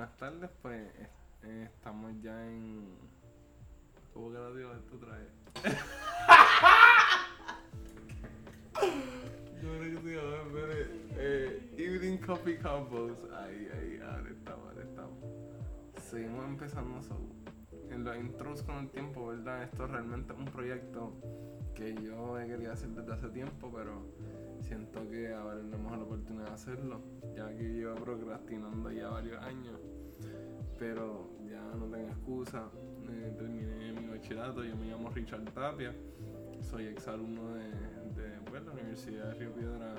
buenas 0.00 0.16
tardes, 0.16 0.48
pues 0.62 0.80
eh, 1.42 1.68
estamos 1.74 2.14
ya 2.22 2.46
en. 2.46 2.96
¿Cómo 4.14 4.32
que 4.32 4.38
lo 4.38 4.54
digo 4.54 4.72
esto 4.72 4.96
otra 4.96 5.18
vez? 5.18 5.28
Yo 9.62 9.78
creo 9.78 9.82
que 9.82 10.00
se 10.00 10.16
llama, 10.16 10.36
espere, 10.46 10.86
eh, 11.18 11.74
Evening 11.76 12.16
Coffee 12.16 12.58
Combos. 12.58 13.26
Ahí, 13.36 13.68
ahí, 13.74 14.00
ahora 14.02 14.30
estamos, 14.30 14.68
ahora 14.68 14.82
estamos. 14.82 15.18
Seguimos 16.02 16.46
empezando 16.46 16.98
en 17.90 18.02
los 18.02 18.16
intros 18.16 18.62
con 18.62 18.78
el 18.78 18.88
tiempo, 18.88 19.26
¿verdad? 19.26 19.64
Esto 19.64 19.84
es 19.84 19.90
realmente 19.90 20.32
un 20.32 20.46
proyecto 20.46 21.12
que 21.74 21.94
yo 21.94 22.40
he 22.40 22.46
querido 22.46 22.72
hacer 22.72 22.88
desde 22.88 23.12
hace 23.12 23.28
tiempo, 23.28 23.70
pero 23.70 24.06
siento 24.62 25.06
que 25.10 25.34
ahora 25.34 25.60
tenemos 25.60 25.92
la 25.92 26.04
oportunidad 26.04 26.46
de 26.46 26.52
hacerlo, 26.52 27.02
ya 27.34 27.54
que 27.54 27.64
llevo 27.64 27.96
procrastinando 27.96 28.90
ya 28.90 29.08
varios 29.08 29.42
años, 29.42 29.78
pero 30.80 31.28
ya 31.46 31.60
no 31.78 31.84
tengo 31.84 32.08
excusa. 32.08 32.64
Eh, 33.08 33.34
terminé 33.36 33.92
mi 33.92 34.08
bachillerato, 34.08 34.64
yo 34.64 34.74
me 34.76 34.86
llamo 34.86 35.10
Richard 35.10 35.44
Tapia, 35.52 35.94
soy 36.62 36.86
exalumno 36.86 37.54
de, 37.54 37.64
de 38.20 38.40
pues, 38.46 38.64
la 38.64 38.72
Universidad 38.72 39.26
de 39.26 39.34
Río 39.34 39.54
Piedra. 39.54 39.94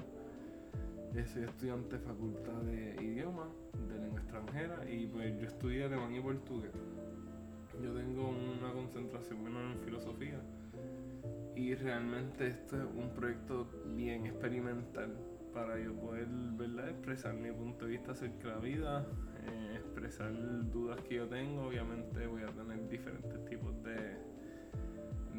Soy 1.34 1.44
estudiante 1.44 1.98
de 1.98 2.04
facultad 2.04 2.62
de 2.64 2.96
idioma, 3.04 3.48
de 3.90 4.00
lengua 4.00 4.22
extranjera, 4.22 4.90
y 4.90 5.06
pues 5.08 5.40
yo 5.40 5.46
estudié 5.46 5.84
alemán 5.84 6.16
y 6.16 6.22
portugués. 6.22 6.72
Yo 7.84 7.94
tengo 7.94 8.30
una 8.30 8.74
concentración 8.74 9.44
menor 9.44 9.64
en 9.72 9.80
filosofía 9.82 10.42
y 11.56 11.76
realmente 11.76 12.48
esto 12.48 12.78
es 12.78 12.88
un 12.96 13.10
proyecto 13.14 13.68
bien 13.96 14.26
experimental 14.26 15.16
para 15.54 15.78
yo 15.80 15.94
poder 15.96 16.28
¿verdad? 16.28 16.90
expresar 16.90 17.34
mi 17.34 17.52
punto 17.52 17.86
de 17.86 17.92
vista 17.92 18.12
acerca 18.14 18.48
de 18.48 18.54
la 18.54 18.60
vida, 18.60 19.06
eh, 19.48 19.76
expresar 19.76 20.32
dudas 20.72 21.00
que 21.02 21.16
yo 21.16 21.28
tengo. 21.28 21.68
Obviamente 21.68 22.28
voy 22.28 22.44
a 22.44 22.48
tener 22.48 22.88
diferentes 22.90 23.46
tipos 23.46 23.74
de, 23.84 24.18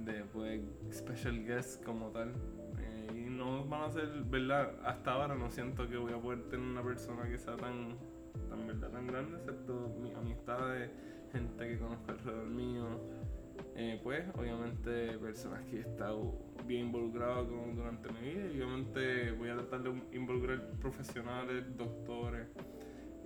de 0.04 0.24
pues, 0.32 0.60
special 0.92 1.44
guests 1.44 1.80
como 1.84 2.08
tal. 2.08 2.32
Eh, 2.80 3.26
y 3.26 3.30
no 3.30 3.64
van 3.64 3.82
a 3.82 3.90
ser, 3.90 4.08
¿verdad? 4.24 4.74
Hasta 4.84 5.12
ahora 5.12 5.34
no 5.34 5.50
siento 5.50 5.88
que 5.88 5.96
voy 5.96 6.12
a 6.12 6.20
poder 6.20 6.42
tener 6.48 6.66
una 6.66 6.82
persona 6.82 7.28
que 7.28 7.38
sea 7.38 7.56
tan, 7.56 7.96
tan, 8.48 8.66
¿verdad? 8.66 8.90
tan 8.90 9.06
grande, 9.06 9.38
excepto 9.38 9.94
mis 10.00 10.14
amistades, 10.14 10.90
gente 11.32 11.68
que 11.68 11.78
conozco 11.78 12.10
alrededor 12.10 12.48
mío. 12.48 12.86
Eh, 13.74 14.00
pues 14.02 14.24
obviamente 14.36 15.16
personas 15.18 15.64
que 15.64 15.78
he 15.78 15.80
estado 15.80 16.34
bien 16.66 16.86
involucrado 16.86 17.48
con, 17.48 17.74
durante 17.74 18.10
mi 18.12 18.20
vida 18.20 18.46
y 18.52 18.60
obviamente 18.60 19.32
voy 19.32 19.48
a 19.48 19.56
tratar 19.56 19.82
de 19.82 20.02
involucrar 20.12 20.68
profesionales, 20.80 21.64
doctores 21.76 22.48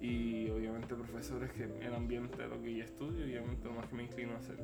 y 0.00 0.50
obviamente 0.50 0.94
profesores 0.94 1.50
que 1.52 1.64
en 1.64 1.83
el 1.83 1.94
ambiente 1.94 2.36
de 2.36 2.48
lo 2.48 2.61
que 2.61 2.75
yo 2.75 2.84
estudio 2.84 3.27
y 3.27 3.36
obviamente 3.36 3.64
lo 3.64 3.75
más 3.75 3.86
que 3.86 3.94
me 3.94 4.05
inclino 4.05 4.33
a 4.33 4.36
hacer. 4.36 4.58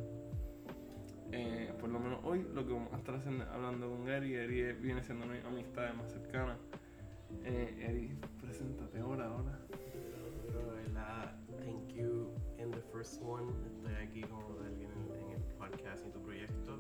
Eh, 1.33 1.73
por 1.81 1.89
lo 1.89 1.99
menos 1.99 2.21
hoy 2.25 2.47
lo 2.53 2.67
que 2.67 2.73
vamos 2.75 2.93
a 2.93 2.99
estar 2.99 3.15
haciendo, 3.15 3.45
hablando 3.45 3.91
con 3.91 4.09
Eri, 4.09 4.35
Eri 4.35 4.73
viene 4.75 5.03
siendo 5.03 5.27
mi 5.27 5.39
amistad 5.39 5.95
más 5.95 6.13
cercana. 6.13 6.59
Eh, 7.45 7.87
Eri, 7.89 8.11
preséntate 8.41 8.99
ahora, 8.99 9.27
ahora. 9.27 9.59
¿verdad? 10.75 11.35
Thank 11.61 11.95
you 11.95 12.29
in 12.59 12.71
the 12.71 12.83
first 12.93 13.23
one. 13.23 13.51
Estoy 13.67 13.95
aquí 13.95 14.21
como 14.23 14.55
de 14.61 14.67
alguien 14.67 14.91
en, 14.91 15.25
en 15.25 15.33
el 15.33 15.43
podcast 15.59 16.07
y 16.07 16.11
tu 16.11 16.21
proyecto. 16.21 16.79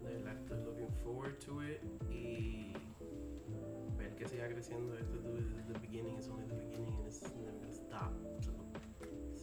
De 0.00 0.14
verdad 0.14 0.34
estoy 0.34 0.64
looking 0.64 0.92
forward 1.02 1.38
to 1.40 1.62
it 1.62 1.80
y 2.10 2.73
que 4.24 4.30
siga 4.30 4.48
creciendo 4.48 4.96
esto 4.96 5.18
desde 5.34 5.62
the 5.70 5.78
beginning. 5.80 6.16
It's 6.16 6.28
only 6.28 6.46
the 6.46 6.54
beginning 6.54 6.94
and 6.96 7.06
it's 7.06 7.22
never 7.36 7.52
gonna 7.60 7.74
stop. 7.74 8.12
So, 8.40 8.52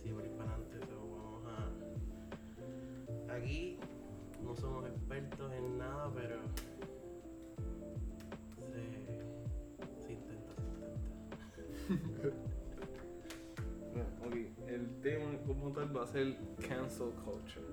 ir 0.07 0.31
para 0.37 0.49
adelante. 0.53 0.79
So, 0.87 0.97
vamos 1.07 1.43
a... 1.45 3.35
Aquí 3.35 3.77
no 4.43 4.55
somos 4.55 4.87
expertos 4.87 5.51
en 5.53 5.77
nada, 5.77 6.11
pero 6.15 6.39
se, 8.57 8.81
se 10.03 10.13
intenta, 10.13 10.53
se 11.87 11.93
intenta. 11.93 12.31
No, 13.91 14.03
ok, 14.25 14.35
el 14.69 15.01
tema 15.01 15.37
como 15.45 15.73
tal 15.73 15.95
va 15.95 16.03
a 16.03 16.07
ser 16.07 16.37
cancel 16.65 17.11
culture. 17.25 17.65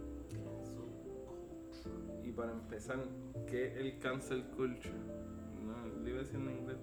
So, 1.71 1.91
Y 2.25 2.32
para 2.32 2.50
empezar, 2.50 2.99
¿qué 3.47 3.69
es 3.69 3.77
el 3.77 3.99
cancel 4.00 4.43
culture? 4.56 4.99
No, 5.65 5.87
lo 5.87 6.09
iba 6.09 6.19
a 6.19 6.22
decir 6.22 6.41
en 6.41 6.50
inglés, 6.50 6.78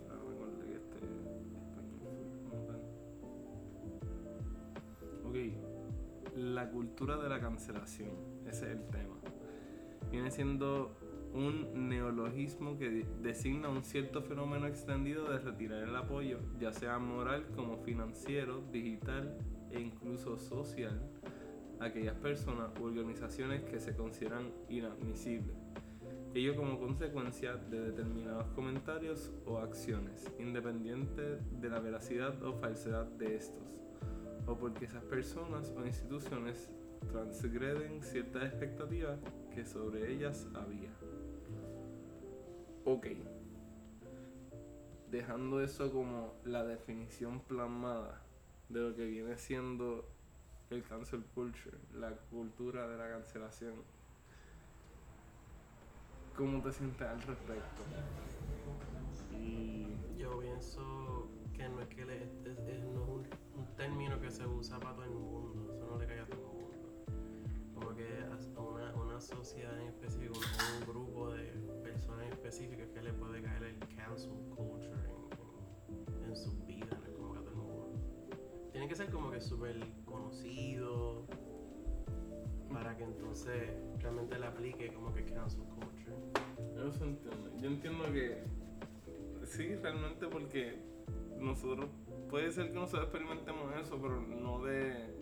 La 6.35 6.69
cultura 6.69 7.17
de 7.17 7.29
la 7.29 7.39
cancelación, 7.39 8.09
ese 8.47 8.65
es 8.65 8.77
el 8.77 8.87
tema. 8.87 9.15
Viene 10.11 10.31
siendo 10.31 10.97
un 11.33 11.89
neologismo 11.89 12.77
que 12.77 12.89
de- 12.89 13.05
designa 13.21 13.67
un 13.69 13.83
cierto 13.83 14.21
fenómeno 14.21 14.67
extendido 14.67 15.29
de 15.29 15.39
retirar 15.39 15.83
el 15.83 15.95
apoyo, 15.95 16.39
ya 16.59 16.71
sea 16.71 16.99
moral 16.99 17.45
como 17.55 17.77
financiero, 17.77 18.61
digital 18.71 19.37
e 19.71 19.81
incluso 19.81 20.37
social, 20.37 21.01
a 21.81 21.85
aquellas 21.85 22.15
personas 22.15 22.71
u 22.79 22.83
organizaciones 22.85 23.63
que 23.63 23.79
se 23.81 23.93
consideran 23.95 24.51
inadmisibles. 24.69 25.57
Ello 26.33 26.55
como 26.55 26.79
consecuencia 26.79 27.55
de 27.55 27.79
determinados 27.81 28.45
comentarios 28.55 29.31
o 29.45 29.57
acciones, 29.57 30.31
independiente 30.39 31.39
de 31.59 31.69
la 31.69 31.79
veracidad 31.79 32.41
o 32.43 32.53
falsedad 32.53 33.05
de 33.05 33.35
estos, 33.35 33.63
o 34.47 34.55
porque 34.55 34.85
esas 34.85 35.03
personas 35.03 35.71
o 35.77 35.85
instituciones 35.85 36.69
transgreden 37.11 38.01
ciertas 38.03 38.43
expectativas 38.43 39.19
que 39.53 39.65
sobre 39.65 40.11
ellas 40.11 40.47
había. 40.53 40.89
Ok. 42.85 43.07
Dejando 45.09 45.61
eso 45.61 45.91
como 45.91 46.33
la 46.43 46.63
definición 46.63 47.39
plasmada 47.41 48.21
de 48.69 48.79
lo 48.81 48.95
que 48.95 49.05
viene 49.05 49.37
siendo 49.37 50.07
el 50.69 50.83
cancel 50.83 51.23
culture, 51.33 51.77
la 51.93 52.11
cultura 52.29 52.87
de 52.87 52.97
la 52.97 53.07
cancelación. 53.09 53.75
¿Cómo 56.35 56.61
te 56.61 56.71
sientes 56.73 57.01
al 57.07 57.21
respecto? 57.21 57.83
Yo 60.17 60.39
pienso 60.39 61.29
que 61.55 61.69
no 61.69 61.81
es 61.81 61.87
que 61.89 62.05
le- 62.05 62.23
es, 62.23 62.57
es- 62.67 62.83
no 62.93 63.21
término 63.75 64.19
que 64.19 64.31
se 64.31 64.45
usa 64.45 64.79
para 64.79 64.95
todo 64.95 65.05
el 65.05 65.11
mundo, 65.11 65.73
eso 65.73 65.85
no 65.87 65.97
le 65.97 66.07
cae 66.07 66.19
a 66.19 66.25
todo 66.25 66.39
el 66.39 66.45
mundo. 66.45 66.65
Como 67.73 67.95
que 67.95 68.07
a 68.55 68.61
una, 68.61 68.93
una 68.95 69.19
sociedad 69.19 69.79
en 69.79 69.87
específico, 69.87 70.33
un, 70.37 70.81
un 70.81 70.87
grupo 70.87 71.33
de 71.33 71.51
personas 71.83 72.25
en 72.25 72.33
específico 72.33 72.81
es 72.81 72.91
que 72.91 73.01
le 73.01 73.13
puede 73.13 73.41
caer 73.41 73.63
el 73.63 73.79
cancel 73.95 74.31
culture 74.55 74.91
en, 74.91 76.23
en, 76.23 76.29
en 76.29 76.35
sus 76.35 76.65
vidas, 76.65 76.99
no 77.01 77.13
como 77.13 77.33
que 77.33 77.39
a 77.39 77.43
todo 77.43 77.51
el 77.51 77.55
mundo. 77.55 78.69
Tiene 78.71 78.87
que 78.87 78.95
ser 78.95 79.11
como 79.11 79.31
que 79.31 79.41
súper 79.41 79.79
conocido 80.05 81.25
para 82.71 82.95
que 82.97 83.03
entonces 83.03 83.73
realmente 83.99 84.37
le 84.37 84.45
aplique 84.45 84.93
como 84.93 85.13
que 85.13 85.25
cancel 85.25 85.63
culture. 85.63 86.15
Eso 86.87 87.03
entiendo. 87.03 87.57
Yo 87.57 87.67
entiendo 87.67 88.03
que 88.05 88.43
sí, 89.45 89.75
realmente 89.75 90.27
porque 90.27 90.81
nosotros, 91.39 91.89
puede 92.29 92.51
ser 92.51 92.67
que 92.71 92.75
nosotros 92.79 93.03
experimentemos 93.05 93.75
eso, 93.81 93.99
pero 94.01 94.21
no 94.21 94.63
de, 94.63 95.13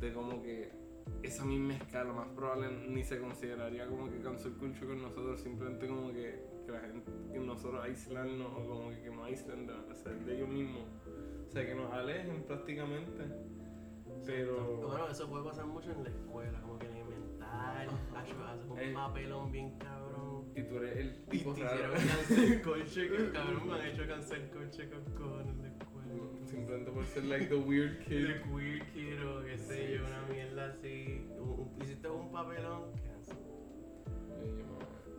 de 0.00 0.12
como 0.12 0.42
que 0.42 0.72
esa 1.22 1.44
misma 1.44 1.74
escala, 1.74 2.12
más 2.12 2.28
probable 2.28 2.68
ni 2.88 3.02
se 3.04 3.18
consideraría 3.20 3.86
como 3.86 4.10
que 4.10 4.20
cancel 4.20 4.52
culture 4.54 4.86
con 4.88 5.02
nosotros, 5.02 5.40
simplemente 5.40 5.86
como 5.86 6.12
que, 6.12 6.40
que 6.66 6.72
la 6.72 6.80
gente, 6.80 7.10
que 7.32 7.38
nosotros 7.38 7.82
aislarnos 7.82 8.46
o 8.52 8.66
como 8.66 8.90
que, 8.90 9.00
que 9.02 9.10
nos 9.10 9.26
aíslen 9.26 9.66
de, 9.66 9.72
o 9.72 9.94
sea, 9.94 10.12
de 10.12 10.34
ellos 10.36 10.48
mismos, 10.48 10.82
o 11.46 11.50
sea, 11.50 11.66
que 11.66 11.74
nos 11.74 11.92
alejen 11.92 12.42
prácticamente. 12.44 13.24
Pero 14.26 14.78
Bueno, 14.88 15.08
eso 15.08 15.28
puede 15.28 15.44
pasar 15.44 15.66
mucho 15.66 15.90
en 15.92 16.02
la 16.02 16.08
escuela, 16.08 16.60
como 16.62 16.78
que 16.78 16.86
en 16.86 17.04
haces 18.14 18.70
un 18.70 18.78
Eh. 18.78 18.92
papelón 18.94 19.52
bien 19.52 19.78
cabrón. 19.78 20.44
y 20.56 20.62
tú 20.62 20.76
eres 20.78 20.96
el 20.96 21.24
Y 21.26 21.38
tipo 21.38 21.52
te 21.54 21.62
raro. 21.64 21.94
hicieron 21.94 22.18
cancel 22.18 22.62
coche, 22.64 23.08
que 23.08 23.30
cabrón, 23.32 23.66
me 23.68 23.74
han 23.74 23.86
hecho 23.86 24.06
cancel 24.06 24.50
coche 24.50 24.88
con 24.90 25.04
cojones. 25.14 25.63
Simplemente 26.64 26.92
por 26.92 27.04
ser 27.04 27.24
like 27.24 27.46
the 27.48 27.56
weird 27.56 27.98
kid. 28.08 28.24
El 28.24 28.42
queer 28.42 28.82
kid 28.94 29.26
o 29.26 29.44
qué 29.44 29.58
sé 29.58 29.96
yo, 29.96 30.06
una 30.06 30.22
mierda 30.32 30.66
así. 30.70 31.28
Hiciste 31.82 32.08
un 32.08 32.32
papelón, 32.32 32.84
cancel. 33.04 33.36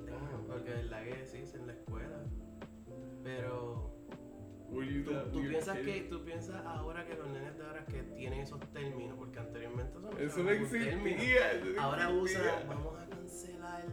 Damn, 0.07 0.47
Porque 0.47 0.73
es 0.73 0.89
la 0.89 1.03
que 1.03 1.25
sí, 1.27 1.37
es 1.43 1.53
en 1.53 1.67
la 1.67 1.73
escuela. 1.73 2.23
Pero 3.23 3.93
tú, 4.71 5.11
tú 5.31 5.37
weird 5.37 5.49
piensas 5.51 5.77
kid? 5.77 5.85
que 5.85 6.01
tú 6.09 6.25
piensas 6.25 6.65
ahora 6.65 7.05
que 7.05 7.13
los 7.13 7.27
nenes 7.29 7.55
de 7.59 7.63
ahora 7.63 7.85
que 7.85 8.01
tienen 8.17 8.39
esos 8.39 8.59
términos, 8.73 9.15
porque 9.15 9.37
anteriormente 9.37 9.91
eso 9.91 9.99
no 9.99 10.17
Eso 10.17 10.43
no 10.43 10.49
existía. 10.49 11.51
Ahora 11.79 12.09
existía. 12.09 12.41
usa, 12.41 12.63
vamos 12.67 12.99
a 12.99 13.05
cancelar 13.07 13.83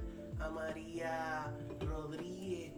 a 0.41 0.49
María 0.49 1.55
Rodríguez, 1.81 2.72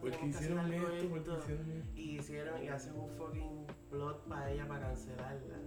Porque 0.00 0.26
hicieron 0.26 0.72
esto, 0.72 1.08
porque 1.08 1.18
esto. 1.30 1.38
hicieron 1.38 1.70
esto. 1.72 1.90
Y 1.96 2.18
hicieron 2.18 2.62
y 2.62 2.68
hacen 2.68 2.94
un 2.98 3.08
fucking 3.10 3.66
plot 3.90 4.28
para 4.28 4.50
ella 4.50 4.66
para 4.68 4.86
cancelarla. 4.86 5.58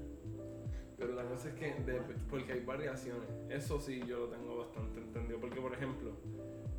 Pero 0.98 1.14
la 1.14 1.24
cosa 1.26 1.50
es 1.50 1.56
que, 1.56 1.74
de- 1.84 2.02
porque 2.30 2.54
hay 2.54 2.64
variaciones, 2.64 3.28
eso 3.50 3.80
sí 3.80 4.02
yo 4.08 4.20
lo 4.20 4.28
tengo 4.30 4.58
bastante 4.60 5.00
entendido. 5.00 5.40
Porque, 5.40 5.60
por 5.60 5.74
ejemplo, 5.74 6.12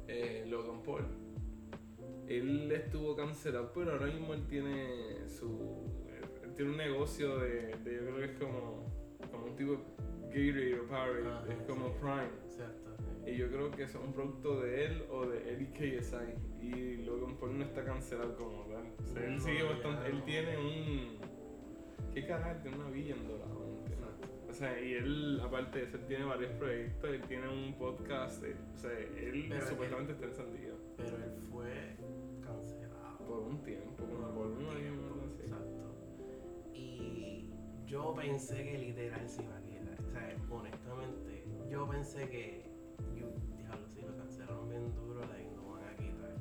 eh, 0.07 0.45
Logan 0.49 0.83
Paul, 0.83 1.05
él 2.29 2.71
estuvo 2.73 3.17
cancelado, 3.17 3.73
pero 3.75 3.93
ahora 3.93 4.07
mismo 4.07 4.33
él 4.35 4.47
tiene 4.47 5.29
su. 5.29 5.85
Él 6.45 6.55
tiene 6.55 6.71
un 6.71 6.77
negocio 6.77 7.39
de, 7.39 7.77
de- 7.79 7.95
yo 7.97 8.01
creo 8.03 8.17
que 8.19 8.25
es 8.27 8.39
como, 8.39 8.87
como 9.31 9.47
un 9.47 9.57
tipo 9.57 9.73
Gatorade 10.29 10.81
o 10.81 10.87
Powerade, 10.87 11.53
es 11.53 11.63
como 11.69 11.89
sí. 11.89 11.95
Prime. 12.01 12.31
Exacto. 12.47 12.81
Y 13.27 13.37
yo 13.37 13.49
creo 13.49 13.71
que 13.71 13.85
eso 13.85 13.99
es 13.99 14.05
un 14.05 14.13
producto 14.13 14.61
de 14.61 14.85
él 14.87 15.05
o 15.11 15.27
de 15.27 15.53
Eddie 15.53 15.71
KSI. 16.01 16.67
Y 16.67 16.97
Logan 17.05 17.37
Paul 17.37 17.59
no 17.59 17.65
está 17.65 17.85
cancelado 17.85 18.37
como 18.37 18.65
tal. 18.65 18.93
O 19.01 19.07
sea, 19.07 19.25
él 19.25 19.41
sigue 19.41 19.63
bastante. 19.63 20.09
Él 20.09 20.23
tiene 20.25 20.57
un. 20.59 21.19
¿Qué 22.13 22.27
carajo? 22.27 22.61
Tiene 22.63 22.77
una 22.79 22.91
villa 22.91 23.15
en 23.15 23.29
Dorado. 23.29 23.83
O 24.49 24.55
sea, 24.55 24.79
y 24.79 24.93
él, 24.93 25.41
aparte 25.43 25.79
de 25.79 25.85
eso, 25.87 25.97
él 25.97 26.07
tiene 26.07 26.25
varios 26.25 26.53
proyectos. 26.53 27.11
Él 27.11 27.23
tiene 27.23 27.49
un 27.49 27.75
podcast. 27.79 28.45
eh, 28.45 28.55
o 28.75 28.79
sea, 28.79 28.91
él 28.99 29.47
Pero 29.49 29.67
supuestamente 29.67 30.13
está 30.13 30.27
encendido. 30.27 30.77
Pero 30.99 31.17
él 31.17 31.33
fue 31.51 31.97
cancelado. 32.45 33.19
Por 33.27 33.39
un 33.39 33.63
tiempo, 33.63 34.05
como 34.05 34.29
por 34.35 34.47
un 34.49 34.67
año 34.67 34.79
tiempo. 34.79 35.25
Exacto. 35.41 35.95
Y 36.75 37.51
yo 37.87 38.15
pensé 38.15 38.63
que 38.63 38.79
literal 38.79 39.27
se 39.27 39.43
iba 39.43 39.57
a 39.57 39.63
quedar. 39.63 39.99
O 40.07 40.11
sea, 40.11 40.37
honestamente, 40.51 41.45
yo 41.71 41.89
pensé 41.89 42.29
que. 42.29 42.62
Bien 44.93 45.06
duro, 45.06 45.21
like, 45.27 45.50
no 45.56 45.73
van 45.73 45.85
a 45.85 45.97
quitar. 45.97 46.35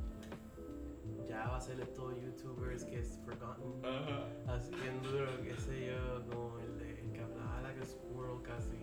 Ya 1.28 1.48
va 1.50 1.58
a 1.58 1.62
ser 1.62 1.80
estos 1.80 2.16
youtubers 2.22 2.84
que 2.86 3.00
es 3.00 3.20
forgotten. 3.26 3.86
Ajá. 3.86 4.28
Así 4.56 4.74
bien 4.76 5.02
duro, 5.04 5.28
qué 5.44 5.56
sé 5.56 5.88
yo, 5.88 6.26
como 6.30 6.60
el, 6.60 6.78
de, 6.78 7.00
el 7.02 7.12
que 7.12 7.22
hablaba 7.22 7.62
like 7.62 7.80
a 7.82 7.86
squirrel 7.86 8.42
casi. 8.44 8.78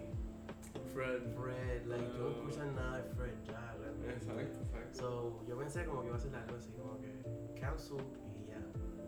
Fred. 0.95 1.23
Fred, 1.37 1.87
like, 1.87 2.05
yo 2.17 2.19
no 2.19 2.29
Ah. 2.29 2.33
escucho 2.33 2.65
nada 2.73 2.97
de 2.99 3.05
Fred 3.15 3.35
ya, 3.45 3.75
realmente. 3.79 4.15
Exacto, 4.15 4.61
exacto. 4.63 4.99
So, 4.99 5.45
yo 5.47 5.59
pensé 5.59 5.85
como 5.85 6.01
que 6.03 6.07
iba 6.09 6.17
a 6.17 6.21
ser 6.21 6.35
algo 6.35 6.57
así, 6.57 6.73
como 6.73 6.99
que 6.99 7.23
cancel 7.61 7.99
y 7.99 8.47
ya, 8.51 8.61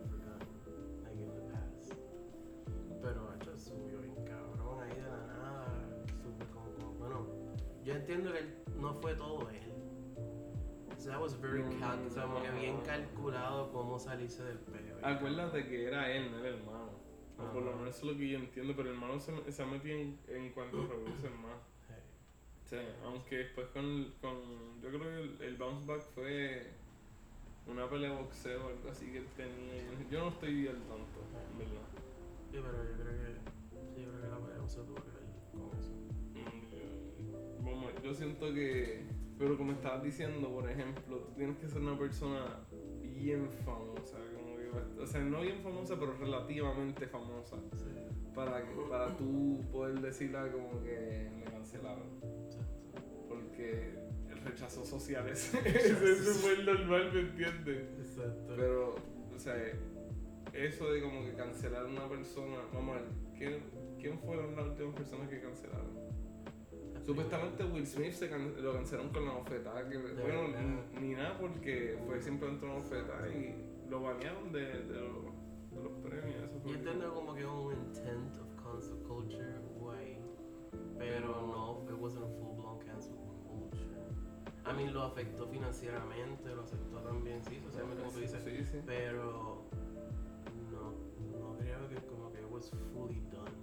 forgotten, 0.08 1.02
like 1.02 1.20
in 1.22 1.32
the 1.34 1.40
past. 1.52 1.94
Pero 3.02 3.34
hecho 3.34 3.56
subió 3.58 4.00
bien 4.00 4.14
cabrón 4.24 4.80
ahí 4.82 4.94
de 4.94 5.02
la 5.02 5.26
nada, 5.26 5.66
subió 6.22 6.46
como, 6.52 6.74
como, 6.74 6.92
bueno, 6.98 7.26
yo 7.82 7.94
entiendo 7.94 8.32
que 8.32 8.38
él- 8.40 8.54
no 8.76 8.94
fue 8.94 9.14
todo 9.14 9.48
él. 9.50 9.69
That 11.06 11.20
was 11.20 11.40
very 11.40 11.62
No, 11.62 11.70
cal- 11.78 12.00
no, 12.02 12.06
o 12.06 12.10
sea, 12.10 12.22
como 12.24 12.42
que 12.42 12.50
bien 12.50 12.80
calculado 12.82 13.72
cómo 13.72 13.98
salirse 13.98 14.44
del 14.44 14.58
peo. 14.58 14.98
Acuérdate 15.02 15.66
que 15.66 15.86
era 15.86 16.10
él, 16.12 16.30
no 16.30 16.38
el 16.38 16.54
hermano. 16.56 16.90
O 17.38 17.52
por 17.52 17.62
lo 17.62 17.72
menos 17.74 17.96
eso 17.96 18.06
es 18.06 18.12
lo 18.12 18.18
que 18.18 18.28
yo 18.28 18.38
entiendo, 18.38 18.74
pero 18.76 18.90
el 18.90 18.94
hermano 18.96 19.18
se, 19.18 19.50
se 19.50 19.62
ha 19.62 19.66
metido 19.66 19.96
en, 19.96 20.18
en 20.28 20.50
cuanto 20.52 20.76
más. 20.78 21.58
Hey. 21.88 22.02
Sí, 22.64 22.76
aunque 23.02 23.38
después 23.38 23.68
con, 23.68 24.12
con 24.20 24.80
yo 24.82 24.88
creo 24.90 25.00
que 25.00 25.20
el, 25.20 25.42
el 25.42 25.56
bounce 25.56 25.86
back 25.86 26.02
fue 26.14 26.74
una 27.66 27.88
pelea 27.88 28.10
de 28.10 28.16
boxeo 28.16 28.66
o 28.66 28.68
algo 28.68 28.90
así 28.90 29.10
que 29.10 29.18
él 29.18 29.26
tenía. 29.36 29.82
Yo 30.10 30.20
no 30.20 30.28
estoy 30.28 30.68
al 30.68 30.76
tanto, 30.82 31.20
en 31.50 31.58
verdad. 31.58 31.88
Sí, 32.50 32.58
pero 32.62 32.84
yo 32.84 33.02
creo 33.02 33.16
que, 33.16 33.40
sí, 33.94 34.02
yo 34.02 34.08
creo 34.10 34.20
que 34.20 34.28
la 34.28 34.38
pelea 34.38 34.68
se 34.68 34.80
tuvo 34.82 34.96
que 34.96 35.10
ver 35.10 35.24
con 35.52 35.78
eso. 35.78 35.92
Mm, 36.34 37.64
Vamos, 37.64 37.92
yo 38.02 38.12
siento 38.14 38.52
que, 38.52 39.06
pero 39.40 39.56
como 39.56 39.72
estabas 39.72 40.02
diciendo, 40.02 40.50
por 40.52 40.68
ejemplo, 40.68 41.16
tú 41.16 41.32
tienes 41.34 41.56
que 41.56 41.66
ser 41.66 41.80
una 41.80 41.98
persona 41.98 42.60
bien 43.00 43.48
famosa, 43.64 44.18
como 44.36 44.54
que, 44.54 45.00
o 45.00 45.06
sea, 45.06 45.22
no 45.22 45.40
bien 45.40 45.62
famosa, 45.62 45.98
pero 45.98 46.12
relativamente 46.12 47.06
famosa, 47.06 47.56
Sí, 47.72 47.88
para, 48.34 48.62
que, 48.62 48.74
para 48.90 49.16
tú 49.16 49.64
poder 49.72 49.98
decirla 50.02 50.52
como 50.52 50.82
que 50.82 51.30
me 51.38 51.44
cancelaron. 51.44 52.20
Porque 53.30 53.94
el 54.28 54.40
rechazo 54.42 54.84
social 54.84 55.26
es, 55.30 55.54
es 55.64 56.18
súper 56.18 56.62
normal, 56.62 57.10
¿me 57.10 57.20
entiendes? 57.20 57.88
Exacto. 57.98 58.52
Pero, 58.54 58.94
o 59.34 59.38
sea, 59.38 59.54
eso 60.52 60.92
de 60.92 61.00
como 61.00 61.24
que 61.24 61.32
cancelar 61.32 61.86
a 61.86 61.88
una 61.88 62.06
persona, 62.10 62.58
vamos 62.74 62.94
a 62.94 63.00
ver, 63.00 63.08
¿quién, 63.38 63.62
quién 63.98 64.18
fueron 64.18 64.54
las 64.54 64.66
últimas 64.66 64.94
personas 64.96 65.30
que 65.30 65.40
cancelaron? 65.40 66.09
Supuestamente 67.06 67.64
Will 67.64 67.86
Smith 67.86 68.12
se 68.12 68.28
can- 68.28 68.54
lo 68.62 68.72
cancelaron 68.74 69.10
con 69.12 69.24
la 69.24 69.32
bofetada, 69.32 69.88
que 69.88 69.96
bueno, 69.98 70.42
verdad. 70.52 70.84
ni 71.00 71.14
nada 71.14 71.38
porque 71.38 71.98
fue 72.06 72.20
simplemente 72.20 72.64
una 72.64 72.74
bofetada 72.76 73.28
y 73.28 73.54
lo 73.88 74.02
banearon 74.02 74.52
de, 74.52 74.60
de, 74.84 75.00
los, 75.00 75.24
de 75.72 75.82
los 75.82 75.92
premios. 76.02 76.50
Yo 76.64 76.74
entiendo 76.74 77.12
como 77.14 77.34
que 77.34 77.44
un 77.46 77.72
intent 77.72 78.36
of 78.36 78.62
cancel 78.64 78.96
culture 79.08 79.58
way, 79.80 80.18
pero 80.98 81.30
no, 81.30 81.84
it 81.92 82.00
wasn't 82.00 82.26
full 82.38 82.54
blown 82.56 82.78
cancel 82.80 83.16
culture. 83.48 83.86
A 84.64 84.72
mí 84.72 84.86
lo 84.88 85.02
afectó 85.02 85.48
financieramente, 85.48 86.54
lo 86.54 86.62
afectó 86.62 86.98
también, 87.00 87.42
sí, 87.44 87.58
socialmente 87.60 88.02
como 88.02 88.12
tú 88.14 88.20
dices, 88.20 88.42
Sí, 88.44 88.64
sí. 88.64 88.78
pero 88.86 89.64
no, 90.70 90.92
no 91.40 91.56
creo 91.58 91.88
que 91.88 91.96
como 92.06 92.30
que 92.30 92.40
it 92.40 92.46
was 92.50 92.70
fully 92.92 93.20
done. 93.32 93.59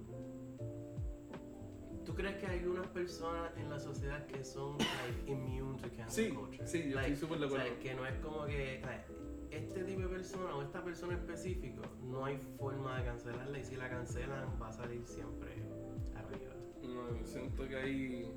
¿Tú 2.07 2.15
crees 2.15 2.38
que 2.38 2.48
hay 2.48 2.63
unas 2.65 2.88
personas 2.88 3.51
en 3.57 3.69
la 3.69 3.77
sociedad 3.80 4.25
que 4.27 4.42
son 4.44 4.77
like, 4.77 5.30
immune 5.30 5.77
to 5.77 5.89
cancel 5.95 6.25
Sí, 6.25 6.31
culture? 6.33 6.65
sí, 6.65 6.89
yo 6.89 6.95
Like, 6.95 7.13
estoy 7.13 7.27
súper 7.27 7.39
de 7.39 7.45
o 7.45 7.50
sea, 7.50 7.62
acuerdo. 7.63 7.80
que 7.83 7.94
no 7.95 8.06
es 8.07 8.15
como 8.19 8.45
que 8.45 8.81
o 8.81 9.54
este 9.54 9.83
tipo 9.83 10.01
de 10.01 10.07
persona 10.07 10.56
o 10.56 10.62
esta 10.62 10.83
persona 10.83 11.13
específico 11.15 11.81
no 12.04 12.24
hay 12.24 12.38
forma 12.57 12.98
de 13.00 13.06
cancelarla 13.06 13.59
y 13.59 13.63
si 13.65 13.75
la 13.75 13.89
cancelan 13.89 14.48
va 14.62 14.69
a 14.69 14.71
salir 14.71 15.06
siempre 15.06 15.51
arriba. 16.15 16.54
No, 16.81 17.18
yo 17.19 17.25
siento 17.25 17.68
que 17.68 17.75
hay. 17.75 18.31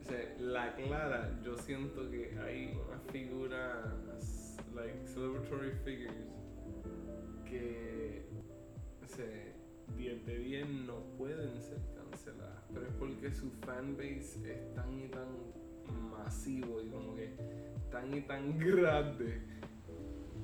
O 0.00 0.04
sea, 0.04 0.34
la 0.40 0.74
clara, 0.74 1.40
yo 1.44 1.56
siento 1.56 2.10
que 2.10 2.36
hay 2.44 2.76
unas 2.84 3.02
figuras, 3.12 4.58
like 4.74 5.06
celebratory 5.06 5.70
figures, 5.84 6.26
que. 7.44 8.26
O 9.04 9.06
sea, 9.06 9.54
10 9.96 10.26
de 10.26 10.38
10 10.38 10.68
no 10.86 11.00
pueden 11.16 11.60
ser 11.62 11.78
canceladas, 11.94 12.51
pero 12.72 12.86
es 12.86 12.92
porque 12.94 13.32
su 13.32 13.50
fanbase 13.64 14.52
es 14.52 14.74
tan 14.74 15.00
y 15.00 15.08
tan 15.08 15.28
masivo 16.10 16.80
y 16.80 16.88
como 16.88 17.14
que 17.14 17.34
tan 17.90 18.14
y 18.14 18.20
tan 18.22 18.58
grande. 18.58 19.42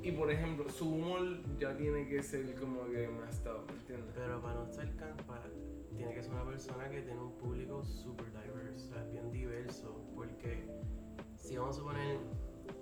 Y 0.02 0.12
por 0.12 0.30
ejemplo, 0.30 0.68
su 0.70 0.88
humor 0.88 1.22
ya 1.58 1.76
tiene 1.76 2.06
que 2.08 2.22
ser 2.22 2.54
como 2.54 2.86
que 2.86 3.08
más 3.08 3.42
¿me 3.66 3.72
entiendes? 3.80 4.12
Pero 4.14 4.40
para 4.40 4.54
no 4.54 4.72
ser 4.72 4.94
para- 5.26 5.50
tiene 5.96 6.14
que 6.14 6.22
ser 6.22 6.32
una 6.32 6.44
persona 6.44 6.88
que 6.88 7.02
tiene 7.02 7.20
un 7.20 7.32
público 7.38 7.84
super 7.84 8.26
diverso, 8.26 8.86
o 8.86 8.92
sea, 8.92 9.04
bien 9.10 9.32
diverso, 9.32 10.00
porque 10.14 10.64
si 11.36 11.56
vamos 11.56 11.76
a 11.76 11.78
suponer 11.80 12.18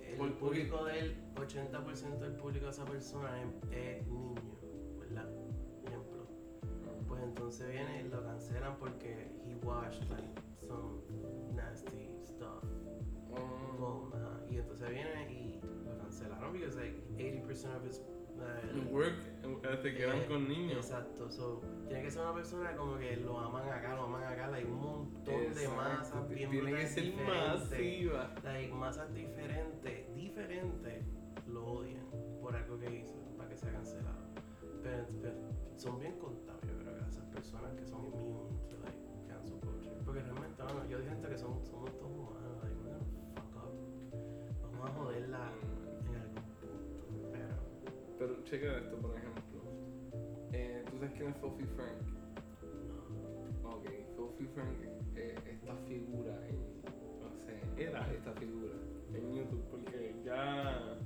el 0.03 0.33
público 0.35 0.85
del 0.85 1.17
80% 1.35 2.19
del 2.19 2.33
público 2.33 2.67
de 2.67 2.71
esa 2.71 2.85
persona 2.85 3.43
es, 3.43 3.49
es 3.73 4.07
niño, 4.09 4.35
entonces 7.37 7.69
viene 7.69 8.01
y 8.01 8.09
lo 8.09 8.25
cancelan 8.25 8.77
porque 8.79 9.31
he 9.47 9.55
watched 9.57 10.09
like 10.09 10.41
some 10.59 11.03
nasty 11.55 12.09
stuff. 12.25 12.65
Oh. 13.31 13.77
Boom, 13.79 14.13
ajá. 14.15 14.41
Y 14.51 14.57
entonces 14.57 14.89
viene 14.89 15.31
y 15.31 15.61
lo 15.85 15.99
cancelaron 15.99 16.53
because 16.55 16.77
like 16.77 16.97
80% 17.19 17.77
of 17.77 17.85
his 17.85 18.01
uh, 18.39 18.75
El 18.75 18.87
work 18.91 19.15
eh, 19.43 19.77
te 19.83 19.95
quedan 19.95 20.23
eh, 20.23 20.27
con 20.27 20.49
niños. 20.49 20.87
Exacto, 20.87 21.31
so, 21.31 21.61
tiene 21.89 22.05
que 22.05 22.11
ser 22.11 22.23
una 22.23 22.35
persona 22.35 22.75
como 22.75 22.97
que 22.97 23.17
lo 23.17 23.39
aman 23.39 23.69
acá, 23.69 23.95
lo 23.95 24.05
aman 24.05 24.25
acá, 24.25 24.53
hay 24.55 24.65
un 24.65 24.81
montón 24.81 25.55
de 25.55 25.69
masas 25.69 26.29
bien 26.29 26.51
Tiene 26.51 26.73
que 26.73 26.87
ser 26.87 27.15
masiva. 27.15 28.35
Like, 28.45 28.73
masas 28.73 29.13
diferentes, 29.13 30.15
diferentes, 30.15 31.05
lo 31.47 31.67
odian 31.67 32.07
por 32.41 32.57
algo 32.57 32.79
que 32.79 33.01
hizo, 33.01 33.15
para 33.37 33.51
que 33.51 33.57
sea 33.57 33.73
cancelado. 33.73 34.27
Pero, 34.83 35.07
pero 35.21 35.35
son 35.77 35.99
bien 35.99 36.19
contados, 36.19 36.46
personas 37.37 37.75
que 37.75 37.87
son 37.87 38.01
immune 38.07 38.49
to 38.71 38.77
like 38.83 38.97
cancel 39.29 39.61
culture. 39.61 39.93
Porque 40.07 40.21
realmente, 40.23 40.63
bueno, 40.63 40.89
yo 40.89 41.03
siento 41.03 41.29
que 41.29 41.37
son, 41.37 41.65
somos 41.67 41.93
todos 41.99 42.17
humanos, 42.17 42.57
like, 42.63 42.77
we're 42.81 42.97
gonna 42.97 43.05
fuck 43.37 43.57
up. 43.61 43.73
Vamos 44.63 44.89
a 44.89 44.93
joderla 44.95 45.53
en 46.09 46.17
algún 46.17 46.45
punto, 46.61 47.29
pero. 47.33 47.55
Pero 48.19 48.45
checa 48.45 48.79
esto, 48.79 48.97
por 48.97 49.15
ejemplo. 49.17 49.61
Eh, 50.53 50.83
¿Tú 50.91 50.99
sabes 50.99 51.13
quién 51.13 51.29
es 51.29 51.37
Fofi 51.37 51.65
Frank? 51.77 52.01
No. 52.89 53.71
Ok, 53.71 53.85
Fofi 54.17 54.47
Frank, 54.47 54.79
eh, 55.17 55.35
esta 55.53 55.77
figura 55.87 56.35
en. 56.49 56.57
O 57.21 57.45
sea, 57.45 57.61
era 57.77 58.11
esta 58.15 58.33
figura 58.33 58.75
en 59.13 59.35
YouTube, 59.35 59.65
porque 59.71 60.17
ya. 60.25 60.99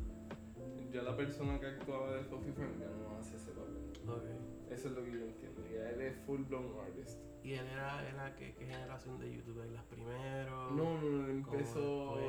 Ya 0.93 1.03
la 1.03 1.17
persona 1.17 1.59
que 1.61 1.67
actuaba 1.67 2.15
de 2.15 2.25
Fofi 2.25 2.51
Frank 2.53 2.79
ya 2.79 2.87
no 2.87 3.17
hace 3.19 3.37
ese 3.37 3.51
papel. 3.53 3.77
Ok. 4.09 4.71
Eso 4.71 4.89
es 4.89 4.95
lo 4.95 5.05
que 5.05 5.11
yo 5.11 5.19
entiendo. 5.19 5.50
Ya 5.73 5.91
él 5.91 6.01
es 6.01 6.17
full 6.27 6.43
blown 6.43 6.73
artist. 6.81 7.19
¿Y 7.43 7.55
él 7.55 7.67
era, 7.67 8.07
era 8.07 8.37
qué, 8.37 8.55
qué 8.55 8.67
generación 8.67 9.19
de 9.19 9.35
YouTube? 9.35 9.65
¿Las 9.73 9.85
primeros? 9.85 10.73
No, 10.73 11.01
no, 11.01 11.11
no, 11.11 11.29
él 11.29 11.43
¿Cómo 11.43 11.57
empezó. 11.57 12.21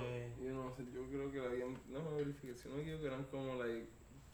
Yo 0.41 0.53
no 0.53 0.71
sé, 0.71 0.85
yo 0.93 1.05
creo 1.07 1.31
que 1.31 1.39
la 1.39 1.47
habían. 1.47 1.77
No 1.89 2.01
me 2.01 2.17
verifiqué, 2.17 2.55
sino 2.55 2.75
que 2.75 3.05
eran 3.05 3.25
como 3.25 3.55
like. 3.55 3.87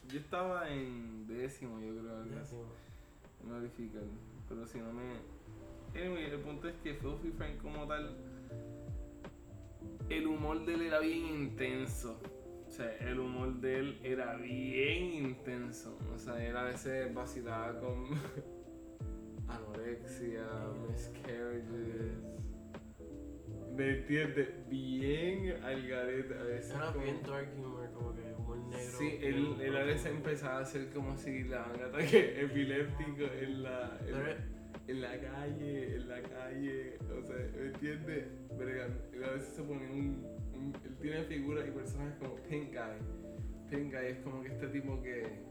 Yo 0.08 0.20
estaba 0.20 0.70
en 0.70 1.26
décimo, 1.26 1.80
yo 1.80 2.00
creo. 2.00 2.22
Décimo. 2.24 2.64
No 3.44 3.54
verificar. 3.54 4.02
Pero 4.48 4.66
si 4.66 4.78
no 4.78 4.92
me. 4.92 5.02
Anyway, 6.00 6.24
el 6.26 6.40
punto 6.40 6.68
es 6.68 6.76
que 6.76 6.94
Filthy 6.94 7.32
Frank 7.32 7.60
como 7.60 7.86
tal. 7.86 8.16
El 10.08 10.26
humor 10.26 10.64
de 10.64 10.74
él 10.74 10.82
era 10.82 11.00
bien 11.00 11.26
intenso. 11.26 12.20
O 12.66 12.70
sea, 12.70 12.94
el 12.98 13.18
humor 13.18 13.54
de 13.54 13.78
él 13.78 14.00
era 14.02 14.36
bien 14.36 15.12
intenso. 15.12 15.98
O 16.14 16.18
sea, 16.18 16.42
él 16.46 16.56
a 16.56 16.62
veces 16.62 17.12
vacilaba 17.12 17.78
con 17.80 18.10
anorexia, 19.88 20.44
miscarriages. 20.88 22.12
¿Me 23.76 23.98
entiendes? 23.98 24.48
Bien 24.68 25.54
al 25.62 25.86
garete 25.88 26.34
a 26.34 26.42
veces. 26.42 26.74
Era 26.74 26.92
como- 26.92 27.04
bien 27.04 27.22
dark 27.24 27.48
humor, 27.56 27.90
como 27.94 28.14
que 28.14 28.22
humor 28.36 28.58
negro. 28.58 28.98
Sí, 28.98 29.18
él, 29.22 29.56
él 29.60 29.76
a 29.76 29.84
veces 29.84 30.06
empezaba 30.06 30.58
a 30.58 30.60
hacer 30.62 30.90
como 30.90 31.16
si 31.16 31.44
le 31.44 31.50
daban 31.50 31.80
ataque 31.82 32.40
epiléptico 32.42 33.22
en 33.40 33.62
la, 33.62 33.96
en, 34.00 34.14
Pero- 34.14 34.58
en 34.88 35.00
la 35.00 35.20
calle, 35.20 35.96
en 35.96 36.08
la 36.08 36.22
calle, 36.22 36.98
o 37.00 37.22
sea, 37.22 37.36
¿me 37.56 37.66
entiendes? 37.66 38.24
Verga, 38.58 38.88
él 39.12 39.24
a 39.24 39.30
veces 39.30 39.48
se 39.54 39.62
ponía 39.62 39.90
un, 39.90 40.26
un- 40.54 40.72
Él 40.84 40.96
tiene 41.00 41.22
figuras 41.24 41.66
y 41.68 41.70
personajes 41.70 42.14
como 42.18 42.34
Pink 42.48 42.70
Guy. 42.72 43.70
Pink 43.70 43.92
Guy 43.94 44.06
es 44.06 44.18
como 44.18 44.42
que 44.42 44.48
este 44.48 44.66
tipo 44.68 45.00
que. 45.02 45.46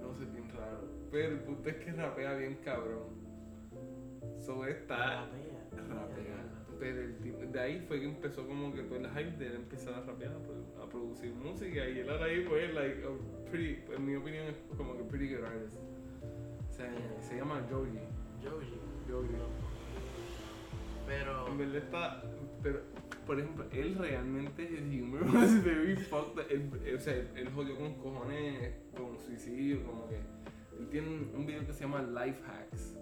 No 0.00 0.14
sé, 0.14 0.24
bien 0.26 0.48
raro. 0.50 0.88
Pero 1.10 1.32
el 1.32 1.40
punto 1.40 1.68
es 1.68 1.76
que 1.76 1.92
rapea 1.92 2.34
bien 2.34 2.58
cabrón. 2.64 3.19
So 4.38 4.64
está. 4.66 5.26
De 7.52 7.60
ahí 7.60 7.84
fue 7.88 8.00
que 8.00 8.06
empezó 8.06 8.46
como 8.46 8.72
que 8.72 8.82
todo 8.84 8.98
el 8.98 9.08
hype 9.10 9.36
de 9.38 9.46
él 9.48 9.54
empezar 9.56 9.94
a 9.94 10.00
rapear, 10.02 10.32
a, 10.32 10.38
produ- 10.38 10.82
a 10.84 10.88
producir 10.88 11.32
música 11.34 11.88
y 11.88 11.98
él 11.98 12.08
ahora 12.08 12.24
ahí 12.26 12.44
fue 12.44 12.68
like 12.72 13.02
a 13.04 13.50
pretty, 13.50 13.82
en 13.94 14.06
mi 14.06 14.14
opinión 14.16 14.46
es 14.46 14.54
como 14.76 14.96
que 14.96 15.02
pretty 15.04 15.34
good 15.34 15.44
artist. 15.44 15.76
O 16.68 16.72
sea, 16.72 16.90
se 17.20 17.36
llama 17.36 17.66
Joji. 17.70 17.98
Joji. 18.42 18.80
Joji. 19.10 19.28
Pero. 21.06 21.48
En 21.48 21.58
verdad 21.58 21.76
está, 21.76 22.22
pero 22.62 22.80
por 23.26 23.38
ejemplo, 23.38 23.64
él 23.72 23.96
realmente 23.98 24.62
his 24.62 25.02
humor 25.02 25.22
was 25.34 25.62
very 25.64 25.96
fucked. 25.96 26.50
Él, 26.50 26.70
él- 26.84 26.94
o 26.96 27.00
sea, 27.00 27.14
él, 27.14 27.48
jodió 27.54 27.76
con 27.76 27.94
cojones, 27.94 28.72
con 28.96 29.18
suicidio, 29.18 29.84
como 29.84 30.08
que 30.08 30.16
él 30.16 30.88
tiene 30.90 31.08
un 31.34 31.44
video 31.46 31.66
que 31.66 31.72
se 31.72 31.80
llama 31.80 32.00
Life 32.02 32.40
Hacks. 32.46 32.96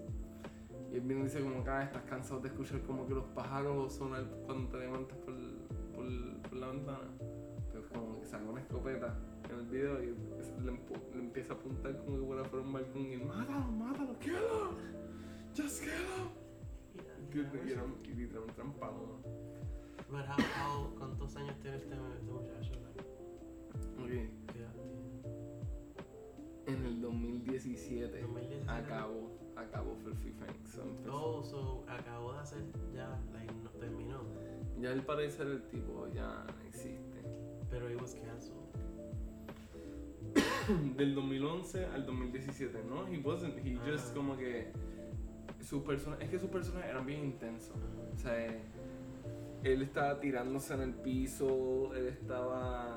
Y 0.90 0.96
él 0.96 1.00
viene 1.02 1.20
y 1.22 1.24
dice 1.24 1.40
como 1.40 1.62
que 1.62 1.70
ah, 1.70 1.82
estás 1.82 2.02
cansado 2.04 2.40
de 2.40 2.48
escuchar 2.48 2.80
como 2.82 3.06
que 3.06 3.14
los 3.14 3.24
pájaros 3.26 3.92
sonan 3.92 4.26
cuando 4.46 4.70
te 4.70 4.78
levantas 4.78 5.18
por, 5.18 5.34
por, 5.94 6.06
por 6.42 6.58
la 6.58 6.68
ventana. 6.68 7.08
Pues 7.72 7.84
como 7.92 8.20
que 8.20 8.26
saca 8.26 8.44
una 8.44 8.60
escopeta 8.60 9.18
en 9.50 9.58
el 9.58 9.66
video 9.66 10.02
y 10.02 10.14
le, 10.64 11.20
empieza 11.20 11.52
a 11.52 11.56
apuntar 11.56 11.96
como 11.98 12.18
que 12.18 12.26
fuera 12.26 12.42
por 12.44 12.60
un 12.60 12.72
balcón 12.72 13.06
y 13.06 13.14
él, 13.14 13.24
mátalo, 13.24 13.72
mátalo, 13.72 14.12
him, 14.22 14.76
just 15.56 15.82
him. 15.82 16.48
¿Entiendes? 17.20 17.66
Y 17.66 17.72
un 17.72 17.98
how, 20.10 20.16
how, 20.16 20.94
¿Cuántos 20.96 21.36
años 21.36 21.54
tiene 21.60 21.76
este, 21.76 21.94
este 21.94 22.32
muchacho? 22.32 22.72
Like, 22.72 23.02
Ok, 23.98 24.08
¿Qué 24.52 24.58
edad 24.58 24.72
tiene? 24.72 24.98
En 26.66 26.86
el 26.86 27.00
2017 27.00 28.22
2017. 28.22 28.70
acabó, 28.70 29.30
acabó 29.58 29.96
Filthy 30.04 30.30
Frank. 30.32 30.56
so. 30.66 30.82
Oh, 31.10 31.42
so 31.42 31.84
acabó 31.88 32.32
de 32.32 32.38
hacer 32.40 32.62
ya, 32.94 33.18
like, 33.32 33.52
no, 33.62 33.70
terminó. 33.70 34.22
Ya 34.80 34.90
al 34.92 35.04
parecer 35.04 35.46
el 35.46 35.62
tipo 35.68 36.06
ya 36.14 36.44
no 36.46 36.62
existe. 36.66 37.22
Pero 37.70 37.88
he 37.88 37.96
was 37.96 38.14
canceled. 38.14 38.56
Del 40.96 41.14
2011 41.14 41.86
al 41.86 42.06
2017, 42.06 42.84
¿no? 42.84 43.06
He 43.08 43.18
wasn't, 43.18 43.56
he 43.64 43.76
just 43.90 44.10
Ah. 44.10 44.14
como 44.14 44.36
que 44.36 44.70
sus 45.60 45.82
personas, 45.82 46.20
es 46.20 46.30
que 46.30 46.38
sus 46.38 46.50
personajes 46.50 46.90
eran 46.90 47.04
bien 47.06 47.24
intensos. 47.24 47.76
O 48.14 48.18
sea, 48.18 48.46
él 49.64 49.82
estaba 49.82 50.20
tirándose 50.20 50.74
en 50.74 50.80
el 50.80 50.94
piso, 50.94 51.94
él 51.94 52.08
estaba 52.08 52.96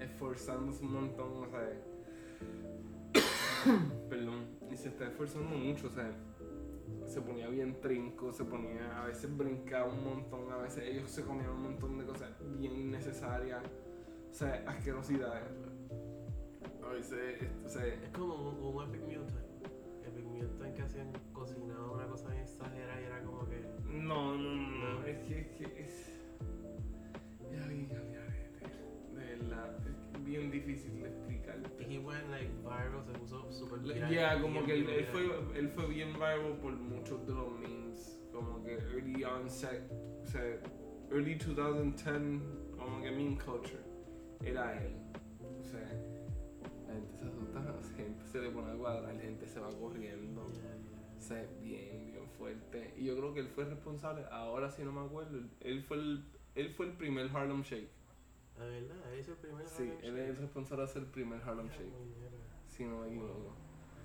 esforzándose 0.00 0.84
un 0.84 0.92
montón, 0.92 1.44
o 1.44 1.46
sea, 1.50 1.72
perdón, 4.10 4.46
y 4.70 4.76
se 4.76 4.88
está 4.88 5.06
esforzando 5.06 5.56
mucho, 5.56 5.86
o 5.86 5.90
sea, 5.90 6.10
se 7.06 7.20
ponía 7.20 7.48
bien 7.48 7.80
trinco, 7.80 8.32
se 8.32 8.44
ponía, 8.44 9.02
a 9.02 9.06
veces 9.06 9.34
brincaba 9.36 9.92
un 9.92 10.04
montón, 10.04 10.52
a 10.52 10.56
veces 10.56 10.84
ellos 10.84 11.10
se 11.10 11.22
comían 11.22 11.50
un 11.50 11.62
montón 11.62 11.98
de 11.98 12.04
cosas 12.04 12.30
bien 12.58 12.76
innecesarias, 12.76 13.62
o 14.30 14.34
sea, 14.34 14.64
asquerosidades. 14.66 15.44
A 16.82 16.88
veces, 16.88 17.48
o 17.64 17.68
sea, 17.68 17.86
Es 17.86 18.10
como 18.10 18.34
un, 18.34 18.76
un 18.76 18.84
Epic 18.88 19.06
Meal 19.06 19.26
Time. 19.26 20.06
Epic 20.06 20.26
Meal 20.26 20.50
Time 20.58 20.74
que 20.74 20.82
hacían 20.82 21.12
cocinado 21.32 21.94
una 21.94 22.06
cosa 22.06 22.28
bien 22.28 22.42
exagerada 22.42 23.00
y 23.00 23.04
era 23.04 23.22
como 23.22 23.48
que. 23.48 23.64
No, 23.86 24.36
no, 24.36 24.54
no, 24.54 25.00
no, 25.00 25.04
es 25.06 25.18
que, 25.26 25.40
es 25.40 25.46
que 25.48 25.82
es. 25.82 26.20
Ya 27.50 27.66
vi, 27.66 27.86
ya 27.86 28.00
vi, 28.00 29.16
De 29.16 29.36
verdad, 29.36 29.78
bien 30.24 30.50
difícil 30.50 31.00
de 31.00 31.08
explicar. 31.08 31.56
He 31.78 31.98
went 31.98 32.28
like 32.30 32.50
viral, 32.62 33.04
se 33.04 33.12
puso 33.18 33.52
super 33.52 33.80
Ya, 33.82 34.08
viral. 34.08 34.42
como 34.42 34.62
bien, 34.62 34.66
que 34.66 34.72
él, 34.74 34.88
él 34.88 35.04
fue, 35.06 35.58
él 35.58 35.68
fue 35.70 35.86
bien 35.88 36.12
viral 36.14 36.58
por 36.60 36.72
muchos 36.72 37.26
de 37.26 37.34
los 37.34 37.52
memes. 37.58 38.20
Como 38.32 38.64
que 38.64 38.72
early 38.74 39.22
onset, 39.24 39.82
o 40.22 40.26
sea, 40.26 40.42
early 41.10 41.34
2010, 41.36 42.42
como 42.76 43.00
que 43.02 43.10
meme 43.10 43.38
culture. 43.38 43.78
Era 44.42 44.82
él. 44.82 44.96
O 45.60 45.62
sea, 45.64 45.80
la 46.88 46.94
gente 46.94 47.16
se 47.16 47.26
asusta, 47.26 47.60
la 47.90 47.96
gente 47.96 48.24
se 48.26 48.40
le 48.40 48.50
pone 48.50 48.72
a 48.72 48.74
cuadrar, 48.74 49.14
la 49.14 49.20
gente 49.20 49.46
se 49.46 49.60
va 49.60 49.68
corriendo. 49.78 50.46
Yeah, 50.52 50.62
yeah. 50.62 51.16
O 51.16 51.20
sea, 51.20 51.46
bien, 51.62 52.06
bien 52.12 52.28
fuerte. 52.36 52.92
Y 52.96 53.04
yo 53.04 53.16
creo 53.16 53.32
que 53.32 53.40
él 53.40 53.48
fue 53.48 53.64
responsable, 53.64 54.24
ahora 54.30 54.68
sí 54.70 54.82
no 54.84 54.92
me 54.92 55.00
acuerdo, 55.02 55.38
él 55.60 55.82
fue 55.84 55.96
el, 55.96 56.24
él 56.56 56.70
fue 56.70 56.86
el 56.86 56.92
primer 56.92 57.30
Harlem 57.34 57.62
Shake. 57.62 57.88
La 58.58 58.64
verdad, 58.66 58.96
él 59.12 59.20
hizo 59.20 59.32
el 59.32 59.38
primer 59.38 59.66
Sí, 59.68 59.82
Harlem 59.82 59.98
él 60.02 60.14
Shake. 60.14 60.18
es 60.22 60.28
el 60.30 60.36
responsable 60.36 60.84
de 60.84 60.90
hacer 60.90 61.02
el 61.02 61.08
primer 61.08 61.42
Harlem 61.42 61.68
Shake, 61.68 61.92
si 62.68 62.84
no 62.84 63.00
me 63.00 63.08
equivoco. 63.08 63.54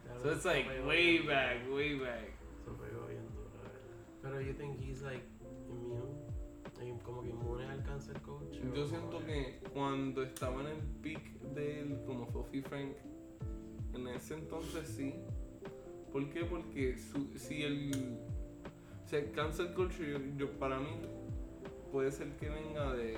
Ya 0.06 0.20
So 0.20 0.32
it's 0.34 0.46
like 0.46 0.68
way 0.86 1.20
back, 1.20 1.70
way 1.72 2.00
back. 2.00 2.32
Se 2.66 2.72
pegó 2.72 3.06
bien 3.08 3.28
duro, 3.34 3.50
la 3.58 3.70
verdad. 3.70 3.82
Pero 4.22 4.42
you 4.42 4.54
think 4.54 4.80
he's 4.80 5.02
like 5.02 5.24
immune? 5.70 6.18
Como 7.04 7.22
que 7.24 7.30
inmune 7.30 7.66
al 7.66 7.84
cáncer 7.84 8.20
coach. 8.22 8.56
Yo 8.74 8.88
siento 8.88 9.20
que 9.26 9.60
cuando 9.74 10.24
estaba 10.24 10.62
en 10.62 10.68
el 10.68 10.82
peak 11.02 11.22
de 11.54 11.82
él, 11.82 12.02
como 12.08 12.26
Fofi 12.28 12.62
Frank, 12.62 12.94
en 13.94 14.08
ese 14.08 14.36
entonces 14.36 14.88
sí. 14.88 15.14
¿Por 16.12 16.30
qué? 16.30 16.46
Porque 16.46 16.98
su- 16.98 17.38
si 17.38 17.64
el. 17.64 18.18
O 19.06 19.08
sea, 19.10 19.20
el 19.20 19.32
cancel 19.32 19.74
culture, 19.74 20.10
yo, 20.12 20.20
yo- 20.38 20.52
para 20.58 20.80
mí, 20.80 21.02
puede 21.92 22.12
ser 22.12 22.36
que 22.38 22.50
venga 22.50 22.94
de, 22.94 23.18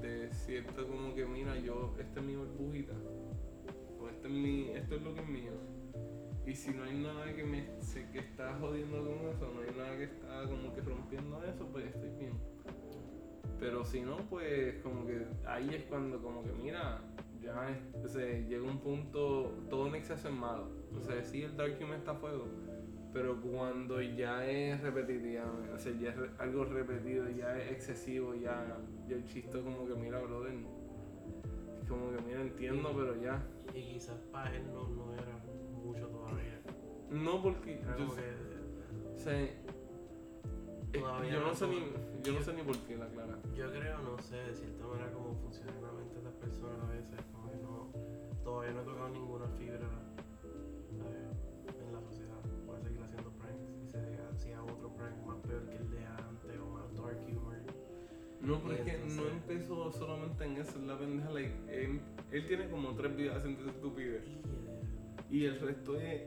de 0.00 0.32
cierto, 0.32 0.86
como 0.88 1.14
que, 1.14 1.24
mira, 1.26 1.56
yo, 1.58 1.94
esta 1.98 2.20
es 2.20 2.26
mi 2.26 2.36
burbujita. 2.36 2.92
O 4.00 4.08
este 4.08 4.28
es 4.28 4.32
mi, 4.34 4.70
esto 4.70 4.96
es 4.96 5.02
lo 5.02 5.14
que 5.14 5.20
es 5.20 5.28
mío. 5.28 5.52
Y 6.46 6.54
si 6.54 6.70
no 6.72 6.82
hay 6.84 6.98
nada 6.98 7.32
que 7.34 7.44
me 7.44 7.68
se- 7.80 8.10
que 8.10 8.18
está 8.18 8.54
jodiendo 8.58 8.98
con 8.98 9.28
eso, 9.28 9.50
no 9.54 9.60
hay 9.60 9.70
nada 9.76 9.96
que 9.96 10.04
está 10.04 10.44
como 10.48 10.74
que 10.74 10.80
rompiendo 10.80 11.42
eso, 11.44 11.66
pues 11.70 11.86
estoy 11.86 12.10
bien. 12.18 12.32
Pero 13.60 13.84
si 13.84 14.00
no, 14.00 14.16
pues 14.28 14.76
como 14.82 15.06
que 15.06 15.24
ahí 15.46 15.68
es 15.74 15.84
cuando 15.84 16.20
como 16.20 16.42
que 16.42 16.52
mira, 16.52 17.00
ya 17.40 17.68
llega 18.48 18.64
un 18.64 18.78
punto, 18.80 19.52
todo 19.70 19.86
en 19.86 19.94
exceso 19.94 20.28
es 20.28 20.34
malo. 20.34 20.68
O 20.96 21.00
sea, 21.00 21.22
sí 21.22 21.42
el 21.42 21.56
dark 21.56 21.78
humor 21.80 21.96
está 21.96 22.10
a 22.12 22.16
fuego, 22.16 22.48
pero 23.12 23.40
cuando 23.40 24.00
ya 24.00 24.46
es 24.46 24.80
repetitiva, 24.80 25.44
o 25.74 25.78
sea, 25.78 25.92
ya 25.92 26.10
es 26.10 26.16
algo 26.38 26.64
repetido, 26.64 27.28
ya 27.30 27.56
es 27.58 27.72
excesivo, 27.72 28.34
ya, 28.34 28.78
ya 29.06 29.16
el 29.16 29.24
chiste 29.24 29.60
como 29.60 29.86
que 29.86 29.94
mira, 29.94 30.18
brother, 30.20 30.54
como 31.88 32.10
que 32.16 32.22
mira, 32.22 32.40
entiendo, 32.40 32.90
pero 32.96 33.20
ya. 33.20 33.42
Y 33.74 33.92
quizás 33.92 34.16
para 34.32 34.54
él 34.54 34.66
no, 34.72 34.88
no 34.88 35.12
era 35.14 35.36
mucho 35.82 36.06
todavía. 36.08 36.60
No 37.10 37.42
porque 37.42 37.74
Era 37.74 37.96
yo, 37.98 38.06
como 38.06 38.14
que. 38.16 38.22
o 39.14 39.18
sea, 39.18 39.48
Todavía 40.92 41.32
yo 41.32 41.40
no 41.40 41.46
no 41.48 41.54
sé 41.54 41.66
ni, 41.68 41.80
yo 42.22 42.32
no 42.34 42.42
sé 42.42 42.52
ni 42.52 42.62
por 42.62 42.76
qué 42.78 42.96
la 42.96 43.08
clara. 43.08 43.38
Yo 43.54 43.70
creo, 43.70 43.98
no 43.98 44.18
sé, 44.22 44.36
de 44.36 44.54
cierta 44.54 44.86
manera 44.86 45.10
cómo 45.12 45.34
funciona 45.34 45.72
la 45.80 45.92
mente 45.92 46.16
de 46.16 46.22
las 46.22 46.34
personas 46.34 46.82
a 46.82 46.92
veces, 46.92 47.20
como 47.32 47.50
que 47.50 47.56
no, 47.56 47.90
todavía 48.44 48.72
no 48.74 48.82
he 48.82 48.84
tocado 48.84 49.08
ninguna 49.08 49.46
fibra 49.58 49.88
hacía 54.32 54.62
otro 54.62 54.92
prank 54.94 55.16
más 55.26 55.38
peor 55.46 55.64
que 55.68 55.76
el 55.76 55.90
de 55.90 56.04
antes 56.04 56.58
o 56.60 56.66
más 56.66 56.94
dark 56.94 57.26
humor. 57.28 57.56
No, 58.40 58.60
pero 58.60 58.74
es 58.74 58.80
que 58.80 58.98
no 59.14 59.28
empezó 59.28 59.92
solamente 59.92 60.44
en 60.44 60.56
eso, 60.56 60.78
es 60.78 60.84
la 60.84 60.98
pendeja, 60.98 61.30
like, 61.30 61.54
él, 61.68 62.00
él 62.32 62.46
tiene 62.48 62.68
como 62.68 62.94
tres 62.94 63.16
videos 63.16 63.36
haciendo 63.36 63.70
estupidez. 63.70 64.24
Y, 65.30 65.38
Y 65.38 65.44
el 65.46 65.60
resto 65.60 65.98
es, 66.00 66.22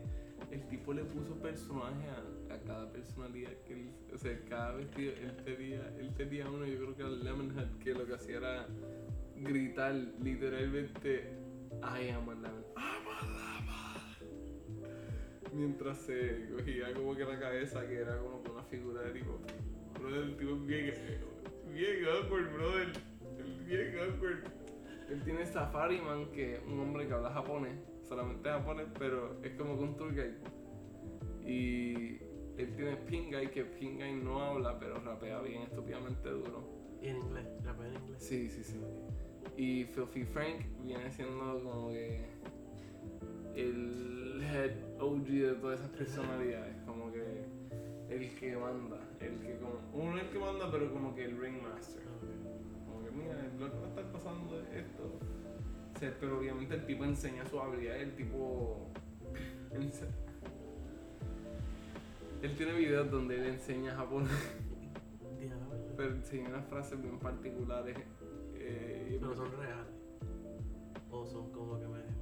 el 0.50 0.68
tipo 0.68 0.94
le 0.94 1.04
puso 1.04 1.36
personaje 1.42 2.08
a, 2.10 2.54
a 2.54 2.60
cada 2.60 2.92
personalidad 2.92 3.52
que 3.68 3.74
él, 3.74 3.92
o 4.14 4.18
sea, 4.18 4.40
cada 4.48 4.76
vestido, 4.76 5.14
él 5.22 5.36
tenía, 5.44 5.94
él 6.00 6.14
tenía 6.16 6.50
uno, 6.50 6.66
yo 6.66 6.78
creo 6.78 6.96
que 6.96 7.02
era 7.02 7.12
Lemonhead, 7.12 7.68
que 7.84 7.94
lo 7.94 8.06
que 8.06 8.14
hacía 8.14 8.38
era 8.38 8.68
gritar 9.36 9.94
literalmente, 10.22 11.34
I 11.84 12.10
am 12.10 12.30
a 12.30 12.34
lemon, 12.36 12.64
I'm 12.78 13.08
a 13.08 13.22
lemon. 13.22 13.55
Mientras 15.54 15.98
se 16.00 16.50
cogía 16.56 16.94
como 16.94 17.16
que 17.16 17.24
la 17.24 17.40
cabeza, 17.40 17.88
que 17.88 17.96
era 17.96 18.18
como 18.20 18.44
que 18.44 18.52
una 18.52 18.64
figura 18.64 19.02
de 19.04 19.12
tipo, 19.12 19.40
brother, 20.00 20.24
el 20.24 20.38
tipo 20.38 20.52
es 20.52 20.66
bien, 20.66 20.94
bien 21.74 22.06
awkward, 22.06 22.54
brother, 22.54 22.92
el 23.40 23.66
bien 23.66 24.00
awkward. 24.00 24.44
Él 25.10 25.24
tiene 25.24 25.46
Safari 25.46 26.02
Man, 26.02 26.32
que 26.32 26.56
es 26.56 26.62
un 26.66 26.80
hombre 26.80 27.08
que 27.08 27.14
habla 27.14 27.30
japonés, 27.30 27.78
solamente 28.02 28.50
japonés, 28.50 28.88
pero 28.98 29.40
es 29.44 29.54
como 29.54 29.78
que 29.78 29.84
un 29.84 29.98
tour 29.98 30.14
guide. 30.14 30.38
Y 31.46 32.18
él 32.58 32.74
tiene 32.76 32.96
Pink 32.98 33.34
Guy, 33.34 33.48
que 33.48 33.66
Pink 33.66 34.02
Guy 34.02 34.14
no 34.14 34.42
habla, 34.42 34.80
pero 34.80 35.00
rapea 35.00 35.42
bien 35.42 35.62
estúpidamente 35.62 36.30
duro. 36.30 36.68
Y 37.02 37.08
en 37.10 37.18
inglés, 37.18 37.46
rapea 37.64 37.88
en 37.88 37.94
inglés. 37.96 38.24
Sí, 38.24 38.50
sí, 38.50 38.64
sí. 38.64 38.82
Y 39.58 39.86
Filthy 39.86 40.24
Frank 40.24 40.66
viene 40.82 41.12
siendo 41.12 41.62
como 41.64 41.90
que 41.90 42.26
el 43.56 44.42
head 44.42 44.72
OG 45.00 45.26
de 45.26 45.56
todas 45.56 45.80
esas 45.80 45.92
personalidades, 45.92 46.76
como 46.86 47.12
que 47.12 47.46
el 48.10 48.36
que 48.36 48.56
manda, 48.58 49.00
el 49.20 49.40
que 49.40 49.58
como, 49.58 49.80
uno 49.94 50.18
es 50.18 50.24
el 50.24 50.30
que 50.30 50.40
manda, 50.40 50.72
pero 50.72 50.92
como 50.92 51.16
que 51.16 51.26
el 51.26 51.38
ringmaster. 51.38 52.04
Como 52.86 53.04
que 53.04 53.12
mira, 53.12 53.36
lo 53.60 53.72
que 53.72 53.78
va 53.78 53.86
a 53.86 53.90
estar 53.90 54.12
pasando 54.12 54.62
es 54.62 54.86
esto. 54.86 55.20
O 55.96 56.00
sea, 56.00 56.14
pero 56.20 56.40
obviamente 56.40 56.76
el 56.76 56.86
tipo 56.86 57.06
enseña 57.06 57.46
su 57.46 57.60
habilidad, 57.60 57.98
el 57.98 58.16
tipo 58.16 58.92
él 62.42 62.56
tiene 62.56 62.74
videos 62.74 63.10
donde 63.10 63.36
él 63.36 63.46
enseña 63.46 63.96
japonés, 63.96 64.32
pero 65.98 66.14
enseña 66.14 66.50
unas 66.50 66.66
frases 66.68 67.02
bien 67.02 67.20
particulares. 67.20 67.98
eh, 68.56 69.18
Pero 69.20 69.36
son 69.36 69.52
reales. 69.58 69.94
O 71.10 71.26
son 71.26 71.52
como 71.52 71.80
que 71.80 71.88
me 71.88 72.15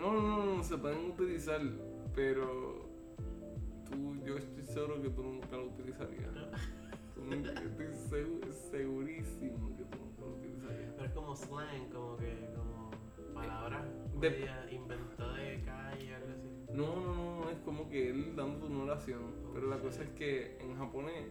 No, 0.00 0.12
no, 0.20 0.56
no, 0.56 0.64
se 0.64 0.76
pueden 0.78 1.10
utilizar, 1.10 1.60
pero 2.14 2.88
tú, 3.88 4.16
yo 4.24 4.36
estoy 4.36 4.64
seguro 4.64 5.00
que 5.02 5.10
tú 5.10 5.22
nunca 5.22 5.56
lo 5.56 5.66
utilizarías. 5.66 6.28
Estoy 7.30 7.86
segu- 8.10 8.52
segurísimo 8.70 9.76
que 9.76 9.84
tú 9.84 9.98
nunca 9.98 10.20
lo 10.22 10.32
utilizarías. 10.36 10.92
Pero 10.94 11.04
es 11.06 11.12
como 11.12 11.36
slang, 11.36 11.88
como 11.92 12.16
que, 12.16 12.48
como 12.56 12.90
palabras 13.34 13.84
De- 14.20 14.30
media 14.30 14.66
inventadas 14.72 15.36
de 15.38 15.62
calle, 15.64 16.14
algo 16.14 16.28
así. 16.30 16.48
No, 16.74 16.96
no, 16.96 17.14
no, 17.44 17.50
es 17.50 17.58
como 17.60 17.88
que 17.88 18.10
él 18.10 18.34
dando 18.34 18.66
una 18.66 18.84
oración. 18.84 19.20
Pero 19.54 19.68
la 19.68 19.78
cosa 19.78 20.02
es 20.02 20.10
que 20.10 20.58
en 20.60 20.76
japonés, 20.76 21.26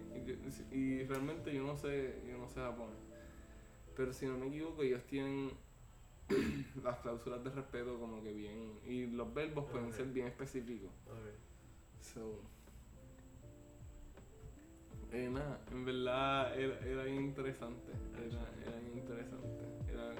y, 0.71 0.75
y 0.75 1.03
realmente 1.03 1.53
yo 1.53 1.63
no 1.63 1.75
sé, 1.75 2.21
yo 2.27 2.37
no 2.37 2.47
sé 2.47 2.59
japonés. 2.61 2.97
Pero 3.95 4.13
si 4.13 4.25
no 4.27 4.37
me 4.37 4.47
equivoco, 4.47 4.83
ellos 4.83 5.03
tienen 5.05 5.51
las 6.83 6.97
cláusulas 6.99 7.43
de 7.43 7.49
respeto 7.49 7.99
como 7.99 8.21
que 8.21 8.33
bien. 8.33 8.79
Y 8.85 9.07
los 9.07 9.33
verbos 9.33 9.65
pueden 9.71 9.91
ser 9.93 10.07
bien 10.07 10.27
específicos. 10.27 10.91
Ok. 11.07 11.27
So, 12.01 12.41
eh, 15.11 15.29
nada, 15.29 15.59
en 15.71 15.85
verdad 15.85 16.57
era, 16.57 16.79
era 16.79 17.03
bien 17.03 17.25
interesante. 17.25 17.91
Era, 18.15 18.49
era 18.65 18.79
bien 18.79 18.97
interesante. 18.97 19.65
Era, 19.91 20.13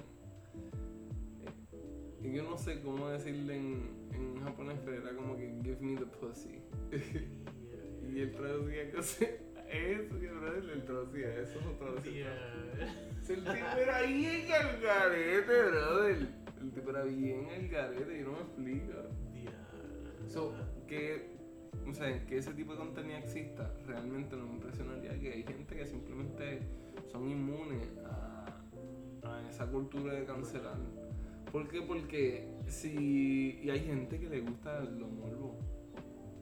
eh, 2.22 2.34
yo 2.34 2.44
no 2.44 2.58
sé 2.58 2.82
cómo 2.82 3.08
decirle 3.08 3.56
en, 3.56 4.10
en 4.14 4.44
japonés, 4.44 4.78
pero 4.84 5.02
era 5.02 5.16
como 5.16 5.38
que 5.38 5.48
give 5.64 5.78
me 5.80 5.96
the 5.96 6.06
pussy. 6.06 6.62
y 6.92 8.20
él 8.20 8.34
traducía 8.34 8.92
cosas. 8.92 9.22
Eso, 9.72 10.20
que 10.20 10.28
él 10.28 10.84
traducía, 10.86 11.34
eso 11.40 11.62
no 11.62 11.72
traducía. 11.78 12.28
El 13.30 13.44
tipo 13.44 13.52
era 13.52 14.02
bien 14.02 14.52
al 14.52 14.82
garete, 14.82 15.64
brother. 15.70 16.28
El 16.62 16.72
tipo 16.72 16.90
era 16.90 17.04
bien 17.04 17.48
al 17.50 17.68
garete, 17.68 18.20
yo 18.20 18.26
no 18.26 18.32
me 18.34 18.40
explico. 18.42 18.94
So, 20.28 20.54
que, 20.88 21.38
o 21.90 21.94
sea, 21.94 22.26
que 22.26 22.38
ese 22.38 22.54
tipo 22.54 22.72
de 22.72 22.78
contenido 22.78 23.18
exista, 23.18 23.74
realmente 23.86 24.36
no 24.36 24.46
me 24.46 24.54
impresionaría 24.54 25.20
que 25.20 25.34
hay 25.34 25.44
gente 25.44 25.76
que 25.76 25.86
simplemente 25.86 26.60
son 27.12 27.30
inmunes 27.30 27.98
a, 28.06 28.46
a 29.24 29.50
esa 29.50 29.68
cultura 29.68 30.14
de 30.14 30.26
cancelar. 30.26 30.78
¿Por 31.52 31.68
qué? 31.68 31.82
Porque 31.82 32.48
si 32.68 33.60
y 33.62 33.70
hay 33.70 33.82
gente 33.82 34.20
que 34.20 34.30
le 34.30 34.40
gusta 34.40 34.82
lo 34.84 35.08
morbo. 35.08 35.60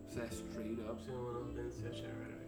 O 0.08 0.12
sea, 0.12 0.26
straight 0.26 0.80
up. 0.80 1.00
Sí, 1.00 1.12
una 1.12 1.40
audiencia 1.40 1.92
chévere 1.92 2.34
ahí, 2.34 2.39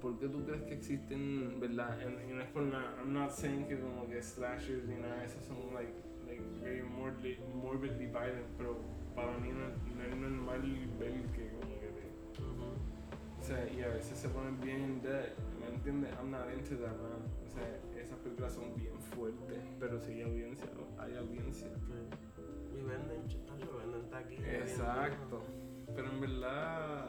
por 0.00 0.12
eso. 0.12 0.18
¿Por 0.18 0.18
qué 0.18 0.28
tú 0.28 0.44
crees 0.44 0.62
que 0.62 0.74
existen, 0.74 1.60
verdad? 1.60 2.00
En- 2.02 2.30
Y 2.30 2.32
no 2.34 2.42
es 2.42 2.48
por 2.48 2.62
nada, 2.62 2.96
I'm 2.98 3.12
not 3.12 3.30
saying 3.30 3.66
que 3.66 3.78
como 3.78 4.06
que 4.08 4.22
slashers 4.22 4.84
ni 4.86 4.96
nada 4.96 5.20
de 5.20 5.26
eso 5.26 5.40
son 5.40 5.74
like, 5.74 5.92
like 6.26 6.42
very 6.62 6.82
morbidly, 6.82 7.38
morbidly 7.54 8.06
violent, 8.06 8.46
pero 8.58 8.76
para 9.14 9.36
mí 9.38 9.50
no, 9.50 9.68
no 9.96 10.02
es 10.04 10.16
normal 10.16 10.60
ver 10.98 11.12
que 11.32 11.50
como 11.60 11.80
que 11.80 11.86
te, 11.88 12.06
o 13.40 13.42
sea, 13.42 13.68
y 13.72 13.80
a 13.82 13.88
veces 13.88 14.18
se 14.18 14.28
ponen 14.28 14.60
bien 14.60 15.00
dead, 15.02 15.32
¿me 15.60 15.68
entiendes? 15.74 16.12
I'm 16.18 16.30
not 16.30 16.50
into 16.52 16.76
that, 16.82 16.96
man. 16.96 17.22
O 17.46 17.48
sea, 17.48 17.80
esas 18.02 18.18
películas 18.18 18.52
son 18.54 18.74
bien 18.76 18.98
fuertes, 19.14 19.60
pero 19.78 20.00
si 20.00 20.12
hay 20.12 20.22
audiencia, 20.22 20.66
hay 20.98 21.16
audiencia. 21.16 21.68
Y 22.76 22.82
venden, 22.82 23.22
venden 23.78 24.10
taquilla. 24.10 24.42
bien 24.42 24.62
Exacto. 24.62 25.42
Pero 25.94 26.08
en 26.10 26.20
verdad, 26.20 27.08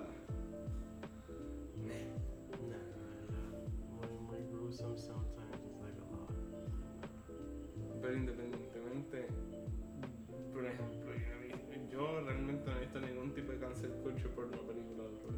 gruesome 4.67 4.97
sometimes, 4.97 5.63
it's 5.63 5.80
like 5.80 5.95
a 5.95 6.08
lot. 6.12 6.27
pero 8.01 8.15
independientemente, 8.17 9.27
por 10.51 10.65
ejemplo, 10.65 11.13
yo, 11.89 12.19
realmente 12.21 12.69
no 12.69 12.75
he 12.75 12.80
visto 12.82 12.99
ningún 12.99 13.34
tipo 13.34 13.53
de 13.53 13.60
cancel 13.60 13.91
culture 14.03 14.27
por 14.36 14.45
una 14.45 14.58
película 14.58 15.03
de 15.03 15.10
horror. 15.10 15.34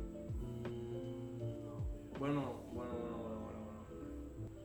Mm, 0.65 1.63
no. 1.63 2.17
Bueno, 2.17 2.63
bueno, 2.73 2.93
bueno, 2.97 3.17
bueno, 3.17 3.39
bueno, 3.45 3.59
bueno. 3.65 3.85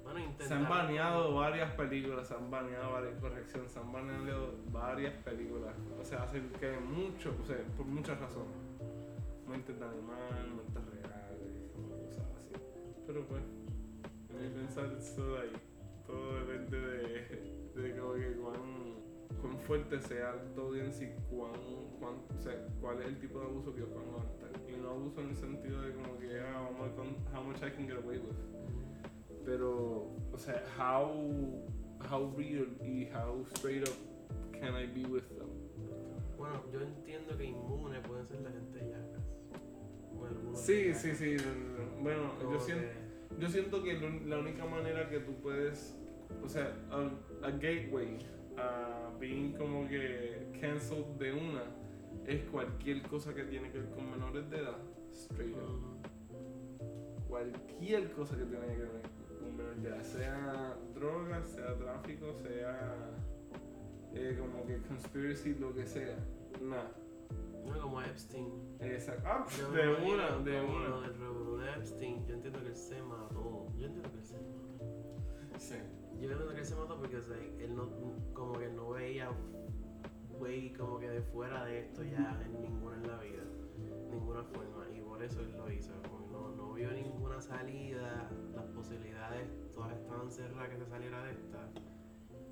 Bueno. 0.03 0.35
Se 0.39 0.55
han 0.55 0.67
baneado 0.67 1.35
varias 1.35 1.71
películas, 1.75 2.27
se 2.27 2.35
han 2.35 2.51
baneado 2.51 2.93
varias 2.93 3.21
correcciones, 3.21 3.71
se 3.71 3.79
han 3.79 3.93
baneado 3.93 4.55
varias 4.73 5.15
películas. 5.25 5.77
O 6.01 6.05
sea, 6.05 6.23
hace 6.23 6.41
que 6.59 6.79
mucho, 6.79 7.37
o 7.39 7.45
sea, 7.45 7.59
por 7.77 7.85
muchas 7.85 8.19
razones. 8.19 8.57
Muertes 9.47 9.79
de 9.79 9.85
animal, 9.85 10.53
muertes 10.55 10.85
reales, 10.87 11.71
cosas 12.09 12.27
así. 12.39 12.55
Pero 13.07 13.27
pues, 13.27 13.43
pensar 14.51 14.91
de 14.91 15.41
ahí, 15.41 15.53
todo 16.07 16.35
depende 16.41 16.79
de, 16.79 17.83
de 17.83 17.99
como 17.99 18.15
que 18.15 18.33
cuán, 18.37 18.95
cuán 19.41 19.59
fuerte 19.61 20.01
sea 20.01 20.35
tu 20.55 20.61
audiencia 20.61 21.07
y 21.07 21.15
cuán, 21.31 21.53
cuán, 21.99 22.15
o 22.39 22.43
sea, 22.43 22.55
cuál 22.81 23.01
es 23.01 23.07
el 23.07 23.19
tipo 23.19 23.41
de 23.41 23.47
abuso 23.47 23.75
que 23.75 23.83
van 23.83 23.93
a 23.93 24.11
aguantar. 24.11 24.51
Y 24.69 24.81
no 24.81 24.91
abuso 24.91 25.21
en 25.21 25.29
el 25.31 25.37
sentido 25.37 25.81
de 25.83 25.93
como 25.93 26.19
que, 26.19 26.41
ah, 26.41 26.69
how 27.35 27.43
much 27.43 27.59
I 27.59 27.71
can 27.71 27.87
get 27.87 27.97
away 27.97 28.19
with 28.19 28.37
pero 29.45 30.11
o 30.33 30.39
sea 30.39 30.63
how 30.79 31.11
how 32.11 32.33
real 32.37 32.67
y 32.83 33.09
how 33.13 33.45
straight 33.55 33.87
up 33.87 33.95
can 34.53 34.75
I 34.75 34.87
be 34.87 35.07
with 35.07 35.25
them 35.39 35.49
Bueno, 36.39 36.63
yo 36.73 36.81
entiendo 36.81 37.37
que 37.37 37.45
inmune 37.45 38.01
pueden 38.01 38.27
ser 38.27 38.41
la 38.41 38.51
gente. 38.51 38.81
O 40.19 40.27
algunos 40.27 40.61
sí 40.61 40.95
sí 40.95 41.15
sí 41.15 41.37
bueno 42.03 42.33
yo 42.41 42.61
siento 42.61 43.04
yo 43.39 43.49
siento 43.49 43.83
que 43.83 43.95
la 44.27 44.39
única 44.39 44.65
manera 44.65 45.09
que 45.09 45.21
tú 45.21 45.35
puedes 45.43 45.97
o 46.43 46.49
sea 46.49 46.73
a, 46.91 47.47
a 47.47 47.51
gateway 47.51 48.19
a 48.57 49.11
being 49.19 49.53
como 49.53 49.87
que 49.89 50.49
cancelled 50.61 51.07
de 51.19 51.33
una 51.33 51.63
es 52.27 52.43
cualquier 52.45 53.03
cosa 53.03 53.35
que 53.35 53.45
tiene 53.45 53.71
que 53.71 53.79
ver 53.79 53.91
con 53.91 54.11
menores 54.11 54.49
de 54.51 54.59
edad 54.59 54.77
straight 55.13 55.57
up 55.57 55.61
Ujú. 56.31 57.25
cualquier 57.29 58.13
cosa 58.13 58.37
que 58.37 58.45
tenga 58.45 58.67
que 58.67 58.83
ver 58.83 59.03
con 59.41 59.57
menores 59.57 59.83
de 59.83 59.89
edad, 59.89 60.03
sea 60.03 60.77
drogas, 60.95 61.49
sea 61.49 61.77
tráfico, 61.77 62.33
sea 62.43 63.11
eh, 64.15 64.37
como 64.39 64.65
que 64.67 64.81
conspiracy, 64.83 65.55
lo 65.55 65.75
que 65.75 65.85
sea. 65.87 66.17
Nada. 66.63 66.91
No, 67.67 67.81
como 67.81 68.01
Epstein. 68.03 68.77
Exacto. 68.81 69.23
Ah, 69.27 69.47
Yo 69.59 69.69
me 69.71 69.79
de 69.83 69.89
una, 69.89 70.39
de 70.39 70.61
como 70.63 70.79
Lo 70.79 70.99
una. 70.99 71.09
del 71.09 71.19
revolú 71.19 71.57
de 71.59 71.71
Epstein, 71.73 72.27
yo 72.27 72.35
entiendo 72.35 72.61
que 72.61 72.69
él 72.69 72.77
se 72.77 73.03
mató. 73.03 73.67
Yo 73.79 73.87
entiendo 73.87 74.11
que 74.11 74.19
él 74.19 74.25
se 74.25 74.37
mató. 74.39 75.59
Sí. 75.59 75.75
Yo 76.21 76.31
entiendo 76.31 76.53
que 76.55 76.61
él 76.61 76.67
se 76.67 76.77
mató 76.77 76.99
porque 76.99 77.17
o 77.17 77.23
sea, 77.23 77.37
él 77.37 77.75
no, 77.75 77.89
como 78.35 78.59
que 78.59 78.69
no 78.69 78.91
veía 78.91 79.31
güey 80.39 80.73
como 80.73 80.99
que 80.99 81.09
de 81.09 81.23
fuera 81.23 81.65
de 81.65 81.79
esto 81.81 82.03
ya 82.03 82.41
en 82.45 82.61
ninguna 82.61 82.97
en 82.97 83.07
la 83.09 83.19
vida. 83.21 83.43
Ninguna 84.11 84.43
forma. 84.45 84.87
Y 84.95 85.01
por 85.01 85.23
eso 85.23 85.41
él 85.41 85.53
lo 85.57 85.71
hizo. 85.71 85.93
Como 86.03 86.27
no, 86.31 86.57
no 86.57 86.73
vio 86.75 86.91
ninguna 86.93 87.41
salida. 87.41 88.31
Las 88.55 88.65
posibilidades 88.67 89.49
todas 89.73 89.93
estaban 89.97 90.31
cerradas 90.31 90.71
que 90.71 90.77
se 90.79 90.87
saliera 90.87 91.23
de 91.25 91.33
esta. 91.33 91.71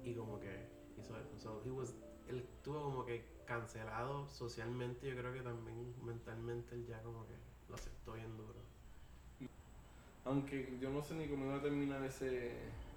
Y 0.05 0.15
como 0.15 0.39
que 0.41 0.69
hizo 0.97 1.17
eso. 1.19 1.37
So, 1.39 1.63
he 1.65 1.71
was, 1.71 1.95
él 2.29 2.39
estuvo 2.39 2.83
como 2.83 3.05
que 3.05 3.42
cancelado 3.53 4.27
socialmente. 4.29 5.09
Yo 5.09 5.17
creo 5.17 5.33
que 5.33 5.43
también 5.43 5.95
mentalmente 6.03 6.75
él 6.75 6.87
ya 6.87 7.03
como 7.03 7.27
que 7.27 7.35
lo 7.69 7.75
aceptó 7.75 8.15
bien 8.15 8.37
duro. 8.37 8.61
Aunque 10.25 10.79
yo 10.81 10.91
no 10.91 11.03
sé 11.03 11.15
ni 11.15 11.29
cómo 11.29 11.47
iba 11.47 11.57
a 11.57 11.63
terminar 11.63 12.03
ese. 12.05 12.53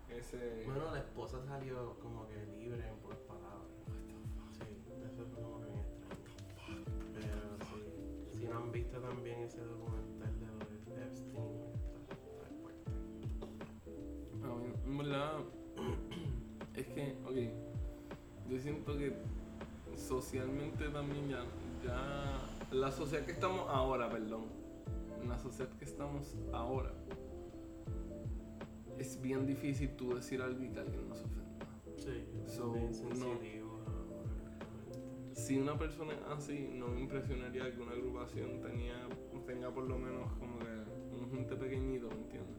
ese... 0.10 0.64
Bueno, 0.66 0.92
la 0.92 1.00
esposa 1.00 1.44
salió 1.46 1.98
como 2.00 2.28
que 2.28 2.46
libre 2.58 2.88
en 2.88 2.96
pocas 3.00 3.20
palabras. 3.20 3.68
Sí, 4.54 4.64
eso 5.06 5.24
es 5.24 5.30
como 5.34 5.60
que 5.60 5.66
bien 5.66 5.80
extraño. 5.80 6.24
Pero 7.14 7.58
sí, 7.66 8.38
si 8.38 8.46
no 8.46 8.58
han 8.58 8.72
visto 8.72 9.00
también 9.00 9.40
ese 9.42 9.60
documental 9.60 10.40
de 10.40 10.46
lo 10.46 10.58
de 10.96 11.04
Epstein, 11.04 11.60
está, 11.74 12.14
está 12.14 12.46
fuerte. 12.62 12.92
En 14.86 14.98
verdad, 14.98 15.40
es 16.76 16.88
que, 16.88 17.18
ok, 17.26 17.38
yo 18.50 18.60
siento 18.60 18.98
que 18.98 19.18
socialmente 19.98 20.88
también 20.90 21.30
ya, 21.30 21.44
ya, 21.84 22.76
la 22.76 22.92
sociedad 22.92 23.26
que 23.26 23.32
estamos 23.32 23.66
ahora, 23.70 24.10
perdón, 24.10 24.46
la 25.28 25.38
sociedad 25.40 25.72
que 25.78 25.86
estamos 25.86 26.36
ahora, 26.54 26.94
es 28.98 29.22
bien 29.22 29.46
difícil 29.46 29.96
tú 29.96 30.16
decir 30.16 30.42
algo 30.42 30.64
y 30.64 30.70
que 30.70 30.80
alguien 30.80 31.10
no 31.10 31.16
se 31.16 31.24
ofenda. 31.26 31.46
Sí, 31.98 32.26
So, 32.46 32.76
no. 33.18 33.66
Si 35.34 35.58
una 35.58 35.78
persona 35.78 36.14
es 36.14 36.22
así, 36.38 36.70
no 36.74 36.88
me 36.88 37.02
impresionaría 37.02 37.72
que 37.72 37.82
una 37.82 37.92
agrupación 37.92 38.62
tenía, 38.62 38.96
tenga 39.46 39.70
por 39.70 39.84
lo 39.84 39.98
menos 40.00 40.32
como 40.40 40.58
que 40.60 40.66
un 41.14 41.30
gente 41.30 41.56
pequeñito, 41.56 42.08
¿me 42.10 42.16
entiendes? 42.16 42.58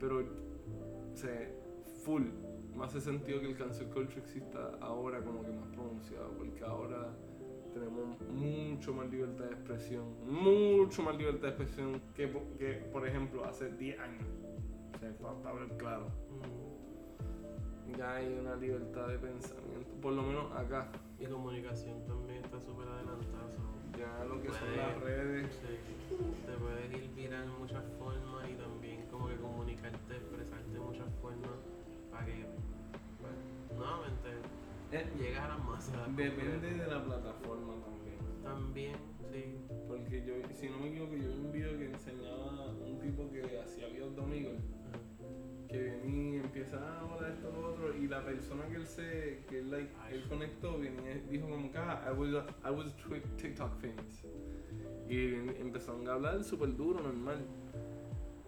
Pero, 0.00 0.20
o 1.12 1.16
sea, 1.16 1.52
full, 2.04 2.24
me 2.78 2.84
hace 2.84 3.00
sentido 3.00 3.40
que 3.40 3.46
el 3.46 3.56
cancel 3.56 3.88
culture 3.88 4.20
exista 4.20 4.78
ahora 4.80 5.20
como 5.20 5.42
que 5.42 5.50
más 5.50 5.68
pronunciado, 5.70 6.30
porque 6.38 6.64
ahora 6.64 7.12
tenemos 7.74 8.20
mucho 8.30 8.94
más 8.94 9.10
libertad 9.10 9.46
de 9.46 9.54
expresión, 9.54 10.04
mucho 10.24 11.02
más 11.02 11.16
libertad 11.16 11.42
de 11.42 11.48
expresión 11.48 12.00
que, 12.14 12.30
que 12.56 12.74
por 12.92 13.06
ejemplo, 13.06 13.44
hace 13.44 13.70
10 13.72 13.98
años. 13.98 14.24
O 14.94 14.98
sea, 14.98 15.12
para 15.18 15.50
hablar 15.50 15.76
claro. 15.76 16.06
Mm. 16.30 17.96
Ya 17.96 18.14
hay 18.14 18.32
una 18.38 18.54
libertad 18.54 19.08
de 19.08 19.18
pensamiento, 19.18 19.90
por 20.00 20.12
lo 20.12 20.22
menos 20.22 20.52
acá. 20.52 20.88
Y 21.18 21.26
comunicación 21.26 22.04
también 22.06 22.44
está 22.44 22.60
súper 22.60 22.86
adelantada. 22.86 23.48
Ya 23.98 24.24
lo 24.24 24.40
que 24.40 24.50
son 24.50 24.76
las 24.76 25.00
redes. 25.00 25.48
sí, 26.08 26.16
te 26.46 26.52
puedes 26.52 26.92
ir 26.92 27.10
viral 27.16 27.42
en 27.42 27.58
muchas 27.58 27.82
formas 27.98 28.48
y 28.48 28.54
también 28.54 29.06
como 29.10 29.26
que 29.26 29.36
comunicarte, 29.36 30.14
expresarte 30.14 30.70
de 30.70 30.78
muchas 30.78 31.12
formas 31.20 31.58
para 32.18 32.26
que, 32.26 32.46
pues, 33.20 33.76
nuevamente, 33.76 34.28
Eh, 34.90 35.04
llegas 35.18 35.44
a 35.44 35.48
las 35.48 35.64
masas. 35.66 36.16
Depende 36.16 36.70
de 36.70 36.86
la 36.86 37.04
plataforma 37.04 37.74
también. 37.84 38.18
También, 38.42 38.96
sí. 39.30 39.58
Porque 39.86 40.24
yo, 40.24 40.32
si 40.56 40.70
no 40.70 40.78
me 40.78 40.88
equivoco, 40.88 41.14
yo 41.14 41.28
vi 41.28 41.44
un 41.44 41.52
video 41.52 41.78
que 41.78 41.84
enseñaba 41.92 42.70
un 42.72 42.98
tipo 42.98 43.30
que 43.30 43.60
hacía 43.60 43.88
videos 43.88 44.16
de 44.16 44.22
amigos. 44.22 44.54
Que 45.68 45.78
venía 45.78 46.36
y 46.36 46.36
empieza, 46.36 46.78
ah, 46.80 47.04
hola, 47.04 47.28
esto, 47.28 47.52
lo 47.52 47.68
otro. 47.68 47.94
Y 47.94 48.08
la 48.08 48.24
persona 48.24 48.66
que 48.68 48.76
él 48.76 48.86
se, 48.86 49.44
que 49.46 49.58
él, 49.58 49.70
like, 49.70 49.92
él 50.10 50.24
conectó, 50.26 50.78
venía, 50.78 51.22
dijo 51.28 51.50
como 51.50 51.70
que, 51.70 51.76
ah, 51.76 52.10
I 52.10 52.18
was, 52.18 52.44
I 52.64 52.70
was 52.70 52.96
TikTok 53.36 53.78
famous. 53.82 54.24
Y 55.06 55.34
empezaron 55.60 56.08
a 56.08 56.14
hablar 56.14 56.42
súper 56.42 56.74
duro, 56.74 57.02
normal. 57.02 57.44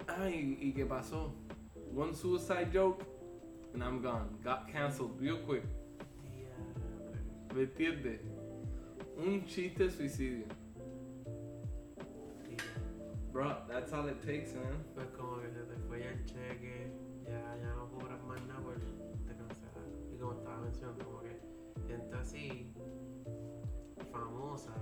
Ah, 0.09 0.31
y, 0.31 0.57
y 0.59 0.73
qué 0.73 0.87
pasó? 0.87 1.35
One 1.95 2.15
suicide 2.15 2.71
joke, 2.73 3.05
and 3.75 3.83
I'm 3.83 4.01
gone. 4.03 4.39
Got 4.43 4.69
canceled 4.69 5.21
real 5.21 5.39
quick. 5.39 5.65
¿Me 7.55 7.63
entiendes? 7.63 8.21
Un 9.17 9.45
chiste 9.47 9.91
suicidio. 9.91 10.47
Bro, 13.33 13.57
that's 13.69 13.93
all 13.93 14.09
it 14.09 14.21
takes, 14.23 14.55
man. 14.55 14.85
Pues 14.95 15.07
como 15.17 15.41
que 15.41 15.51
se 15.51 15.61
te 15.63 15.77
fue 15.89 16.01
ya 16.01 16.11
el 16.11 16.25
cheque, 16.25 16.91
ya, 17.25 17.57
ya 17.63 17.75
no 17.75 17.87
cobras 17.91 18.21
más 18.25 18.41
nada, 18.47 18.61
pues 18.63 18.79
te 19.27 19.35
cancelaron. 19.35 20.13
Y 20.13 20.19
como 20.19 20.33
estaba 20.33 20.59
mencionando, 20.59 21.05
como 21.05 21.21
que 21.21 21.41
gente 21.87 22.17
así, 22.17 22.73
famosa, 24.11 24.75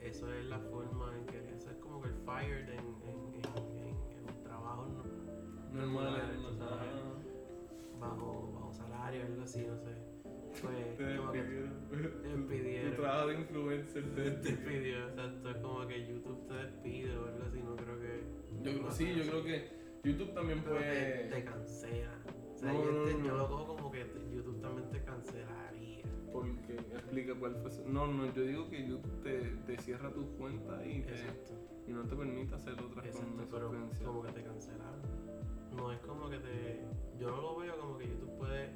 eso 0.00 0.32
es 0.32 0.46
la 0.46 0.58
forma 0.60 1.12
en 1.18 1.26
que, 1.26 1.38
eso 1.56 1.70
es 1.70 1.76
como 1.78 2.00
que 2.00 2.08
el 2.10 2.14
fired 2.24 2.68
en, 2.68 2.78
en, 3.08 3.34
en, 3.34 3.78
en, 3.82 4.28
en 4.28 4.42
trabajos 4.44 4.88
no- 4.92 5.80
Normales, 5.80 6.38
no 6.40 6.52
sabes. 6.54 7.17
Bajo, 8.00 8.52
bajo 8.54 8.72
salario, 8.72 9.22
algo 9.26 9.42
así, 9.42 9.66
no 9.66 9.76
sé. 9.78 9.90
Pues 10.62 10.96
Te 10.96 11.16
como 11.16 11.32
que 11.32 11.42
despidieron. 11.42 12.22
despidieron. 12.22 12.90
Tu 12.96 13.02
trabajo 13.02 13.26
de 13.28 13.34
influencer 13.34 14.04
te 14.14 14.30
te 14.30 14.50
despidió, 14.52 15.08
exacto, 15.08 15.50
es 15.50 15.56
como 15.58 15.86
que 15.86 16.06
YouTube 16.06 16.46
te 16.48 16.54
despide 16.54 17.16
o 17.16 17.26
algo 17.26 17.44
así, 17.46 17.60
no 17.62 17.76
creo 17.76 18.00
que... 18.00 18.24
Yo 18.62 18.78
creo, 18.80 18.90
sí, 18.90 19.14
yo 19.14 19.22
creo 19.24 19.44
que 19.44 19.68
YouTube 20.04 20.34
también 20.34 20.60
Pero 20.64 20.76
te, 20.76 20.82
te 20.82 21.28
puede. 21.28 21.44
cancela. 21.44 22.18
O 22.54 22.58
sea, 22.58 22.72
No, 22.72 22.84
yo, 22.84 22.92
no, 22.92 23.04
te- 23.04 23.14
no, 23.14 23.24
yo 23.26 23.36
lo 23.36 23.48
cojo 23.48 23.76
como 23.76 23.90
que 23.92 24.04
te- 24.04 24.34
YouTube 24.34 24.60
también 24.60 24.90
te 24.90 25.02
cancelaría. 25.04 26.02
Porque 26.32 26.74
explica 26.74 27.34
cuál 27.38 27.54
fue. 27.56 27.70
No, 27.86 28.06
no, 28.08 28.32
yo 28.34 28.42
digo 28.42 28.68
que 28.68 28.86
YouTube 28.88 29.22
te, 29.22 29.38
te 29.66 29.78
cierra 29.82 30.10
tus 30.12 30.26
cuentas 30.38 30.84
y, 30.84 31.02
te- 31.02 31.90
y 31.90 31.92
no 31.92 32.02
te 32.04 32.16
permite 32.16 32.54
hacer 32.54 32.72
otras 32.74 33.06
Exacto, 33.06 33.28
con 33.36 33.46
pero 33.50 33.72
como 34.04 34.22
que 34.22 34.32
te 34.32 34.42
cancelaron. 34.42 35.00
No 35.78 35.92
es 35.92 36.00
como 36.00 36.28
que 36.28 36.38
te. 36.38 36.84
Yo 37.20 37.30
no 37.30 37.40
lo 37.40 37.56
veo 37.56 37.78
como 37.78 37.98
que 37.98 38.08
YouTube 38.08 38.36
puede. 38.36 38.74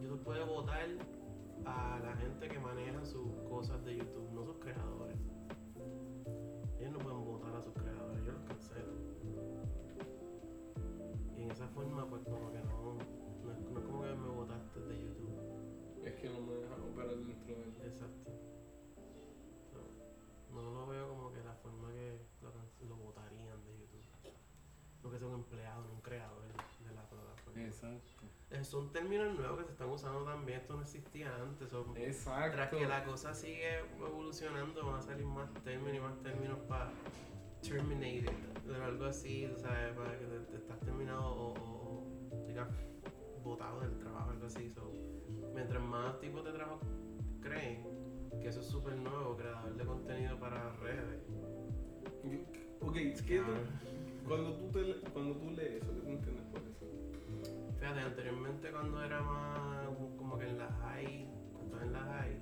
YouTube 0.00 0.22
puede 0.24 0.44
votar 0.44 0.88
a 1.64 2.00
la 2.00 2.16
gente 2.16 2.48
que 2.48 2.58
maneja 2.58 3.04
sus 3.04 3.30
cosas 3.48 3.84
de 3.84 3.98
YouTube, 3.98 4.32
no 4.32 4.44
sus 4.44 4.56
creadores. 4.58 5.16
Ellos 6.80 6.92
no 6.92 6.98
pueden 6.98 7.24
votar 7.24 7.54
a 7.54 7.62
sus 7.62 7.72
creadores, 7.72 8.20
ellos 8.20 8.34
los 8.34 8.44
cancelan. 8.48 8.98
Y 11.36 11.42
en 11.42 11.50
esa 11.52 11.68
forma, 11.68 12.04
pues 12.10 12.22
como 12.24 12.50
que 12.50 12.58
no. 12.64 12.98
No 13.44 13.52
es, 13.52 13.60
no 13.70 13.78
es 13.78 13.84
como 13.86 14.02
que 14.02 14.14
me 14.14 14.28
votaste 14.28 14.80
de 14.80 15.02
YouTube. 15.02 16.04
Es 16.04 16.14
que 16.16 16.30
no 16.30 16.40
me 16.40 16.54
dejan 16.54 16.80
operar 16.82 17.16
dentro 17.16 17.54
de 17.54 17.62
él. 17.62 17.74
Exacto. 17.84 18.19
Exacto. 27.82 28.26
Eh, 28.50 28.64
Son 28.64 28.90
términos 28.92 29.34
nuevos 29.38 29.58
que 29.60 29.64
se 29.66 29.72
están 29.72 29.88
usando 29.90 30.24
también, 30.24 30.60
esto 30.60 30.74
no 30.74 30.82
existía 30.82 31.34
antes. 31.36 31.68
son- 31.70 31.96
Exacto. 31.96 32.56
tras 32.56 32.68
que 32.70 32.86
la 32.86 33.04
cosa 33.04 33.32
sigue 33.34 33.78
evolucionando, 33.98 34.84
van 34.86 34.96
a 34.98 35.02
salir 35.02 35.24
más 35.24 35.52
términos 35.62 35.96
y 35.96 36.00
más 36.00 36.20
términos 36.22 36.58
para 36.68 36.90
terminated, 37.62 38.34
o 38.68 38.84
algo 38.84 39.04
así, 39.04 39.44
o 39.46 39.56
sea, 39.58 39.94
para 39.96 40.18
que 40.18 40.24
te, 40.26 40.38
te 40.40 40.56
estás 40.56 40.80
terminado 40.80 41.24
o, 41.24 41.52
o, 41.54 42.06
o 42.42 42.46
digas 42.46 42.68
botado 43.44 43.80
del 43.80 43.96
trabajo, 43.98 44.30
algo 44.30 44.46
así. 44.46 44.70
So, 44.70 44.92
mientras 45.54 45.82
más 45.82 46.18
tipos 46.20 46.44
de 46.44 46.52
trabajo 46.52 46.80
creen, 47.40 47.84
que 48.40 48.48
eso 48.48 48.60
es 48.60 48.66
súper 48.66 48.96
nuevo, 48.96 49.36
creador 49.36 49.74
de 49.76 49.84
contenido 49.84 50.38
para 50.38 50.72
redes. 50.76 51.20
Ok, 52.80 52.96
es 52.96 53.22
que 53.22 53.42
cuando, 54.26 54.54
tú 54.56 54.70
te, 54.72 55.00
cuando 55.12 55.36
tú 55.36 55.50
lees 55.50 55.82
eso, 55.82 55.94
¿qué 55.94 56.00
tú 56.00 56.08
entiendes? 56.08 56.44
Fíjate, 57.90 58.06
anteriormente 58.06 58.70
cuando 58.70 59.02
era 59.02 59.20
más 59.20 59.88
como 60.16 60.38
que 60.38 60.46
en 60.46 60.58
la 60.58 60.70
high, 60.70 61.28
cuando 61.52 61.80
en 61.80 61.92
la 61.92 61.98
high, 61.98 62.40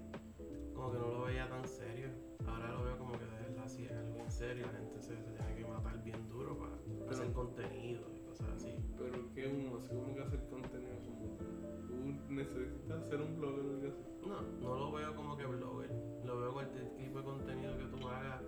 como 0.74 0.92
que 0.92 0.98
no 0.98 1.08
lo 1.08 1.22
veía 1.22 1.48
tan 1.48 1.66
serio. 1.66 2.10
Ahora 2.46 2.72
lo 2.72 2.84
veo 2.84 2.98
como 2.98 3.12
que 3.12 3.24
de 3.24 3.30
verdad 3.30 3.66
sí 3.66 3.86
es 3.86 3.92
algo 3.92 4.18
en 4.18 4.30
serio, 4.30 4.66
la 4.66 4.78
gente 4.78 5.00
se, 5.00 5.16
se 5.16 5.30
tiene 5.30 5.54
que 5.56 5.64
matar 5.64 6.04
bien 6.04 6.28
duro 6.28 6.58
para 6.58 6.74
hacer 7.10 7.32
contenido 7.32 8.02
y 8.14 8.20
cosas 8.28 8.48
así. 8.56 8.74
Pero 8.98 9.32
que 9.32 9.46
uno 9.46 9.78
hace 9.78 9.88
como 9.88 10.14
que 10.14 10.20
hacer 10.20 10.48
contenido 10.50 10.98
como 11.06 11.38
tú 11.38 12.32
necesitas 12.34 13.08
ser 13.08 13.22
un 13.22 13.38
blogger 13.38 13.64
o 13.64 13.70
algo 13.70 13.88
así. 13.88 14.04
No, 14.26 14.42
no 14.60 14.76
lo 14.76 14.92
veo 14.92 15.16
como 15.16 15.34
que 15.34 15.46
blogger, 15.46 15.90
lo 16.26 16.40
veo 16.40 16.52
cualquier 16.52 16.94
tipo 16.94 17.20
de 17.20 17.24
contenido 17.24 17.78
que 17.78 17.84
tú 17.84 18.06
hagas 18.06 18.42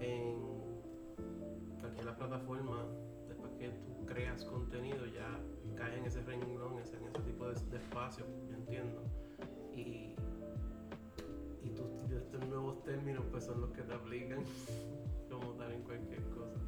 en 0.00 0.40
cualquier 1.78 2.16
plataforma, 2.16 2.84
después 3.28 3.52
que 3.60 3.68
tú 3.68 4.06
creas 4.06 4.44
contenido 4.44 5.06
ya 5.06 5.40
cae 5.76 5.98
en 5.98 6.04
ese 6.06 6.22
renglón, 6.22 6.78
ese- 6.78 6.96
en 6.96 7.04
ese 7.06 7.20
tipo 7.20 7.46
de, 7.48 7.54
de 7.70 7.76
espacio, 7.76 8.24
yo 8.48 8.54
entiendo. 8.56 9.02
Y, 9.74 10.14
y 11.62 11.70
tus, 11.74 12.10
estos 12.10 12.46
nuevos 12.48 12.82
términos 12.84 13.24
pues 13.30 13.44
son 13.44 13.60
los 13.60 13.70
que 13.72 13.82
te 13.82 13.92
aplican 13.94 14.42
como 15.30 15.52
tal 15.52 15.72
en 15.72 15.82
cualquier 15.82 16.22
cosa. 16.30 16.58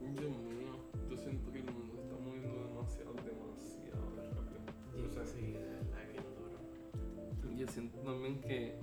Dios 0.00 0.30
mío, 0.38 0.76
yo 1.10 1.16
siento 1.16 1.50
que 1.52 1.58
el 1.60 1.70
mundo 1.72 2.00
está 2.02 2.16
moviendo 2.16 2.66
demasiado, 2.66 3.12
demasiado 3.14 4.14
rápido. 4.16 4.60
Y 4.96 5.06
O 5.06 5.10
sea, 5.12 5.24
sí, 5.26 5.52
de 5.52 5.58
verdad 5.58 5.98
que 6.06 6.12
bien 6.12 6.24
duro. 6.36 7.56
Yo 7.56 7.66
siento 7.68 7.98
también 8.00 8.40
que 8.40 8.76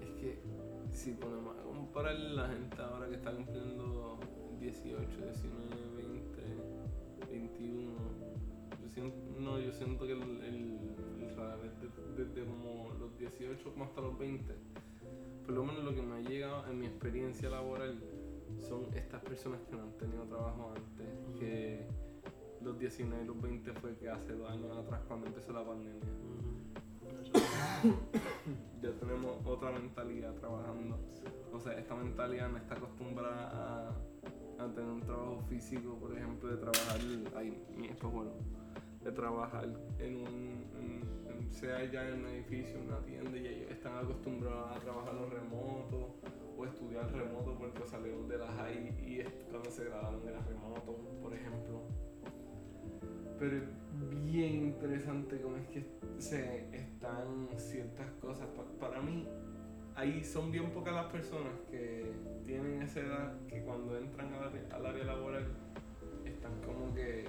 es 0.00 0.10
que 0.20 0.42
si 0.92 1.12
ponemos 1.12 1.56
a 1.58 1.62
comparar 1.62 2.14
la 2.14 2.48
gente 2.48 2.76
ahora 2.82 3.08
que 3.08 3.14
está 3.16 3.34
cumpliendo 3.34 4.18
18, 4.60 4.98
19, 4.98 5.66
20, 5.95 5.95
21, 7.38 7.92
yo 8.82 8.88
siento, 8.88 9.16
no, 9.40 9.58
yo 9.60 9.72
siento 9.72 10.06
que 10.06 10.12
el, 10.12 10.22
el, 10.22 10.78
el 11.22 11.36
radar 11.36 11.58
es 11.64 11.80
de- 11.80 12.24
desde 12.24 12.44
como 12.46 12.92
los 12.98 13.16
18 13.18 13.72
como 13.72 13.84
hasta 13.84 14.00
los 14.00 14.18
20, 14.18 14.54
por 15.44 15.54
lo 15.54 15.64
menos 15.64 15.84
lo 15.84 15.94
que 15.94 16.02
me 16.02 16.16
ha 16.16 16.20
llegado 16.20 16.66
en 16.70 16.78
mi 16.80 16.86
experiencia 16.86 17.48
laboral, 17.50 17.98
son 18.60 18.86
estas 18.94 19.22
personas 19.22 19.60
que 19.68 19.76
no 19.76 19.82
han 19.82 19.92
tenido 19.98 20.24
trabajo 20.24 20.72
antes, 20.74 21.06
que 21.38 21.86
los 22.62 22.78
19 22.78 23.22
y 23.22 23.26
los 23.26 23.40
20 23.40 23.72
fue 23.74 23.96
que 23.96 24.08
hace 24.08 24.32
dos 24.32 24.50
años 24.50 24.76
atrás 24.76 25.02
cuando 25.06 25.26
empezó 25.26 25.52
la 25.52 25.64
pandemia. 25.64 26.00
ya 28.82 28.90
tenemos 28.98 29.36
otra 29.44 29.72
mentalidad 29.72 30.34
trabajando. 30.34 30.98
O 31.52 31.60
sea, 31.60 31.78
esta 31.78 31.94
mentalidad 31.94 32.48
no 32.50 32.56
está 32.58 32.74
acostumbrada 32.76 33.50
a, 33.88 33.92
a 34.58 34.66
tener 34.72 34.90
un 34.90 35.00
trabajo 35.00 35.40
físico, 35.48 35.96
por 35.98 36.16
ejemplo, 36.16 36.48
de 36.50 36.56
trabajar, 36.56 36.98
ay, 37.36 37.62
mi 37.76 37.88
bueno, 38.10 38.32
de 39.02 39.12
trabajar 39.12 39.68
en 39.98 40.16
un, 40.16 40.64
en- 40.78 41.52
sea 41.52 41.84
ya 41.84 42.08
en 42.08 42.20
un 42.20 42.26
edificio, 42.26 42.80
una 42.80 42.98
tienda, 43.04 43.36
y 43.36 43.46
ellos 43.46 43.70
están 43.70 43.96
acostumbrados 43.98 44.76
a 44.76 44.80
trabajar 44.80 45.14
en 45.16 45.30
remoto 45.30 46.16
o 46.58 46.64
estudiar 46.64 47.10
remoto 47.12 47.56
porque 47.58 47.86
salieron 47.86 48.26
de 48.28 48.38
las 48.38 48.50
high 48.56 48.88
y 49.06 49.22
cuando 49.50 49.70
se 49.70 49.84
graduaron 49.84 50.24
de 50.24 50.32
las 50.32 50.46
remoto, 50.46 50.96
por 51.22 51.32
ejemplo. 51.34 51.82
Pero 53.38 53.56
es 53.58 53.62
bien 54.24 54.54
interesante 54.68 55.40
cómo 55.40 55.56
es 55.56 55.66
que 55.68 55.86
se 56.18 56.74
están 56.74 57.48
ciertas 57.58 58.10
cosas. 58.22 58.48
Pa- 58.48 58.64
para 58.88 59.02
mí, 59.02 59.28
ahí 59.96 60.22
son 60.22 60.52
bien 60.52 60.70
pocas 60.70 60.94
las 60.94 61.06
personas 61.06 61.52
que 61.70 62.12
tienen 62.46 62.82
esa 62.82 63.00
edad 63.00 63.32
que 63.48 63.62
cuando 63.62 63.96
entran 63.96 64.32
al 64.34 64.44
área, 64.44 64.62
al 64.72 64.86
área 64.86 65.04
laboral 65.04 65.46
están 66.24 66.52
como 66.60 66.94
que 66.94 67.24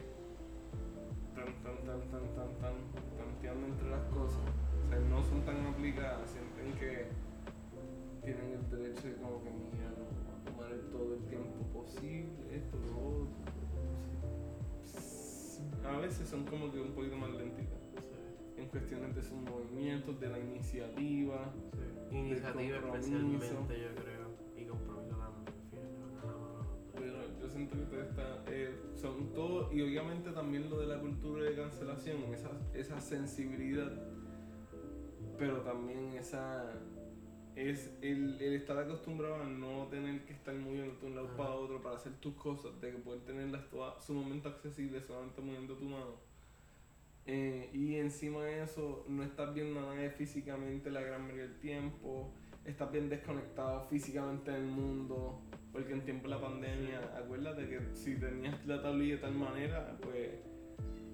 tan, 1.34 1.46
tan, 1.64 1.78
tan, 1.86 2.02
tan, 2.12 2.36
tan, 2.36 2.60
tan, 2.60 2.76
tanteando 3.18 3.68
entre 3.68 3.90
las 3.90 4.04
cosas. 4.08 4.42
O 4.86 4.90
sea, 4.90 5.00
no 5.00 5.24
son 5.24 5.42
tan 5.46 5.66
aplicadas, 5.66 6.30
sienten 6.30 6.74
que 6.80 7.08
tienen 8.24 8.54
el 8.54 8.70
derecho 8.70 9.08
de 9.08 9.16
como 9.16 9.44
que 9.44 9.50
mira, 9.50 9.90
no, 9.98 10.06
a 10.34 10.44
tomar 10.44 10.70
todo 10.92 11.16
el 11.16 11.24
tiempo 11.26 11.64
posible, 11.74 12.28
esto, 12.52 12.78
lo 12.78 13.22
otro. 13.22 13.48
A 15.90 15.98
veces 16.00 16.28
son 16.28 16.46
como 16.46 16.72
que 16.72 16.82
un 16.82 16.92
poquito 16.92 17.16
más 17.16 17.30
lentitas 17.30 17.78
en 18.58 18.68
cuestiones 18.68 19.16
de 19.16 19.22
sus 19.22 19.38
movimientos, 19.38 20.20
de 20.20 20.30
la 20.30 20.40
iniciativa. 20.40 21.54
sí. 22.10 22.16
Iniciativa 22.18 22.78
especialmente, 22.78 23.82
yo 23.82 23.96
creo. 23.96 24.28
Y 24.56 24.66
compromiso 24.66 25.18
también. 25.18 25.54
Pero 26.96 27.40
yo 27.40 27.50
siento 27.50 27.76
que 27.76 27.84
todo 27.84 28.02
está, 28.02 28.44
eh, 28.48 28.76
son 28.96 29.34
todo, 29.34 29.72
y 29.72 29.82
obviamente 29.82 30.32
también 30.32 30.70
lo 30.70 30.80
de 30.80 30.88
la 30.88 31.00
cultura 31.00 31.44
de 31.44 31.56
cancelación, 31.56 32.34
esa, 32.34 32.50
esa 32.74 33.00
sensibilidad, 33.00 33.92
pero 35.38 35.62
también 35.62 36.14
esa 36.14 36.74
es 37.56 37.96
el, 38.02 38.40
el 38.42 38.54
estar 38.54 38.78
acostumbrado 38.78 39.36
a 39.36 39.46
no 39.46 39.88
tener 39.88 40.26
que 40.26 40.34
estar 40.34 40.56
moviendo 40.56 40.96
de 41.00 41.08
un 41.08 41.16
lado 41.16 41.28
Ajá. 41.28 41.38
para 41.38 41.50
otro 41.52 41.82
para 41.82 41.96
hacer 41.98 42.14
tus 42.20 42.34
cosas, 42.36 42.80
de 42.82 42.92
que 42.92 42.98
poder 43.00 43.22
tenerlas 43.22 43.68
todas 43.70 44.04
su 44.04 44.14
momento 44.14 44.50
accesible 44.50 45.02
solamente 45.02 45.42
moviendo 45.42 45.76
tu 45.76 45.86
mano. 45.86 46.27
Eh, 47.28 47.70
y 47.74 47.96
encima 47.96 48.44
de 48.46 48.64
eso, 48.64 49.06
no 49.10 49.22
estás 49.24 49.54
viendo 49.54 49.80
a 49.82 49.94
nadie 49.94 50.10
físicamente 50.12 50.90
la 50.90 51.02
gran 51.02 51.24
mayoría 51.24 51.44
del 51.44 51.60
tiempo, 51.60 52.32
estás 52.66 52.90
bien 52.92 53.10
desconectado 53.10 53.86
físicamente 53.90 54.52
del 54.52 54.64
mundo, 54.66 55.42
porque 55.74 55.92
en 55.94 56.02
tiempo 56.06 56.30
de 56.30 56.36
la 56.36 56.42
pandemia, 56.42 57.00
acuérdate 57.18 57.68
que 57.68 57.80
si 57.94 58.16
tenías 58.16 58.66
la 58.66 58.82
tablilla 58.82 59.16
de 59.16 59.22
tal 59.22 59.34
manera, 59.36 59.98
pues 60.02 60.30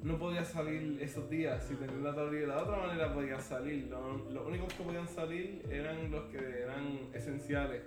no 0.03 0.19
podías 0.19 0.47
salir 0.49 0.99
esos 1.01 1.29
días. 1.29 1.63
Si 1.63 1.75
tenías 1.75 2.01
la 2.01 2.13
tablilla 2.13 2.41
de 2.41 2.47
la 2.47 2.61
otra 2.61 2.77
manera, 2.77 3.13
podías 3.13 3.43
salir. 3.43 3.87
Lo- 3.89 4.29
Los 4.29 4.45
únicos 4.47 4.71
que 4.73 4.83
podían 4.83 5.07
salir 5.07 5.63
eran 5.71 6.11
los 6.11 6.25
que 6.25 6.37
eran 6.37 6.99
esenciales. 7.13 7.81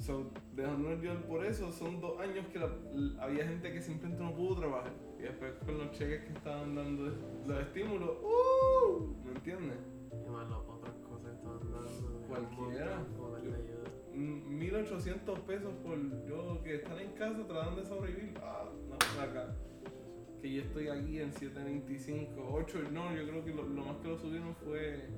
So, 0.00 0.30
dejándonos 0.56 1.00
llevar 1.02 1.22
por 1.26 1.44
eso, 1.44 1.70
son 1.70 2.00
dos 2.00 2.18
años 2.20 2.46
que 2.52 2.58
la- 2.58 3.22
había 3.22 3.46
gente 3.46 3.70
que 3.70 3.82
simplemente 3.82 4.24
no 4.24 4.34
pudo 4.34 4.56
trabajar. 4.60 4.92
Y 5.18 5.22
después 5.22 5.52
con 5.66 5.76
los 5.76 5.90
cheques 5.92 6.24
que 6.24 6.32
estaban 6.32 6.74
dando 6.74 7.12
los 7.46 7.60
estímulos, 7.60 8.10
¡uh! 8.22 9.14
¿Me 9.24 9.32
entiendes? 9.32 9.76
Y 10.26 10.30
más 10.30 10.48
las 10.48 10.58
otras 10.60 10.94
cosas 11.06 11.34
estaban 11.34 11.60
dando. 11.70 12.26
Cualquiera. 12.28 12.96
De 12.96 13.58
ayuda. 13.58 13.84
Mm, 14.14 14.58
1800 14.58 15.38
pesos 15.40 15.72
por 15.84 15.98
yo 16.26 16.62
que 16.62 16.76
estar 16.76 16.98
en 16.98 17.12
casa 17.12 17.46
tratando 17.46 17.80
de 17.82 17.86
sobrevivir. 17.86 18.34
Ah, 18.42 18.70
no, 18.88 19.22
acá. 19.22 19.54
Que 20.40 20.50
yo 20.54 20.62
estoy 20.62 20.88
aquí 20.88 21.20
en 21.20 21.30
725, 21.32 22.48
8, 22.50 22.78
no, 22.90 23.14
yo 23.14 23.28
creo 23.28 23.44
que 23.44 23.52
lo, 23.52 23.64
lo 23.64 23.84
más 23.84 23.96
que 23.98 24.08
lo 24.08 24.16
subieron 24.16 24.54
fue 24.56 25.10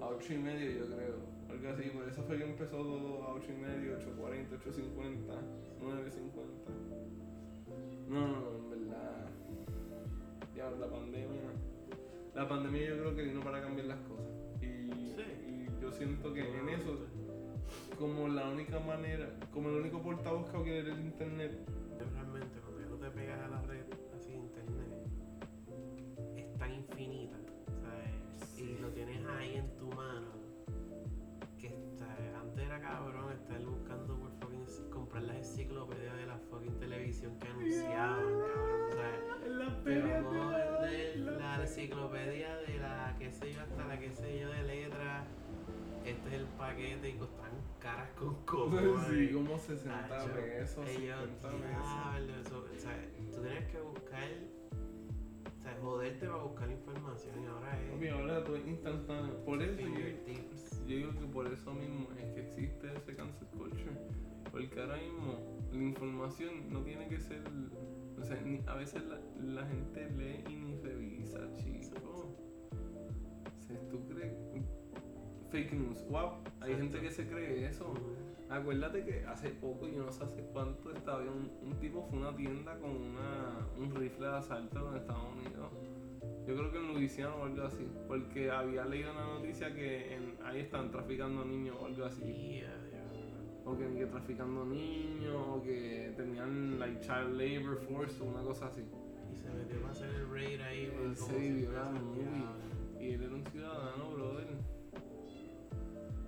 a 0.00 0.06
8 0.06 0.32
y 0.34 0.38
medio, 0.38 0.86
yo 0.86 0.94
creo. 0.94 1.35
Algo 1.50 1.68
así, 1.70 1.90
por 1.90 2.08
eso 2.08 2.22
fue 2.24 2.36
que 2.38 2.44
empezó 2.44 2.76
todo 2.76 3.22
a 3.24 3.34
8 3.34 3.46
y 3.50 3.60
medio, 3.60 3.98
8.40, 3.98 4.58
8.50, 4.58 5.40
9.50. 5.80 6.96
No, 8.08 8.20
no, 8.20 8.40
no, 8.40 8.56
en 8.58 8.70
verdad. 8.70 9.26
Ya 10.54 10.70
la 10.70 10.88
pandemia. 10.90 11.52
La 12.34 12.48
pandemia 12.48 12.88
yo 12.88 12.98
creo 12.98 13.16
que 13.16 13.22
vino 13.22 13.40
para 13.40 13.60
cambiar 13.62 13.86
las 13.86 13.98
cosas. 14.00 14.26
Y, 14.60 15.12
Sí. 15.14 15.22
y 15.46 15.82
yo 15.82 15.90
siento 15.92 16.32
que 16.32 16.40
en 16.40 16.68
eso 16.68 17.06
como 17.98 18.28
la 18.28 18.48
única 18.48 18.78
manera, 18.80 19.28
como 19.52 19.70
el 19.70 19.76
único 19.76 20.02
portavoz 20.02 20.50
que 20.62 20.78
era 20.78 20.92
el 20.92 21.00
internet. 21.00 21.52
Las 35.22 35.36
enciclopedias 35.36 36.16
de 36.16 36.26
la 36.26 36.38
fucking 36.50 36.78
televisión 36.78 37.38
que 37.38 37.48
anunciaban 37.48 38.24
cabrón 38.24 38.90
¿sabes? 38.92 39.46
En 39.46 39.58
las 39.58 39.74
pero 39.84 40.22
no 40.32 40.50
de 40.82 41.16
la 41.16 41.62
enciclopedia 41.62 42.56
de 42.58 42.78
la 42.78 43.16
qué 43.18 43.30
sé 43.32 43.52
yo 43.52 43.60
hasta 43.62 43.84
la 43.86 43.98
qué 43.98 44.10
sé 44.12 44.38
yo 44.38 44.50
de 44.50 44.62
letras 44.62 45.26
este 46.04 46.28
es 46.28 46.34
el 46.34 46.44
paquete 46.56 47.08
y 47.10 47.12
costan 47.14 47.50
caras 47.80 48.10
con 48.12 48.34
cojones 48.44 49.06
Sí, 49.08 49.30
como 49.32 49.58
60 49.58 50.08
Tacho, 50.08 50.32
pesos, 50.34 50.88
ellos, 50.88 51.18
50 51.42 51.48
pesos. 51.48 51.60
diablo, 51.66 52.32
eso, 52.40 52.64
o 52.72 52.78
sea, 52.78 53.04
tú 53.34 53.42
tienes 53.42 53.64
que 53.72 53.80
buscar, 53.80 54.28
o 55.58 55.62
sea, 55.62 55.76
joderte 55.80 56.26
para 56.28 56.42
buscar 56.42 56.70
información 56.70 57.42
y 57.42 57.46
ahora 57.46 57.80
es 57.80 57.90
Papi, 57.92 58.08
ahora 58.08 58.44
todo 58.44 58.56
es 58.56 58.66
instantáneo. 58.68 59.44
Por 59.44 59.60
eso 59.62 59.80
yo, 59.80 59.88
yo 59.88 60.96
digo 60.96 61.10
que 61.12 61.26
por 61.26 61.46
eso 61.52 61.72
mismo 61.74 62.08
es 62.18 62.24
que 62.34 62.40
existe 62.40 62.94
ese 62.96 63.16
cancel 63.16 63.48
culture. 63.48 63.90
Porque 64.50 64.80
ahora 64.80 64.96
mismo 64.96 65.60
la 65.72 65.82
información 65.82 66.70
no 66.72 66.82
tiene 66.82 67.08
que 67.08 67.18
ser. 67.20 67.42
O 68.18 68.24
sea, 68.24 68.40
ni- 68.40 68.62
a 68.66 68.74
veces 68.74 69.02
la, 69.04 69.18
la 69.44 69.66
gente 69.66 70.10
lee 70.10 70.44
y 70.48 70.56
ni 70.56 70.76
revisa, 70.76 71.38
chico. 71.54 72.34
O 72.72 73.62
sea, 73.66 73.78
tú 73.90 74.06
crees. 74.08 74.34
Fake 75.50 75.72
news, 75.74 76.04
wow. 76.08 76.30
Hay 76.60 76.72
Exacto. 76.72 76.76
gente 76.78 77.00
que 77.00 77.10
se 77.10 77.26
cree 77.28 77.66
eso. 77.66 77.92
Acuérdate 78.48 79.04
que 79.04 79.24
hace 79.26 79.50
poco, 79.50 79.88
yo 79.88 80.04
no 80.04 80.12
sé 80.12 80.22
hace 80.24 80.40
cuánto, 80.52 80.92
estaba 80.92 81.20
un, 81.22 81.50
un 81.62 81.78
tipo 81.80 82.02
fue 82.04 82.18
a 82.18 82.28
una 82.28 82.36
tienda 82.36 82.78
con 82.78 82.90
una, 82.90 83.66
un 83.76 83.94
rifle 83.94 84.26
de 84.28 84.36
asalto 84.36 84.88
en 84.90 84.96
Estados 84.98 85.24
Unidos. 85.34 85.70
Yo 86.46 86.54
creo 86.56 86.70
que 86.70 86.78
en 86.78 86.88
Louisiana 86.94 87.34
o 87.34 87.44
algo 87.44 87.62
así. 87.64 87.86
Porque 88.06 88.50
había 88.50 88.84
leído 88.84 89.10
una 89.12 89.24
noticia 89.26 89.74
que 89.74 90.14
en- 90.14 90.36
ahí 90.44 90.60
están 90.60 90.90
traficando 90.92 91.44
niños 91.44 91.76
o 91.80 91.86
algo 91.86 92.04
así. 92.04 92.62
O 93.66 93.76
que, 93.76 93.84
que 93.94 94.06
traficando 94.06 94.64
niños, 94.64 95.36
o 95.36 95.60
que 95.60 96.14
tenían 96.16 96.78
like 96.78 97.00
child 97.00 97.34
labor 97.34 97.76
force 97.88 98.22
o 98.22 98.26
una 98.26 98.42
cosa 98.42 98.68
así. 98.68 98.84
Y 99.32 99.36
se 99.36 99.50
metió 99.50 99.80
para 99.80 99.92
hacer 99.92 100.08
el 100.08 100.30
raid 100.30 100.60
ahí. 100.60 100.96
Él 101.02 101.16
se 101.16 101.36
vivió 101.36 101.72
la 101.72 101.90
movie. 101.90 102.46
Y 103.00 103.14
él 103.14 103.22
era 103.24 103.34
un 103.34 103.44
ciudadano, 103.46 104.12
brother. 104.12 104.46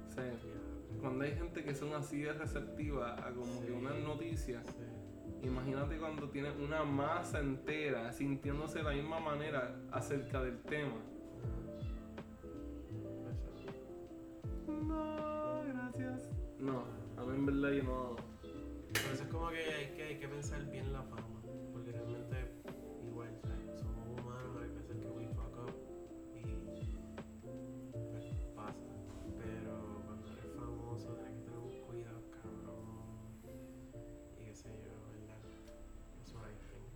O 0.08 0.12
sea, 0.12 0.24
Diablo. 0.24 1.00
cuando 1.00 1.24
hay 1.24 1.32
gente 1.32 1.64
que 1.64 1.74
son 1.74 1.94
así 1.94 2.20
de 2.22 2.32
receptiva 2.32 3.14
a 3.14 3.32
como 3.32 3.64
que 3.64 3.70
unas 3.70 3.96
noticias. 4.00 4.64
Sí. 4.66 5.46
Imagínate 5.46 5.96
cuando 5.98 6.28
tienes 6.30 6.54
una 6.58 6.82
masa 6.82 7.38
entera 7.38 8.12
sintiéndose 8.12 8.78
de 8.78 8.84
la 8.84 8.92
misma 8.92 9.20
manera 9.20 9.76
acerca 9.92 10.42
del 10.42 10.60
tema. 10.62 11.00
No, 14.66 15.62
gracias. 15.64 16.30
No, 16.58 16.97
en 17.38 17.46
verdad 17.46 17.70
yo 17.72 17.82
no. 17.84 18.16
Por 18.16 19.12
eso 19.12 19.22
es 19.22 19.28
como 19.30 19.48
que 19.50 19.58
hay 19.58 19.94
que, 19.94 20.02
hay 20.02 20.18
que 20.18 20.28
pensar 20.28 20.68
bien 20.70 20.92
la 20.92 21.02
fama. 21.02 21.40
Porque 21.72 21.92
realmente, 21.92 22.36
igual, 23.06 23.30
¿sabes? 23.42 23.80
somos 23.80 24.20
humanos, 24.20 24.56
hay 24.62 24.68
veces 24.70 24.96
que 24.98 25.08
we 25.08 25.26
fuck 25.28 25.56
up 25.56 25.74
y 26.34 26.42
pues 28.10 28.24
pasa. 28.56 28.74
Pero 29.38 30.02
cuando 30.06 30.32
eres 30.32 30.46
famoso, 30.56 31.14
tienes 31.14 31.34
que 31.38 31.44
tener 31.44 31.58
un 31.58 31.80
cuidado, 31.86 32.22
cabrón. 32.42 32.84
Y 34.40 34.44
qué 34.44 34.54
sé 34.54 34.68
yo, 34.82 34.92
¿verdad? 35.12 35.38
That's 36.16 36.34
what 36.34 36.48
I 36.48 36.54
think. 36.66 36.90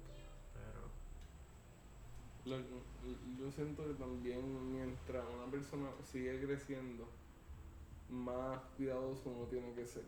Pero, 0.54 0.82
Lo- 2.58 3.38
yo 3.38 3.50
siento 3.52 3.86
que 3.86 3.94
también 3.94 4.72
mientras 4.72 5.24
una 5.34 5.50
persona 5.50 5.88
sigue 6.02 6.40
creciendo, 6.44 7.06
más 8.08 8.60
cuidadoso 8.76 9.30
uno 9.30 9.46
tiene 9.46 9.72
que 9.74 9.86
ser. 9.86 10.02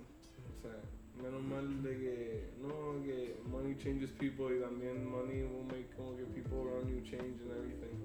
O 0.50 0.60
sea, 0.62 0.80
Menos 1.22 1.42
mal 1.42 1.82
de 1.82 1.96
que, 1.96 2.50
no, 2.60 3.02
que 3.04 3.36
money 3.48 3.76
changes 3.76 4.10
people 4.10 4.54
y 4.54 4.60
también 4.60 5.08
money 5.08 5.42
will 5.44 5.64
make 5.64 5.88
como 5.96 6.16
que 6.16 6.24
people 6.24 6.58
around 6.68 6.88
you 6.90 7.00
change 7.02 7.40
and 7.40 7.50
everything. 7.52 7.96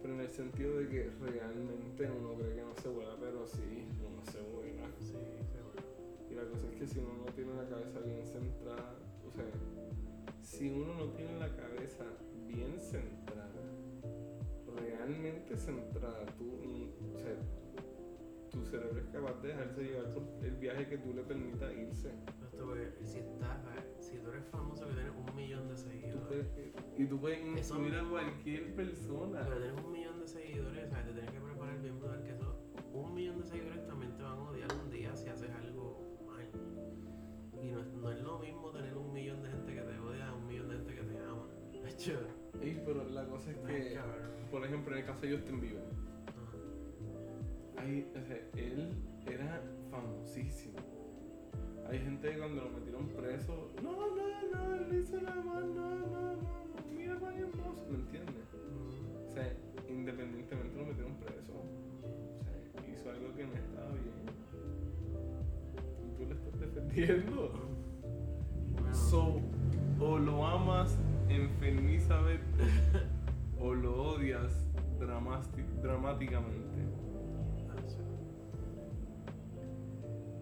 Pero 0.00 0.14
en 0.14 0.20
el 0.20 0.30
sentido 0.30 0.78
de 0.78 0.88
que 0.88 1.10
realmente 1.20 2.08
uno 2.10 2.34
cree 2.38 2.54
que 2.54 2.62
no 2.62 2.74
se 2.80 2.88
vuela, 2.88 3.16
pero 3.20 3.46
sí, 3.46 3.86
uno 4.00 4.24
se 4.24 4.40
vuela. 4.40 4.86
Sí, 4.98 5.18
seguro. 5.52 5.82
Y 6.30 6.34
la 6.34 6.44
cosa 6.44 6.68
es 6.68 6.78
que 6.78 6.86
si 6.86 7.00
uno 7.00 7.24
no 7.26 7.32
tiene 7.32 7.54
la 7.54 7.68
cabeza 7.68 8.00
bien 8.00 8.24
centrada, 8.24 8.94
o 9.26 9.30
sea, 9.30 9.44
si 10.42 10.70
uno 10.70 10.94
no 10.94 11.06
tiene 11.12 11.38
la 11.38 11.54
cabeza 11.56 12.04
bien 12.46 12.80
centrada, 12.80 13.62
realmente 14.76 15.56
centrada, 15.56 16.24
tú, 16.38 16.88
o 17.14 17.18
sea, 17.18 17.34
cerebro 18.72 19.00
es 19.00 19.06
capaz 19.08 19.42
de 19.42 19.48
dejarse 19.48 19.82
llevar 19.82 20.14
por 20.14 20.22
el 20.42 20.56
viaje 20.56 20.88
que 20.88 20.98
tú 20.98 21.12
le 21.12 21.22
permitas 21.22 21.72
irse. 21.74 22.10
Porque 22.58 22.92
si 23.04 23.18
estás, 23.18 23.58
eh, 23.76 23.96
si 24.00 24.18
tú 24.18 24.30
eres 24.30 24.44
famoso 24.46 24.88
que 24.88 24.94
tienes 24.94 25.12
un 25.14 25.36
millón 25.36 25.68
de 25.68 25.76
seguidores, 25.76 26.46
y 26.96 27.04
tú 27.04 27.20
puedes 27.20 27.38
Eso 27.58 27.74
influir 27.76 27.96
a 28.00 28.08
cualquier 28.08 28.74
persona. 28.74 29.40
pero 29.44 29.58
tienes 29.60 29.84
un 29.84 29.92
millón 29.92 30.20
de 30.20 30.26
seguidores, 30.26 30.88
¿sabes? 30.90 31.06
Te 31.06 31.12
tienes 31.12 31.30
que 31.30 31.40
preparar 31.40 31.82
bien 31.82 31.98
brutal 31.98 32.22
que 32.22 32.30
eso, 32.30 32.56
un 32.94 33.14
millón 33.14 33.38
de 33.40 33.44
seguidores 33.44 33.86
también 33.86 34.16
te 34.16 34.22
van 34.22 34.38
a 34.38 34.50
odiar 34.50 34.68
un 34.82 34.90
día 34.90 35.14
si 35.14 35.28
haces 35.28 35.50
algo 35.50 36.24
mal. 36.26 36.48
Y 37.62 37.70
no 37.72 37.80
es, 37.80 37.92
no 37.92 38.10
es 38.10 38.20
lo 38.22 38.38
mismo 38.38 38.70
tener 38.70 38.96
un 38.96 39.12
millón 39.12 39.42
de 39.42 39.50
gente 39.50 39.74
que 39.74 39.80
te 39.82 39.98
odia 39.98 40.28
a 40.28 40.34
un 40.34 40.46
millón 40.46 40.68
de 40.68 40.76
gente 40.76 40.94
que 40.94 41.02
te 41.02 41.18
ama. 41.18 41.46
Hecho, 41.88 42.18
pero 42.86 43.04
la 43.04 43.26
cosa 43.26 43.50
es 43.50 43.58
que, 43.58 43.98
por 44.50 44.64
ejemplo, 44.64 44.94
en 44.94 45.00
el 45.00 45.06
caso 45.06 45.26
de 45.26 45.36
Justin 45.36 45.60
Bieber. 45.60 46.01
Hay, 47.82 48.06
o 48.14 48.22
sea, 48.22 48.36
él 48.56 48.92
era 49.26 49.60
famosísimo. 49.90 50.78
Hay 51.88 51.98
gente 51.98 52.30
que 52.30 52.38
cuando 52.38 52.62
lo 52.62 52.70
metieron 52.70 53.08
preso, 53.08 53.72
no, 53.82 53.92
no, 53.92 54.06
no, 54.52 54.74
él 54.76 55.00
hizo 55.00 55.20
nada 55.20 55.42
mal, 55.42 55.74
no, 55.74 55.96
no, 55.96 56.36
no, 56.36 56.38
mira 56.96 57.16
cuán 57.16 57.34
hermoso, 57.36 57.84
¿me 57.90 57.96
entiendes? 57.96 58.54
O 59.26 59.30
sea, 59.34 59.52
independientemente 59.88 60.78
lo 60.78 60.86
metieron 60.86 61.14
preso, 61.16 61.54
o 61.58 62.44
sea, 62.44 62.88
hizo 62.88 63.10
algo 63.10 63.34
que 63.34 63.46
no 63.46 63.52
estaba 63.54 63.90
bien. 63.90 64.12
Y 66.06 66.16
tú 66.16 66.24
lo 66.26 66.34
estás 66.34 66.60
defendiendo. 66.60 67.52
So, 68.92 69.40
o 69.98 70.18
lo 70.18 70.46
amas 70.46 70.96
enfermizamente 71.28 72.64
o 73.58 73.74
lo 73.74 74.02
odias 74.14 74.68
dramáticamente. 75.00 76.91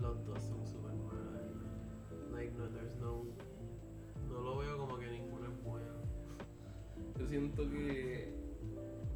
Los 0.01 0.25
dos 0.25 0.43
son 0.43 0.67
super 0.67 0.93
malos. 0.95 2.33
Like, 2.33 2.53
no, 2.57 2.69
there's 2.69 2.97
no. 2.97 3.27
No 4.29 4.41
lo 4.41 4.59
veo 4.59 4.79
como 4.79 4.99
que 4.99 5.11
ninguno 5.11 5.47
es 5.47 5.63
bueno. 5.63 6.01
Yo 7.19 7.27
siento 7.27 7.69
que 7.71 8.33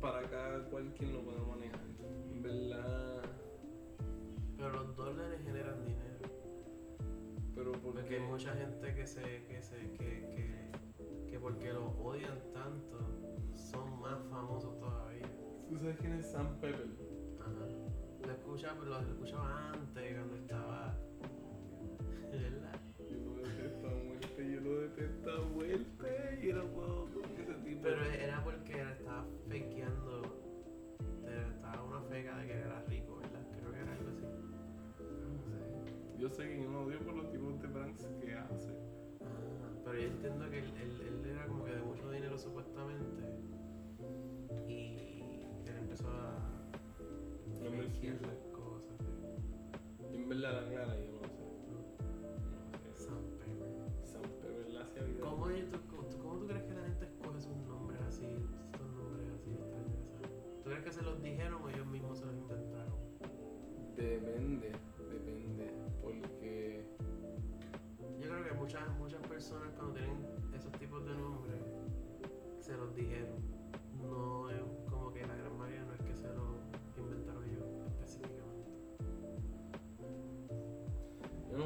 para 0.00 0.28
cada 0.28 0.64
cual 0.68 0.92
quien 0.98 1.14
lo 1.14 1.22
pueda 1.22 1.42
manejar. 1.42 1.80
En 2.30 2.42
verdad. 2.42 3.22
Pero 4.56 4.70
los 4.72 5.16
le 5.16 5.38
generan 5.38 5.84
dinero. 5.86 6.04
Pero 7.54 7.72
Porque 7.72 8.00
porque. 8.00 8.16
hay 8.16 8.26
mucha 8.26 8.52
gente 8.54 8.94
que 8.94 9.06
se, 9.06 9.44
que 9.46 9.62
se, 9.62 9.76
que, 9.92 10.28
que, 10.34 11.30
que 11.30 11.38
porque 11.40 11.72
los 11.72 11.94
odian 11.98 12.38
tanto, 12.52 12.98
son 13.54 14.00
más 14.00 14.18
famosos 14.30 14.78
todavía. 14.78 15.30
¿Tú 15.68 15.78
sabes 15.78 15.96
quién 15.98 16.12
es 16.14 16.30
Sam 16.30 16.58
Pepper? 16.60 17.13
Escuchaba, 18.54 18.84
lo, 18.84 18.90
lo 18.90 18.98
escuchaba 19.00 19.72
antes, 19.72 20.14
cuando 20.14 20.36
estaba. 20.36 20.94
¿Verdad? 22.30 22.80
Yo 23.10 23.34
lo 23.34 23.42
detesto 23.42 23.88
a 23.88 23.90
muerte, 23.90 24.52
yo 24.52 24.60
lo 24.60 24.80
detesto 24.80 25.32
a 25.32 25.40
muerte. 25.48 26.52
No 26.54 26.64
puedo 26.68 27.06
con 27.06 27.24
ese 27.36 27.54
tipo. 27.64 27.80
Pero 27.82 28.04
era 28.04 28.44
porque 28.44 28.80
estaba 28.80 29.26
fakeando. 29.48 30.22
Estaba 31.26 31.82
una 31.82 32.00
feca 32.02 32.38
de 32.38 32.46
que 32.46 32.52
era 32.52 32.80
rico, 32.82 33.16
¿verdad? 33.16 33.40
Creo 33.58 33.72
que 33.72 33.80
era 33.80 33.92
algo 33.92 34.10
así. 34.10 34.24
No 35.02 35.36
sé. 35.42 36.20
Yo 36.20 36.28
sé 36.28 36.48
que 36.48 36.62
yo 36.62 36.70
no 36.70 36.82
odio 36.82 37.00
por 37.00 37.14
los 37.16 37.32
tipos 37.32 37.60
de 37.60 37.68
pranks 37.68 38.06
que 38.20 38.34
hace. 38.34 38.70
Ah, 39.20 39.82
pero 39.84 39.98
yo 39.98 40.06
entiendo 40.06 40.48
que 40.48 40.58
él, 40.60 40.72
él, 40.80 41.00
él 41.00 41.28
era 41.28 41.46
como 41.48 41.64
que 41.64 41.72
de 41.72 41.82
mucho 41.82 42.08
dinero 42.08 42.38
supuestamente. 42.38 43.20
Y 44.68 45.42
él 45.66 45.76
empezó 45.76 46.08
a 46.08 46.38
No 47.60 47.70
me 47.70 48.43
en 50.24 50.28
verdad 50.30 50.62
la 50.62 50.68
clara, 50.70 50.96
yo 50.96 51.12
no 51.12 51.28
sé. 51.28 51.44
No 51.70 51.82
sé. 52.94 53.04
Sam 53.04 53.22
Pepper. 53.38 53.68
Sam 54.04 54.22
Pepper 54.40 54.70
la 54.74 54.80
hacía 54.82 55.02
vida. 55.02 55.20
¿Cómo, 55.20 55.48
es- 55.50 55.70
tú, 55.70 55.78
cómo, 55.90 56.02
tú- 56.08 56.18
cómo 56.18 56.38
tú 56.40 56.46
crees 56.46 56.62
que 56.64 56.74
la 56.74 56.82
gente 56.82 57.04
escoge 57.06 57.40
sus 57.40 57.56
nombres 57.68 58.00
así, 58.02 58.26
estos 58.26 58.90
nombres 58.96 59.28
así 59.34 59.50
extraños? 59.50 59.98
¿Tú 60.62 60.70
crees 60.70 60.82
que 60.84 60.92
se 60.92 61.02
los 61.02 61.22
dijeron 61.22 61.62
o 61.62 61.68
ellos 61.68 61.86
mismos 61.86 62.18
se 62.18 62.26
los 62.26 62.34
inventaron? 62.36 62.94
Depende, 63.96 64.72
depende. 65.10 65.70
Porque. 66.02 66.84
Yo 68.20 68.30
creo 68.30 68.44
que 68.44 68.52
muchas, 68.54 68.88
muchas 68.98 69.20
personas 69.28 69.68
cuando 69.76 69.92
tienen 69.94 70.16
esos 70.54 70.72
tipos 70.72 71.04
de 71.04 71.14
nombres 71.14 71.60
se 72.60 72.74
los 72.76 72.94
dijeron. 72.94 73.36
No 74.02 74.43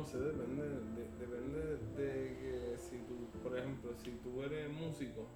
sé, 0.09 0.19
depende, 0.19 0.63
de- 0.69 1.17
depende 1.19 1.77
de 1.97 2.37
que 2.41 2.79
si 2.79 2.97
tú, 3.07 3.29
por 3.43 3.57
ejemplo, 3.59 3.95
si 4.03 4.11
tú 4.23 4.43
eres 4.43 4.71
músico, 4.73 5.27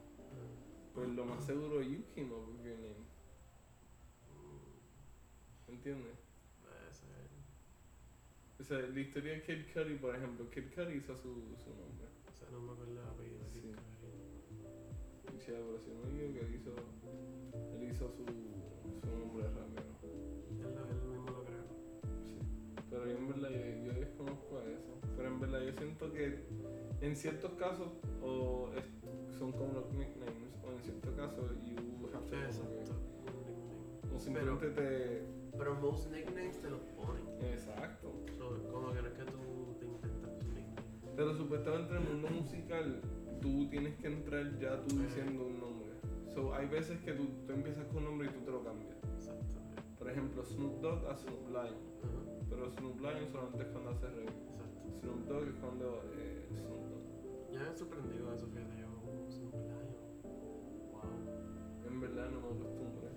pues 0.95 1.09
lo 1.11 1.25
más 1.25 1.45
seguro 1.45 1.81
came 2.15 2.33
up 2.33 2.49
with 2.49 2.65
your 2.65 2.79
name. 2.79 3.03
¿Entiendes? 5.69 6.17
O 8.61 8.65
sea, 8.65 8.79
la 8.79 9.01
historia 9.01 9.33
de 9.33 9.43
Kid 9.43 9.73
Cudi, 9.75 9.97
por 9.97 10.15
ejemplo, 10.15 10.49
Kid 10.51 10.73
Cudi 10.75 10.99
hizo 10.99 11.17
su, 11.17 11.35
su 11.59 11.71
nombre. 11.75 12.07
O 12.31 12.37
sea, 12.37 12.49
no 12.53 12.61
me 12.61 12.73
acuerdo 12.73 12.93
el 12.93 12.99
apellido 13.09 13.39
de 13.41 13.51
Kid 13.51 13.61
Sí. 13.61 13.69
Cudi. 13.69 15.37
Y 15.37 15.41
se 15.41 15.53
pero 15.53 15.79
si 15.81 15.91
no 15.91 16.03
digo 16.11 16.33
que 16.35 16.41
él 16.41 16.55
hizo, 16.55 16.75
él 17.75 17.91
hizo 17.91 18.09
su, 18.09 18.25
su 18.25 19.19
nombre 19.19 19.49
rapero. 19.49 19.91
Él, 20.05 20.61
él 20.61 21.09
mismo 21.11 21.31
lo 21.31 21.45
creó. 21.45 21.65
Sí. 22.23 22.39
Pero 22.89 23.07
yo 23.07 23.17
en 23.19 23.29
verdad 23.29 23.51
yo, 23.51 23.87
yo 23.87 23.92
a 24.29 24.65
eso. 24.71 24.99
Pero 25.17 25.29
en 25.29 25.41
verdad 25.41 25.61
yo 25.63 25.73
siento 25.73 26.13
que 26.13 26.45
en 27.01 27.17
ciertos 27.17 27.53
casos 27.53 27.89
o 28.23 28.71
es- 28.77 29.37
son 29.39 29.53
como 29.53 29.73
los 29.75 29.93
nicknames 29.93 30.55
o 30.65 30.71
en 30.73 30.81
ciertos 30.83 31.11
casos 31.15 31.51
you 31.65 31.77
have 32.15 32.27
to 32.27 32.37
Exacto. 32.37 32.95
o 34.15 34.19
simplemente 34.19 34.69
te 34.71 35.23
Pero 35.59 35.75
most 35.75 36.11
nicknames 36.11 36.61
te 36.61 36.71
los 36.71 36.81
ponen. 36.97 37.27
exacto. 37.53 38.13
So, 38.39 38.59
como 38.73 38.93
que 38.93 39.03
no 39.03 39.09
es 39.09 39.15
que 39.15 39.25
tú 39.25 39.77
te 39.79 39.87
inventas 39.87 40.39
tu 40.39 40.47
nickname. 40.49 41.13
Pero 41.17 41.35
supuestamente 41.35 41.95
en 41.97 42.03
el 42.03 42.09
mundo 42.09 42.29
musical 42.31 43.01
tú 43.41 43.69
tienes 43.69 43.97
que 43.97 44.07
entrar 44.07 44.59
ya 44.59 44.81
tú 44.85 44.97
Eh. 44.97 45.03
diciendo 45.05 45.47
un 45.47 45.61
nombre. 45.61 45.93
So 46.33 46.55
hay 46.55 46.67
veces 46.69 46.99
que 47.01 47.13
tú, 47.13 47.27
tú 47.47 47.53
empiezas 47.53 47.85
con 47.89 47.99
un 47.99 48.05
nombre 48.05 48.29
y 48.29 48.31
tú 48.31 48.41
te 48.45 48.51
lo 48.51 48.63
cambias. 48.65 48.97
Exacto. 49.17 49.45
Por 49.99 50.11
ejemplo, 50.11 50.43
Snoop 50.43 50.81
Dogg 50.81 51.07
a 51.07 51.15
Snoop 51.17 51.49
Lion. 51.51 51.93
Pero 52.53 52.71
Snoop 52.71 53.01
Lion 53.01 53.29
solamente 53.33 53.63
es 53.63 53.69
cuando 53.69 53.91
hace 53.91 54.09
reggae. 54.09 54.29
Exacto. 54.29 54.93
Snoop 55.01 55.27
Dogg 55.27 55.49
es 55.49 55.55
cuando 55.57 56.03
eh, 56.13 56.47
Snoop 56.49 56.85
Dogg. 56.85 57.53
Yo 57.53 57.61
me 57.61 57.71
he 57.71 57.75
sorprendido 57.75 58.31
de 58.31 58.37
eso, 58.37 58.47
fíjate, 58.47 58.77
yo 58.77 58.89
Snoop 59.31 59.55
Lion. 59.55 59.97
Wow. 60.93 61.89
En 61.89 62.01
verdad 62.01 62.31
no 62.31 62.41
me 62.41 62.49
acostumbré. 62.49 63.09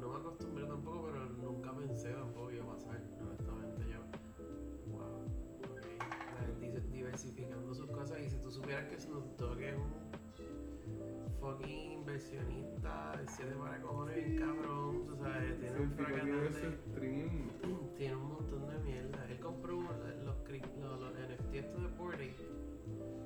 No 0.00 0.08
me 0.08 0.16
acostumbré 0.16 0.66
tampoco, 0.66 1.06
pero 1.06 1.24
nunca 1.26 1.76
pensé 1.76 2.12
tampoco 2.12 2.48
que 2.48 2.56
iba 2.56 2.64
a 2.64 2.68
pasar. 2.68 3.02
Honestamente, 3.20 3.82
yo. 3.92 4.00
Wow. 4.90 5.24
Ok. 5.68 6.90
Diversificando 6.90 7.74
sus 7.74 7.90
cosas. 7.90 8.20
Y 8.20 8.30
si 8.30 8.38
tú 8.38 8.50
supieras 8.50 8.88
que 8.88 8.98
Snoop 8.98 9.36
Dogg 9.36 9.60
es 9.60 9.76
un 9.76 9.97
fucking 11.40 11.92
inversionista 11.92 13.12
de 13.16 13.28
7 13.28 13.54
para 13.58 13.80
cojones, 13.80 14.16
bien 14.16 14.38
cabrón. 14.38 15.06
Tú 15.06 15.16
sabes, 15.16 15.58
tiene 15.60 15.76
Sí, 15.76 15.82
un 15.82 15.96
tipo 15.96 16.06
tiene 17.96 18.16
un 18.16 18.28
montón 18.28 18.68
de 18.68 18.78
mierda. 18.78 19.26
Él 19.30 19.40
compró 19.40 19.80
los, 19.82 19.96
los, 20.24 20.36
los, 20.48 21.00
los 21.00 21.12
NFT 21.14 21.54
estos 21.54 21.82
de 21.82 21.88
Bored. 21.96 22.32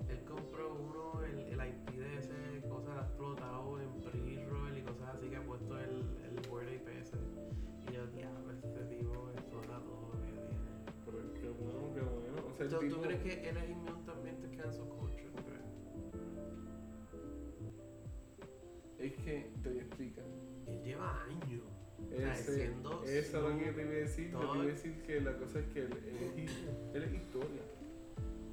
Él 0.09 0.25
compró 0.27 0.75
uno, 0.75 1.25
el, 1.25 1.39
el 1.41 1.69
IP 1.69 1.91
de 1.97 2.19
ese 2.19 2.63
cosa, 2.69 2.95
lo 2.95 3.01
ha 3.01 3.05
explotado 3.05 3.81
en 3.81 3.91
pre-roll 4.03 4.79
y 4.79 4.83
cosas 4.83 5.15
así 5.15 5.29
que 5.29 5.37
ha 5.37 5.45
puesto 5.45 5.79
el, 5.79 6.07
el 6.25 6.49
Bored 6.49 6.89
ese. 6.89 7.17
Y 7.89 7.95
yo, 7.95 8.07
diablo, 8.09 8.53
este 8.53 8.85
tipo 8.85 9.31
explota 9.35 9.81
todo 9.81 10.13
lo 10.13 10.21
que 10.21 10.33
tiene. 10.33 10.59
Pero 11.05 11.35
qué 11.35 11.49
bueno, 11.51 11.95
qué 11.95 12.01
bueno. 12.01 12.49
O 12.49 12.55
sea, 12.55 12.69
¿Tú, 12.69 12.79
tipo, 12.79 12.97
tú 12.97 13.03
crees 13.03 13.21
que 13.23 13.49
él 13.49 13.57
es 13.57 13.71
inmune 13.71 14.02
Él 20.67 20.83
lleva 20.85 21.23
años. 21.25 21.63
Ese, 22.11 22.65
eso 23.05 23.37
es 23.39 23.43
lo 23.55 23.59
que 23.59 23.73
te 23.73 23.83
iba 23.83 23.91
a 23.91 23.95
decir. 23.95 24.31
Yo 24.33 24.39
te 24.39 24.45
iba 24.45 24.63
a 24.63 24.67
decir 24.67 25.03
que 25.03 25.21
la 25.21 25.37
cosa 25.39 25.61
es 25.61 25.67
que 25.69 25.81
él, 25.81 25.93
él 25.93 26.17
es, 26.17 26.39
hi- 26.51 26.67
él 26.95 27.03
es 27.05 27.15
historia. 27.15 27.63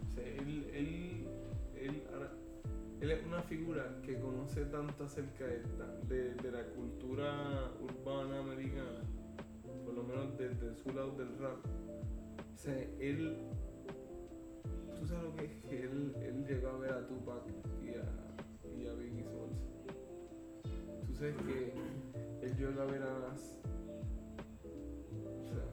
O 0.08 0.12
sea, 0.12 0.24
él, 0.26 0.66
él, 0.74 1.28
él, 1.76 2.04
él 3.02 3.12
es 3.12 3.26
una 3.26 3.42
figura 3.42 4.00
que 4.04 4.20
conoce 4.20 4.66
tanto 4.66 5.04
acerca 5.04 5.46
de, 5.46 5.62
de, 6.08 6.36
de 6.36 6.52
la 6.52 6.64
cultura 6.76 7.72
urbana 7.82 8.40
americana, 8.40 9.02
por 9.86 9.94
lo 9.94 10.04
menos 10.04 10.38
desde 10.38 10.76
su 10.76 10.90
lado 10.94 11.12
del 11.18 11.38
rap. 11.40 11.58
O 12.54 12.58
sea, 12.58 12.78
él, 13.00 13.38
tú 15.00 15.06
sabes 15.08 15.24
lo 15.24 15.36
que 15.36 15.46
es 15.46 15.52
que 15.70 15.84
él, 15.84 16.14
él 16.22 16.46
llegó 16.46 16.68
a 16.70 16.78
ver 16.78 16.92
a 16.92 17.08
Tupac 17.08 17.44
y 17.82 17.90
a, 17.90 18.78
y 18.78 18.88
a 18.88 18.94
Biggie 18.94 19.19
Sabes 21.20 21.36
que 21.36 21.74
él 22.44 22.56
llegó 22.56 22.82
a 22.82 22.86
ver 22.86 23.04
a 23.04 23.20
Nas. 23.20 23.58
O 25.26 25.44
sea, 25.44 25.66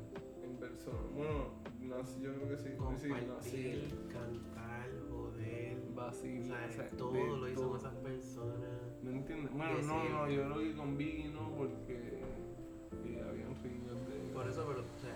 en 0.43 0.57
persona. 0.57 0.99
Bueno, 1.15 1.53
Nas 1.83 2.21
yo 2.21 2.35
creo 2.35 2.49
que 2.49 2.57
sí. 2.57 2.71
sí, 3.01 3.09
Nas, 3.09 3.45
sí. 3.45 3.89
Cantar, 4.13 4.91
joder. 5.09 5.77
Vacío, 5.95 6.43
O 6.43 6.45
sea, 6.45 6.91
todo 6.99 7.13
de 7.13 7.25
lo 7.25 7.49
hizo 7.49 7.61
todo. 7.61 7.69
con 7.71 7.79
esas 7.79 7.95
personas. 7.95 9.03
¿Me 9.05 9.13
entiendes? 9.13 9.53
Bueno, 9.53 9.83
no, 9.83 10.09
no, 10.09 10.29
yo 10.29 10.43
creo 10.47 10.59
que 10.59 10.75
con 10.75 10.99
Biggie 10.99 11.29
no, 11.29 11.55
porque 11.57 12.23
habían 13.31 13.55
rindos 13.63 14.01
de. 14.09 14.33
Por 14.35 14.49
eso, 14.49 14.65
pero, 14.67 14.81
o 14.81 14.99
sea, 15.01 15.15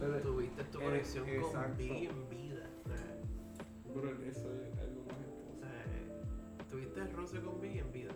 Pero, 0.00 0.20
tuviste 0.20 0.64
tu 0.64 0.80
eh, 0.80 0.84
conexión 0.84 1.26
con. 1.40 1.76
Biggie 1.78 2.10
en 2.10 2.28
vida. 2.28 2.70
O 2.84 2.88
sea, 2.88 3.94
bro, 3.94 4.10
eso 4.22 4.52
es 4.54 4.78
algo 4.80 5.02
más 5.06 5.16
o 5.48 5.58
sea, 5.58 6.66
tuviste 6.68 7.00
el 7.00 7.12
roce 7.14 7.40
con 7.40 7.58
Biggie 7.58 7.80
en 7.80 7.90
vida. 7.92 8.12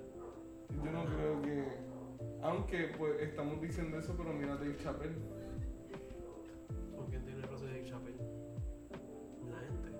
Yo 0.70 0.92
no 0.92 1.04
creo 1.04 1.42
que. 1.42 1.64
Aunque, 2.42 2.94
pues, 2.98 3.20
estamos 3.22 3.60
diciendo 3.60 3.98
eso, 3.98 4.14
pero 4.16 4.32
mira 4.32 4.56
Dave 4.56 4.76
Chappelle. 4.76 5.16
¿Con 6.96 7.06
quién 7.06 7.24
tiene 7.24 7.40
el 7.40 7.48
roce 7.48 7.66
de 7.66 7.84
Chappelle? 7.84 8.18
La 9.50 9.58
gente. 9.60 9.90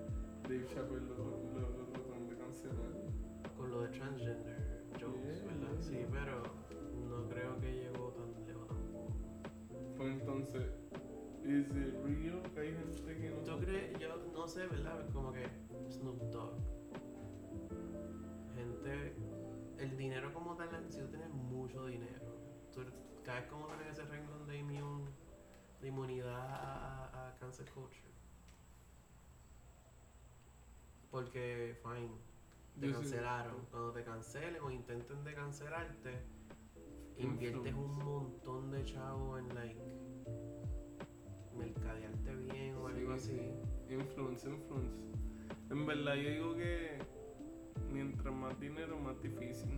Dave 0.43 0.65
Chappelle 0.67 1.05
lo, 1.07 1.15
lo, 1.53 1.69
lo 1.77 1.85
tratan 1.87 2.29
de 2.29 2.37
cancelar. 2.37 2.91
Con 3.57 3.71
lo 3.71 3.81
de 3.81 3.89
transgender 3.89 4.75
jokes, 4.99 5.41
Yeah, 5.41 5.53
¿verdad? 5.53 5.77
Sí, 5.79 6.05
pero 6.11 6.43
no 7.09 7.29
creo 7.29 7.59
que 7.59 7.71
llegó 7.71 8.09
tan 8.13 8.45
lejos 8.45 8.67
tampoco. 8.67 9.13
Pues 9.97 10.11
entonces, 10.11 10.63
¿is 11.43 11.67
it 11.69 11.93
real 12.03 12.41
que 12.53 12.59
hay 12.59 12.73
gente 12.73 13.17
que 13.17 13.29
no 13.29 13.37
¿Tú 13.43 13.59
crees? 13.59 13.99
Yo 13.99 14.17
no 14.33 14.47
sé, 14.47 14.67
¿verdad? 14.67 15.05
Como 15.13 15.31
que 15.31 15.47
Snoop 15.89 16.21
Dogg. 16.31 16.53
Gente. 18.55 19.15
El 19.85 19.97
dinero 19.97 20.33
como 20.33 20.55
tal, 20.55 20.69
si 20.89 20.99
tú 20.99 21.07
tienes 21.09 21.29
mucho 21.29 21.85
dinero, 21.85 22.39
tú 22.73 22.81
caes 23.23 23.45
como 23.47 23.67
tener 23.67 23.87
ese 23.87 24.03
renglón 24.03 24.47
de, 24.47 24.57
immune, 24.57 25.05
de 25.79 25.87
inmunidad 25.87 26.39
a, 26.39 27.05
a, 27.05 27.27
a 27.29 27.35
cancer 27.37 27.69
culture. 27.71 28.11
Porque, 31.11 31.77
fine, 31.83 32.09
te 32.79 32.87
Yo 32.87 32.93
sí- 32.93 32.93
cancelaron. 32.93 33.65
Cuando 33.69 33.91
te 33.91 34.03
cancelen 34.03 34.61
o 34.63 34.71
intenten 34.71 35.23
de 35.23 35.33
cancelarte, 35.35 36.25
inviertes 37.17 37.73
un 37.75 37.97
montón 38.03 38.71
de 38.71 38.83
chavo 38.85 39.37
en, 39.37 39.53
like, 39.53 39.79
mercadearte 41.55 42.35
bien 42.35 42.75
o 42.77 42.87
algo 42.87 43.17
Sí, 43.17 43.29
así. 43.37 43.37
sí. 43.87 43.93
Influence, 43.93 44.49
influence. 44.49 44.97
En 45.69 45.85
verdad, 45.85 46.15
yo 46.15 46.29
digo 46.29 46.55
que 46.55 46.97
mientras 47.91 48.33
más 48.33 48.59
dinero, 48.59 48.97
más 48.99 49.21
difícil. 49.21 49.69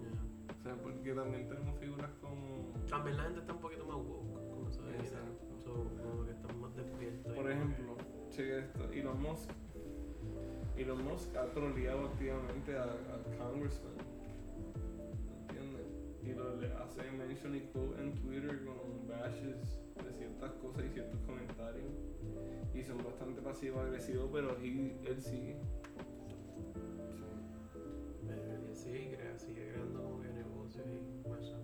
Yeah. 0.00 0.54
O 0.58 0.62
sea, 0.62 0.74
porque 0.82 1.12
también 1.14 1.48
tenemos 1.48 1.78
figuras 1.78 2.10
como. 2.20 2.72
También 2.88 3.16
la 3.16 3.24
gente 3.24 3.40
está 3.40 3.52
un 3.52 3.60
poquito 3.60 3.84
más 3.86 3.96
woke. 3.96 4.70
Exacto. 5.00 5.44
So, 5.64 5.72
como 6.02 6.24
que 6.24 6.30
están 6.32 6.60
más 6.60 6.74
despiertos. 6.76 7.32
y 7.32 7.34
Por 7.36 7.50
ejemplo, 7.50 7.96
cheque 8.30 8.58
esto: 8.60 8.90
Elon 8.92 9.22
Musk. 9.22 9.50
Elon 10.76 11.04
Musk 11.04 11.36
ha 11.36 11.46
troleado 11.52 12.06
activamente 12.06 12.76
a, 12.76 12.84
a 12.84 13.22
Congressman. 13.38 13.94
¿Entiendes? 15.48 15.86
Y 16.22 16.32
lo 16.32 16.56
le 16.56 16.72
hace 16.74 17.10
mention 17.12 17.54
y 17.54 17.60
quote 17.72 18.00
en 18.02 18.12
Twitter 18.14 18.64
con 18.64 19.06
bashes 19.08 19.78
de 20.04 20.12
ciertas 20.12 20.52
cosas 20.54 20.84
y 20.84 20.88
ciertos 20.90 21.20
comentarios. 21.20 21.92
Y 22.74 22.82
son 22.82 22.98
bastante 22.98 23.40
pasivo-agresivos, 23.40 24.28
pero 24.32 24.56
he- 24.60 24.96
él 25.06 25.20
sigue. 25.22 25.54
Sí. 25.54 25.83
Sí, 28.84 29.10
crea, 29.16 29.38
sigue 29.38 29.68
creando 29.70 30.02
como 30.02 30.20
que 30.20 30.28
negocios 30.28 30.86
y 30.86 31.28
cosas. 31.28 31.60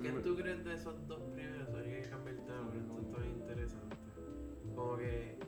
¿Qué 0.00 0.10
tú 0.22 0.36
crees 0.36 0.64
de 0.64 0.74
esos 0.74 1.06
dos 1.08 1.22
primeros? 1.34 1.68
Hay 1.74 2.02
que 2.02 2.08
cambiar 2.08 2.36
el 2.36 2.44
tema, 2.44 2.68
pero 2.70 2.80
esto 2.80 3.00
está 3.00 3.18
bien 3.18 3.34
interesante. 3.36 3.96
Como 4.74 4.96
que. 4.96 5.38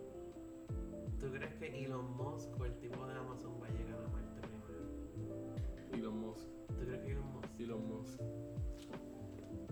¿Tú 1.20 1.30
crees 1.32 1.54
que 1.54 1.84
Elon 1.84 2.16
Musk 2.16 2.48
o 2.60 2.64
el 2.64 2.74
tipo 2.78 3.06
de 3.06 3.14
Amazon 3.14 3.60
va 3.60 3.66
a 3.66 3.70
llegar 3.70 4.02
a 4.04 4.08
Marte 4.08 4.40
primero? 4.40 5.92
Elon 5.92 6.20
Musk. 6.20 6.48
¿Tú 6.68 6.74
crees 6.86 7.00
que 7.02 7.12
Elon 7.12 7.32
Musk? 7.32 7.60
Elon 7.60 7.88
Musk. 7.88 8.20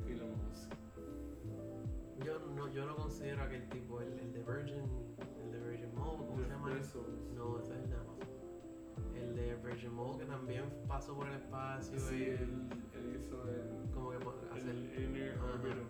Elon 0.09 0.31
Musk. 0.31 0.73
Yo 2.25 2.39
no, 2.55 2.69
yo 2.73 2.87
no 2.87 2.97
considero 2.97 3.43
aquel 3.43 3.69
tipo, 3.69 4.01
el, 4.01 4.19
el 4.19 4.33
de 4.33 4.43
Virgin, 4.43 4.83
Mode, 6.07 6.27
¿cómo 6.27 6.43
se 6.43 6.49
llama? 6.49 6.75
Bezos. 6.75 7.07
No, 7.35 7.59
ese 7.61 7.73
es 7.75 7.85
el 7.85 7.91
de 7.91 7.97
Amazon. 7.97 8.29
El 9.15 9.35
de 9.35 9.57
Virgin 9.57 9.93
Mode 9.95 10.19
que 10.19 10.25
también 10.27 10.65
pasó 10.87 11.15
por 11.17 11.27
el 11.29 11.35
espacio 11.35 11.99
Sí, 12.01 12.15
y 12.17 12.23
él, 12.25 12.69
él 12.95 13.17
hizo 13.19 13.43
el, 13.49 13.91
como 13.93 14.11
que 14.11 14.17
hacer 14.53 14.69
el 14.71 15.03
Inner. 15.05 15.39
Orbital. 15.39 15.87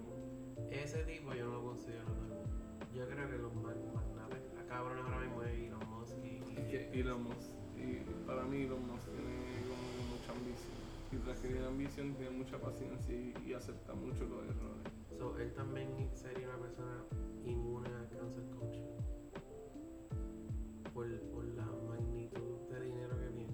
ese 0.71 1.03
tipo 1.05 1.33
yo 1.35 1.47
no 1.47 1.53
lo 1.53 1.65
considero 1.65 2.05
tal. 2.05 2.43
Yo 2.95 3.07
creo 3.09 3.29
que 3.29 3.39
los 3.39 3.53
mag- 3.55 3.93
magnates, 3.95 4.43
a 4.59 4.67
cabrones 4.67 5.05
ahora 5.05 5.21
mismo 5.21 5.43
es 5.43 5.59
Elon 5.59 5.91
Musk 5.91 6.17
y, 6.25 6.29
y- 6.29 6.55
Es 6.57 6.87
que 6.89 7.01
Elon 7.01 7.23
Musk, 7.25 7.51
y 7.77 7.97
para 8.27 8.43
mí 8.45 8.63
Elon 8.63 8.87
Musk 8.87 9.11
tiene 9.11 9.67
como 9.69 9.93
mucha 10.09 10.33
ambición. 10.33 10.77
Y 11.13 11.17
tras 11.19 11.41
que 11.41 11.49
tiene 11.49 11.67
ambición, 11.67 12.15
tiene 12.15 12.31
mucha 12.31 12.59
paciencia 12.61 13.15
y, 13.15 13.35
y 13.47 13.53
acepta 13.55 13.93
mucho 13.95 14.25
los 14.25 14.43
errores. 14.45 14.93
so, 15.19 15.37
él 15.39 15.53
también 15.55 15.89
sería 16.15 16.49
una 16.49 16.59
persona 16.59 17.05
inmune 17.45 17.89
al 17.89 18.09
cancer 18.09 18.45
culture. 18.57 18.97
Por, 20.97 21.07
por 21.31 21.45
la 21.55 21.67
magnitud 21.91 22.57
de 22.71 22.81
dinero 22.81 23.17
que 23.21 23.27
tiene. 23.29 23.53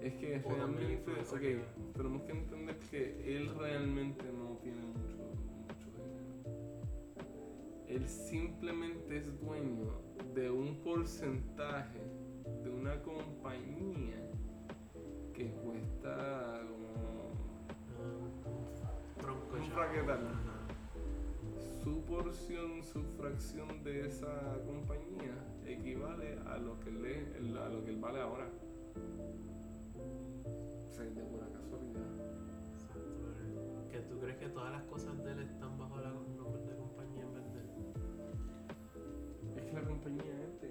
Es 0.00 0.14
que 0.14 0.42
O 0.42 0.48
realmente, 0.48 1.12
ok, 1.12 1.38
que- 1.38 1.64
tenemos 1.92 2.22
que 2.22 2.32
entender 2.32 2.78
que 2.90 3.36
él 3.36 3.54
realmente 3.58 4.24
no 4.32 4.56
tiene 4.62 4.80
mucho, 4.82 5.18
mucho 5.68 5.90
dinero. 5.92 7.84
Él 7.86 8.08
simplemente 8.08 9.18
es 9.18 9.38
dueño 9.40 9.92
de 10.34 10.50
un 10.50 10.76
porcentaje 10.82 12.00
de 12.64 12.70
una 12.70 13.02
compañía 13.02 14.16
que 15.34 15.50
cuesta 15.52 16.62
como 16.66 16.90
Un 19.52 19.66
fraquetal. 19.70 20.20
Su 21.84 22.02
porción, 22.04 22.82
su 22.82 23.02
fracción 23.18 23.84
de 23.84 24.06
esa 24.06 24.58
compañía 24.64 25.34
equivale 25.74 26.38
a 26.46 26.56
lo 26.58 26.78
que 26.80 26.90
él, 26.90 27.04
es- 27.06 27.56
a 27.56 27.68
lo 27.68 27.84
que 27.84 27.90
él 27.90 27.98
vale 28.00 28.20
ahora. 28.20 28.48
O 30.86 30.90
sea, 30.92 31.04
de 31.04 31.22
pura 31.22 31.46
casualidad. 31.52 32.10
Exacto, 32.74 33.88
que 33.90 33.98
tú 34.00 34.18
crees 34.20 34.36
que 34.38 34.48
todas 34.48 34.72
las 34.72 34.82
cosas 34.84 35.16
de 35.24 35.32
él 35.32 35.40
están 35.40 35.78
bajo 35.78 35.96
la 36.00 36.10
nombre 36.10 36.62
de 36.66 36.76
compañía 36.76 37.22
en 37.24 37.34
vez 37.34 37.52
de 37.52 37.60
él. 37.60 37.68
Es 39.56 39.62
que 39.64 39.72
la 39.72 39.82
compañía 39.84 40.24
es 40.44 40.60
de 40.60 40.70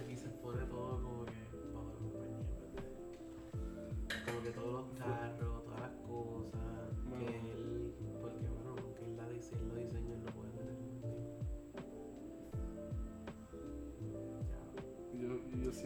Aquí 0.00 0.16
se 0.22 0.28
pone 0.28 0.64
todo 0.66 1.02
como 1.02 1.24
que 1.24 1.32
bajo 1.74 1.88
la 1.88 1.94
compañía 1.98 2.36
en 2.38 2.46
vez 2.60 2.72
de 2.72 2.78
él. 2.78 2.84
Como 4.26 4.42
que 4.42 4.50
todos 4.50 4.72
los 4.72 4.98
carros, 4.98 5.57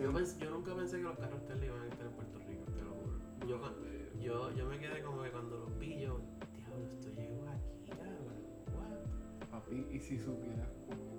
Yo, 0.02 0.10
yo 0.10 0.12
Yo, 0.12 0.18
pens- 0.18 0.38
yo 0.38 0.50
nunca 0.50 0.74
pensé 0.74 0.96
que 0.96 1.02
los 1.04 1.16
carros 1.18 1.46
Tesla 1.46 1.64
iban 1.64 1.80
a 1.82 1.86
estar 1.86 2.06
en 2.06 2.12
Puerto 2.14 2.38
Rico, 2.40 2.64
te 2.72 2.82
lo 2.82 2.90
juro. 2.94 3.18
Yo, 3.46 3.60
cuan- 3.60 4.20
yo, 4.20 4.50
yo 4.52 4.66
me 4.66 4.78
quedé 4.80 5.02
como 5.02 5.22
que 5.22 5.30
cuando 5.30 5.58
los 5.60 5.78
vi, 5.78 6.00
yo, 6.00 6.18
diablo, 6.56 6.86
esto 6.88 7.08
llegó 7.10 7.48
aquí, 7.48 7.90
cabrón. 7.90 8.42
What? 8.74 9.48
Papi, 9.50 9.86
y 9.92 10.00
si 10.00 10.18
supieras 10.18 10.68
cómo 10.88 11.12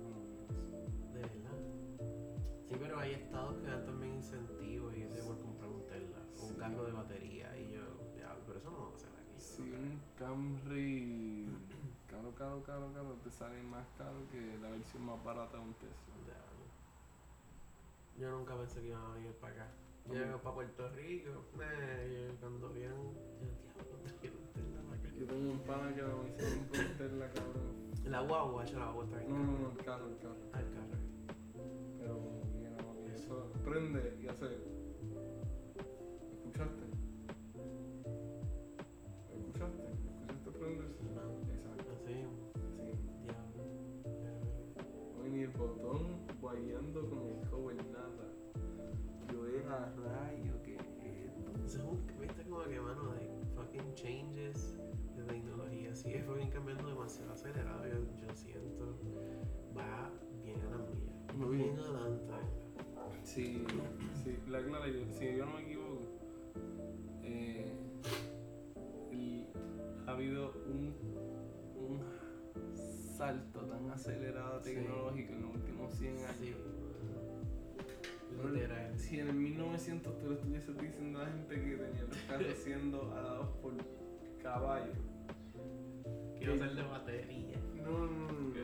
De 1.14 1.20
verdad. 1.20 1.58
Sí, 2.68 2.74
pero 2.78 2.98
hay 2.98 3.12
estados 3.12 3.56
que 3.62 3.66
dan 3.68 3.86
también 3.86 4.14
incentivos 4.16 4.94
y 4.96 5.02
ese 5.02 5.22
por 5.22 5.40
comprar 5.40 5.70
un 5.70 5.86
Tesla, 5.86 6.18
o 6.38 6.42
un 6.44 6.52
Sí. 6.52 6.58
carro 6.58 6.84
de 6.84 6.92
batería, 6.92 7.56
y 7.58 7.72
yo, 7.72 7.82
diablo, 8.16 8.42
pero 8.46 8.58
eso 8.58 8.70
no 8.70 8.78
va 8.80 8.90
a 8.90 8.94
hacer 8.94 9.08
aquí. 9.08 9.40
Si 9.40 9.62
un 9.62 10.00
Camry 10.18 11.46
caro, 12.10 12.34
caro, 12.34 12.62
caro, 12.62 12.92
caro, 12.92 13.14
te 13.24 13.30
sale 13.30 13.62
más 13.62 13.86
caro 13.96 14.28
que 14.30 14.58
la 14.60 14.70
versión 14.70 15.04
más 15.06 15.22
barata 15.24 15.56
de 15.56 15.62
un 15.64 15.74
Tesla. 15.74 16.14
Yo 18.18 18.30
nunca 18.30 18.56
pensé 18.56 18.80
que 18.80 18.88
iban 18.88 19.02
a 19.02 19.14
venir 19.14 19.32
para 19.34 19.54
acá. 19.54 19.72
¿Cómo? 20.04 20.14
Llego 20.14 20.38
para 20.38 20.54
Puerto 20.54 20.88
Rico, 20.90 21.30
eh, 21.60 22.30
y 22.32 22.36
cuando 22.36 22.68
vieron, 22.70 23.14
yo, 23.14 23.48
diablo, 24.22 24.82
para 24.88 25.00
acá. 25.00 25.08
Yo 25.18 25.26
tengo 25.26 25.52
un 25.52 25.58
pana 25.60 25.94
que 25.94 26.02
lo 26.02 26.26
hicieron 26.28 26.64
con 26.66 26.80
un 26.80 26.96
Tesla, 26.98 27.30
cabrón. 27.32 27.74
La 28.04 28.20
guagua, 28.20 28.64
yo 28.66 28.78
la 28.78 28.84
guagua 28.84 29.04
está 29.04 29.18
bien. 29.18 29.32
No, 29.32 29.38
no, 29.38 29.58
no, 29.58 29.70
el 29.70 29.84
carro, 29.84 30.06
el 30.08 30.18
carro. 30.18 30.36
Al 30.52 30.70
carro. 30.70 30.98
Pero 31.98 32.18
como 32.18 32.42
que 32.60 32.70
no, 32.70 33.04
que 33.04 33.14
eso 33.14 33.52
prende 33.64 34.18
y 34.22 34.28
hace. 34.28 34.73
Guayando 46.54 47.08
con 47.08 47.18
el 47.26 47.48
cover, 47.50 47.76
nada. 47.92 48.28
Yo 49.32 49.46
era 49.46 49.92
rayo, 49.96 50.62
que 50.62 50.76
viste 52.20 52.42
como 52.44 52.62
que, 52.64 52.80
mano, 52.80 53.12
de 53.14 53.28
fucking 53.56 53.94
changes 53.94 54.76
de 55.16 55.24
tecnología 55.24 55.94
sigue 55.94 56.22
fucking 56.22 56.50
cambiando 56.50 56.86
demasiado 56.88 57.32
acelerado. 57.32 57.84
Yo, 57.88 57.98
yo 58.26 58.34
siento, 58.34 58.96
va 59.76 60.10
bien 60.44 60.60
a 60.60 60.70
la 60.70 60.76
mía. 60.78 61.34
Muy 61.34 61.56
bien. 61.56 61.74
Bien 61.74 61.78
adelante. 61.80 62.34
Sí, 63.24 63.64
sí, 64.22 64.38
la 64.48 64.62
clara, 64.62 64.86
yo, 64.86 65.00
si 65.10 65.36
yo 65.36 65.46
no 65.46 65.54
me 65.54 65.62
equivoco, 65.62 66.02
eh, 67.24 67.72
el- 69.10 69.46
ha 70.06 70.12
habido 70.12 70.52
salto 73.16 73.60
tan 73.60 73.90
acelerado 73.90 74.60
Sí. 74.62 74.74
tecnológico 74.74 75.32
en 75.32 75.42
los 75.42 75.54
últimos 75.54 75.94
100 75.94 76.16
años. 76.16 76.36
Sí. 76.40 76.54
Bueno, 78.36 78.50
Literal. 78.50 78.98
Si 78.98 79.20
en 79.20 79.28
el 79.28 79.34
1900 79.36 80.18
tú 80.18 80.28
le 80.28 80.34
estuvieses 80.34 80.76
diciendo 80.76 81.20
a 81.20 81.22
la 81.24 81.30
gente 81.30 81.54
que 81.54 81.76
tenía 81.76 82.02
los 82.02 82.16
carros 82.28 82.46
siendo 82.64 83.14
alados 83.14 83.48
por 83.62 83.72
caballos. 84.42 84.96
Quiero 86.36 86.56
ser 86.58 86.74
de 86.74 86.82
batería. 86.82 87.56
No, 87.76 88.06
no, 88.06 88.32
no. 88.32 88.54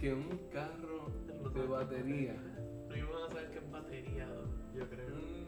Que 0.00 0.14
un 0.14 0.28
carro 0.52 1.06
de 1.52 1.66
batería. 1.66 2.36
No 2.88 2.96
íbamos 2.96 3.22
a 3.24 3.28
saber 3.32 3.50
qué 3.50 3.58
es 3.58 3.70
batería, 3.70 4.28
yo 4.74 4.88
creo. 4.88 5.45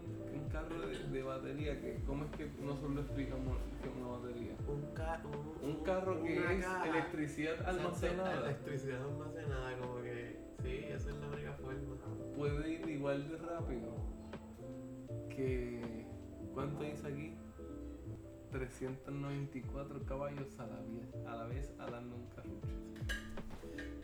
Un 0.49 0.53
carro 0.53 0.81
de, 0.81 0.99
de 1.09 1.23
batería, 1.23 1.81
que 1.81 2.01
¿cómo 2.07 2.25
es 2.25 2.31
que 2.31 2.51
nosotros 2.63 2.93
lo 2.95 3.01
explicamos 3.03 3.59
que 3.83 3.89
es 3.89 3.95
una 3.97 4.09
batería? 4.09 4.53
Un, 4.67 4.95
ca 4.95 5.23
un, 5.63 5.71
Un 5.71 5.85
carro 5.85 6.23
que 6.23 6.37
es 6.39 6.65
caja. 6.65 6.89
electricidad 6.89 7.69
almacenada. 7.69 8.47
Electricidad 8.47 9.03
almacenada, 9.03 9.79
como 9.79 10.03
que. 10.03 10.39
Sí, 10.63 10.85
esa 10.89 11.11
es 11.11 11.17
la 11.17 11.29
única 11.29 11.53
forma. 11.53 11.97
Puede 12.35 12.71
ir 12.71 12.89
igual 12.89 13.29
de 13.29 13.37
rápido 13.37 13.95
que. 15.29 16.07
¿Cuánto 16.55 16.83
dice 16.83 17.07
aquí? 17.07 17.35
394 18.51 20.07
caballos 20.07 20.59
a 20.59 20.67
la 20.67 20.81
vez, 20.81 21.15
a 21.27 21.37
la 21.37 21.45
vez 21.45 21.75
alando 21.79 22.17
un 22.17 22.27
carrucho. 22.29 22.75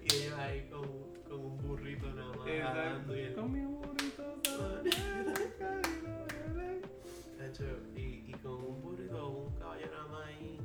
Y 0.02 0.14
ellos 0.14 0.38
ahí 0.38 0.68
con, 0.70 0.82
con 1.26 1.40
un 1.40 1.56
burrito 1.66 2.06
nada 2.12 2.36
más. 2.36 2.46
Con 3.34 3.52
mi 3.52 3.64
burrito 3.64 4.36
Y, 7.94 8.24
y 8.26 8.32
con 8.42 8.52
un 8.52 8.82
burrito 8.82 9.26
o 9.26 9.46
un 9.46 9.54
caballo 9.54 9.86
nada 9.86 10.06
más 10.08 10.26
ahí. 10.26 10.58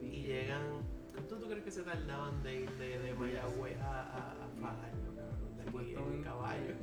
Y 0.00 0.22
llegan. 0.22 0.86
¿Cuánto 1.12 1.36
tú 1.38 1.46
crees 1.46 1.64
que 1.64 1.70
se 1.70 1.82
tardaban 1.82 2.42
de 2.42 2.60
ir 2.60 2.70
de, 2.72 2.98
de 2.98 3.14
Mayagüez 3.14 3.78
a, 3.80 4.02
a, 4.02 4.44
a 4.44 4.48
Fajardo, 4.60 5.14
cabrón? 5.16 5.56
De 5.56 5.62
aquí 5.62 5.94
en 5.94 6.22
caballo. 6.22 6.74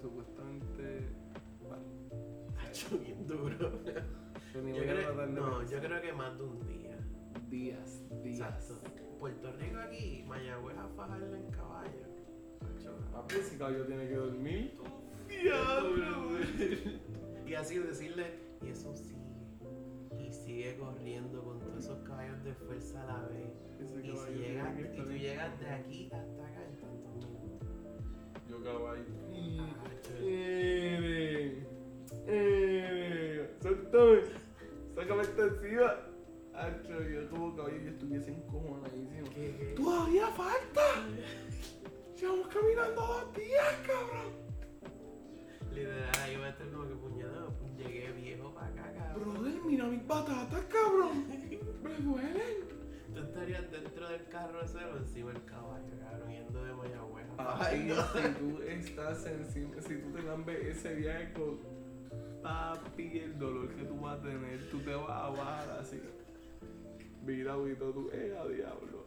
Supuestamente. 0.00 1.08
Tacho, 2.54 2.98
bien 2.98 3.26
duro. 3.26 3.84
Yo 4.54 4.62
creo, 4.62 5.26
no, 5.26 5.62
yo 5.62 5.80
creo 5.80 6.00
que 6.00 6.12
más 6.12 6.38
de 6.38 6.44
un 6.44 6.66
día. 6.66 6.96
Días, 7.48 8.02
días. 8.22 8.40
Exacto. 8.40 8.80
Puerto 9.20 9.52
Rico 9.52 9.78
aquí, 9.78 10.24
Mayagüez 10.26 10.76
a 10.78 10.88
Fajardo 10.88 11.34
en 11.36 11.50
caballo. 11.50 12.06
Papi, 13.12 13.34
ese 13.36 13.58
caballo 13.58 13.86
tiene 13.86 14.08
que 14.08 14.14
dormir. 14.14 14.78
Y 17.46 17.54
así 17.54 17.78
decirle, 17.78 18.45
y 18.62 18.68
eso 18.68 18.94
sigue. 18.96 19.16
Y 20.18 20.32
sigue 20.32 20.76
corriendo 20.78 21.42
con 21.42 21.60
todos 21.60 21.84
esos 21.84 21.98
caballos 22.00 22.42
de 22.44 22.54
fuerza 22.54 23.02
a 23.02 23.06
la 23.06 23.28
vez. 23.28 23.52
Ese 23.80 24.06
Y, 24.06 24.16
si 24.16 24.32
llegas, 24.34 24.78
y 24.78 24.96
tú 24.96 25.10
llegas 25.10 25.60
de 25.60 25.68
aquí 25.68 26.10
hasta 26.12 26.46
acá 26.46 26.64
en 26.64 26.76
tantos 26.76 27.30
minutos. 27.30 27.68
Yo 28.48 28.62
caballo. 28.62 29.04
Tacho, 29.82 30.14
¡Eh! 30.20 31.66
¡Eh! 32.26 33.56
¡Suéltame! 33.60 34.20
¡Sácame 34.94 35.22
esta 35.22 35.42
encima! 35.42 35.94
Acho, 36.54 37.02
yo 37.02 37.28
como 37.30 37.54
caballo 37.54 37.76
yo 37.76 37.90
estuviese 37.90 38.30
encojonadísimo. 38.32 39.30
¿Qué? 39.34 39.74
¡Todavía 39.76 40.26
falta! 40.28 40.82
¡Llevamos 42.18 42.48
caminando 42.48 43.02
dos 43.02 43.34
días, 43.34 43.74
cabrón! 43.86 44.32
Literal, 45.74 46.10
ahí 46.24 46.36
va 46.38 46.46
a 46.46 46.48
estar 46.48 46.70
como 46.70 46.88
que 46.88 46.94
puñado. 46.94 47.45
Llegué 47.78 48.12
viejo 48.12 48.54
para 48.54 48.66
acá, 48.68 48.92
cabrón. 48.96 49.34
Brother, 49.34 49.60
mira 49.64 49.84
mis 49.86 50.06
batatas, 50.06 50.64
cabrón. 50.66 51.26
Me 51.82 51.94
duelen. 51.94 52.76
Tú 53.14 53.20
estarías 53.22 53.70
dentro 53.70 54.08
del 54.08 54.28
carro 54.28 54.60
ese 54.62 54.78
o 54.78 54.96
encima 54.96 55.32
del 55.32 55.44
caballo, 55.44 55.86
cabrón, 56.00 56.30
yendo 56.30 56.64
de 56.64 56.72
Mayagüez 56.74 57.26
a 57.30 57.36
Papi, 57.36 57.88
Fajardo. 57.90 58.22
si 58.22 58.34
tú 58.34 58.62
estás 58.62 59.26
encima, 59.26 59.80
si 59.80 59.96
tú 59.96 60.10
te 60.12 60.22
lambes 60.22 60.66
ese 60.66 60.94
viaje 60.96 61.32
con 61.32 61.58
papi, 62.42 63.18
el 63.18 63.38
dolor 63.38 63.68
que 63.74 63.84
tú 63.84 64.00
vas 64.00 64.18
a 64.18 64.22
tener, 64.22 64.70
tú 64.70 64.80
te 64.80 64.94
vas 64.94 65.08
a 65.08 65.30
bajar 65.30 65.78
así. 65.80 66.00
Mira, 67.24 67.56
Vito, 67.56 67.90
tú, 67.90 68.10
eh, 68.12 68.36
a 68.38 68.46
diablo. 68.46 69.06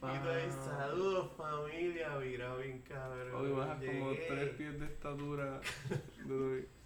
Tú 0.00 0.06
ahí, 0.06 0.50
saludos 0.50 1.30
familia, 1.36 2.18
mira 2.20 2.54
bien 2.56 2.82
cabrón. 2.82 3.34
Hoy 3.34 3.52
bajas 3.52 3.82
como 3.82 4.12
tres 4.12 4.50
pies 4.50 4.78
de 4.78 4.86
estatura. 4.86 5.60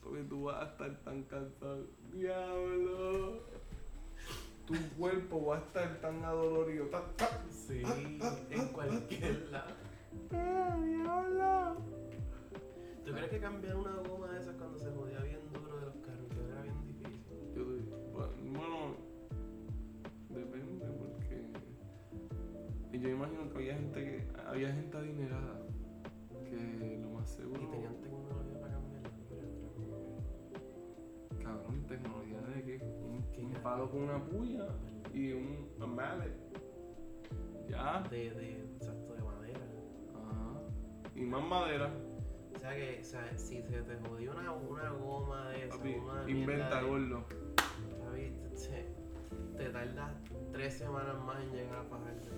Porque 0.03 0.23
tú 0.25 0.45
vas 0.45 0.63
a 0.63 0.71
estar 0.71 0.97
tan 1.05 1.23
cansado. 1.25 1.87
Diablo. 2.13 3.41
Tu 4.67 4.75
cuerpo 4.97 5.47
va 5.47 5.57
a 5.57 5.61
estar 5.61 6.01
tan 6.01 6.25
adolorido. 6.25 6.87
Ta, 6.87 7.03
ta. 7.17 7.29
Sí, 7.51 7.83
en 8.51 8.69
cualquier 8.69 9.49
lado. 9.51 9.75
Ah, 10.33 10.77
diablo. 10.83 11.77
¿Tú 13.05 13.13
crees 13.13 13.31
que 13.31 13.41
cambiar 13.41 13.77
una 13.77 13.97
goma 14.09 14.29
de 14.33 14.41
esas 14.41 14.55
cuando 14.57 14.79
se 14.79 14.91
jodía 14.91 15.19
bien 15.21 15.41
duro 15.53 15.77
de 15.79 15.87
los 15.87 15.97
carros 15.97 16.29
que 16.29 16.53
era 16.53 16.63
bien 16.63 16.85
difícil? 16.87 17.53
Yo 17.55 17.65
doy- 17.65 17.89
bueno, 18.53 18.97
depende 20.29 20.87
porque 20.99 21.47
y 22.93 23.01
yo 23.01 23.09
imagino 23.09 23.49
que 23.51 23.57
había 23.59 23.75
gente 23.75 24.05
que 24.05 24.41
había 24.47 24.73
gente 24.73 24.97
adinerada 24.97 25.61
un, 33.45 33.51
¿Qué 33.53 33.57
un 33.59 33.63
carajo? 33.63 33.63
palo 33.63 33.91
con 33.91 34.03
una 34.03 34.25
puya 34.25 34.67
y 35.13 35.33
un 35.33 35.69
mallet 35.79 36.35
ya 37.69 38.03
De, 38.11 38.31
de, 38.31 38.63
exacto, 38.77 39.15
de 39.15 39.23
madera. 39.23 39.61
Ajá. 40.15 40.61
y 41.15 41.21
más 41.23 41.43
madera 41.45 41.91
O 42.55 42.59
sea 42.59 42.75
que, 42.75 42.99
o 43.01 43.05
sea, 43.05 43.39
si 43.39 43.63
se 43.63 43.83
te 43.83 43.97
jodió 44.09 44.33
una, 44.33 44.53
una 44.53 44.91
goma 44.91 45.51
de 45.51 45.67
esa, 45.67 45.77
papi 45.77 45.95
una 45.95 46.31
inventa 46.31 46.83
gordo 46.83 47.25
Papi, 48.05 48.33
te, 48.55 48.87
te 49.57 49.71
tardas 49.71 50.11
tres 50.53 50.75
semanas 50.75 51.17
más 51.25 51.41
en 51.43 51.53
llegar 51.53 51.77
a 51.79 51.85
Fajardo. 51.85 52.31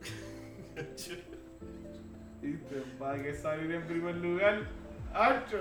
y 2.42 2.52
te 2.56 2.82
va 2.98 3.12
a 3.12 3.34
salir 3.34 3.70
en 3.72 3.86
primer 3.86 4.16
lugar 4.16 4.66
¡Acho! 5.12 5.58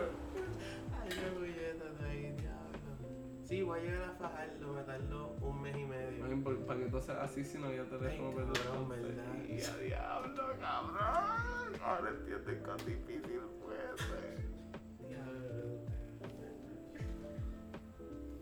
Sí, 3.50 3.64
voy 3.64 3.80
a 3.80 3.82
llegar 3.82 4.04
a 4.04 4.12
Fajardo, 4.12 4.74
me 4.74 4.84
tardo 4.84 5.36
un 5.42 5.60
mes 5.64 5.76
y 5.76 5.84
medio. 5.84 6.24
Ay, 6.24 6.36
por- 6.36 6.66
Para 6.68 6.80
que 6.82 6.86
tú 6.86 7.02
seas 7.02 7.18
así 7.18 7.44
si 7.44 7.58
no 7.58 7.66
había 7.66 7.84
teléfono 7.90 8.30
Ay, 8.30 8.36
pero 8.36 8.54
cabrón, 8.54 8.84
entonces, 8.94 9.16
¿verdad? 9.18 9.44
Y 9.50 9.62
a 9.64 9.78
diablo, 9.78 10.44
cabrón. 10.60 11.82
Ahora 11.84 12.10
entiendes 12.12 12.62
cuán 12.64 12.78
difícil 12.78 13.42
fue. 13.60 13.76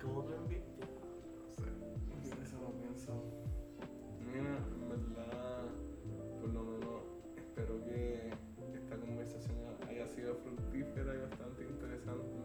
¿Cómo 0.02 0.24
tú 0.24 0.34
envías? 0.34 0.64
No 0.78 1.56
sé. 1.56 1.72
No 2.10 2.22
sé, 2.24 2.42
eso 2.44 2.60
lo 2.62 2.72
pienso. 2.82 3.24
Mira, 4.26 4.58
en 4.58 4.90
verdad, 4.90 5.64
por 6.42 6.50
lo 6.50 6.64
menos 6.64 7.02
espero 7.38 7.82
que 7.86 8.30
esta 8.76 8.98
conversación 8.98 9.56
haya 9.88 10.08
sido 10.10 10.36
fructífera 10.36 11.16
y 11.16 11.20
bastante 11.20 11.64
interesante, 11.64 12.37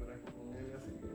vez 0.00 0.20
con 0.20 0.54
ella, 0.56 0.76
así 0.78 0.90
que 0.90 1.08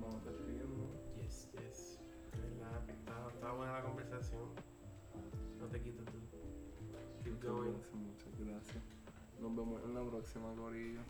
vamos 0.00 0.24
despidiendo. 0.24 0.88
Yes, 1.16 1.48
yes. 1.52 1.98
¿Verdad? 2.32 2.88
Está, 2.90 3.28
está 3.32 3.52
buena 3.52 3.72
la 3.72 3.82
conversación. 3.82 4.48
No 5.58 5.66
te 5.66 5.80
quites 5.80 6.04
tú. 6.06 6.18
Keep 7.24 7.34
Muchas 7.34 7.50
going. 7.50 7.72
gracias, 7.72 7.94
muchas 7.94 8.38
gracias. 8.38 8.84
Nos 9.40 9.56
vemos 9.56 9.82
en 9.84 9.94
la 9.94 10.02
próxima, 10.10 10.54
Corillo. 10.54 11.00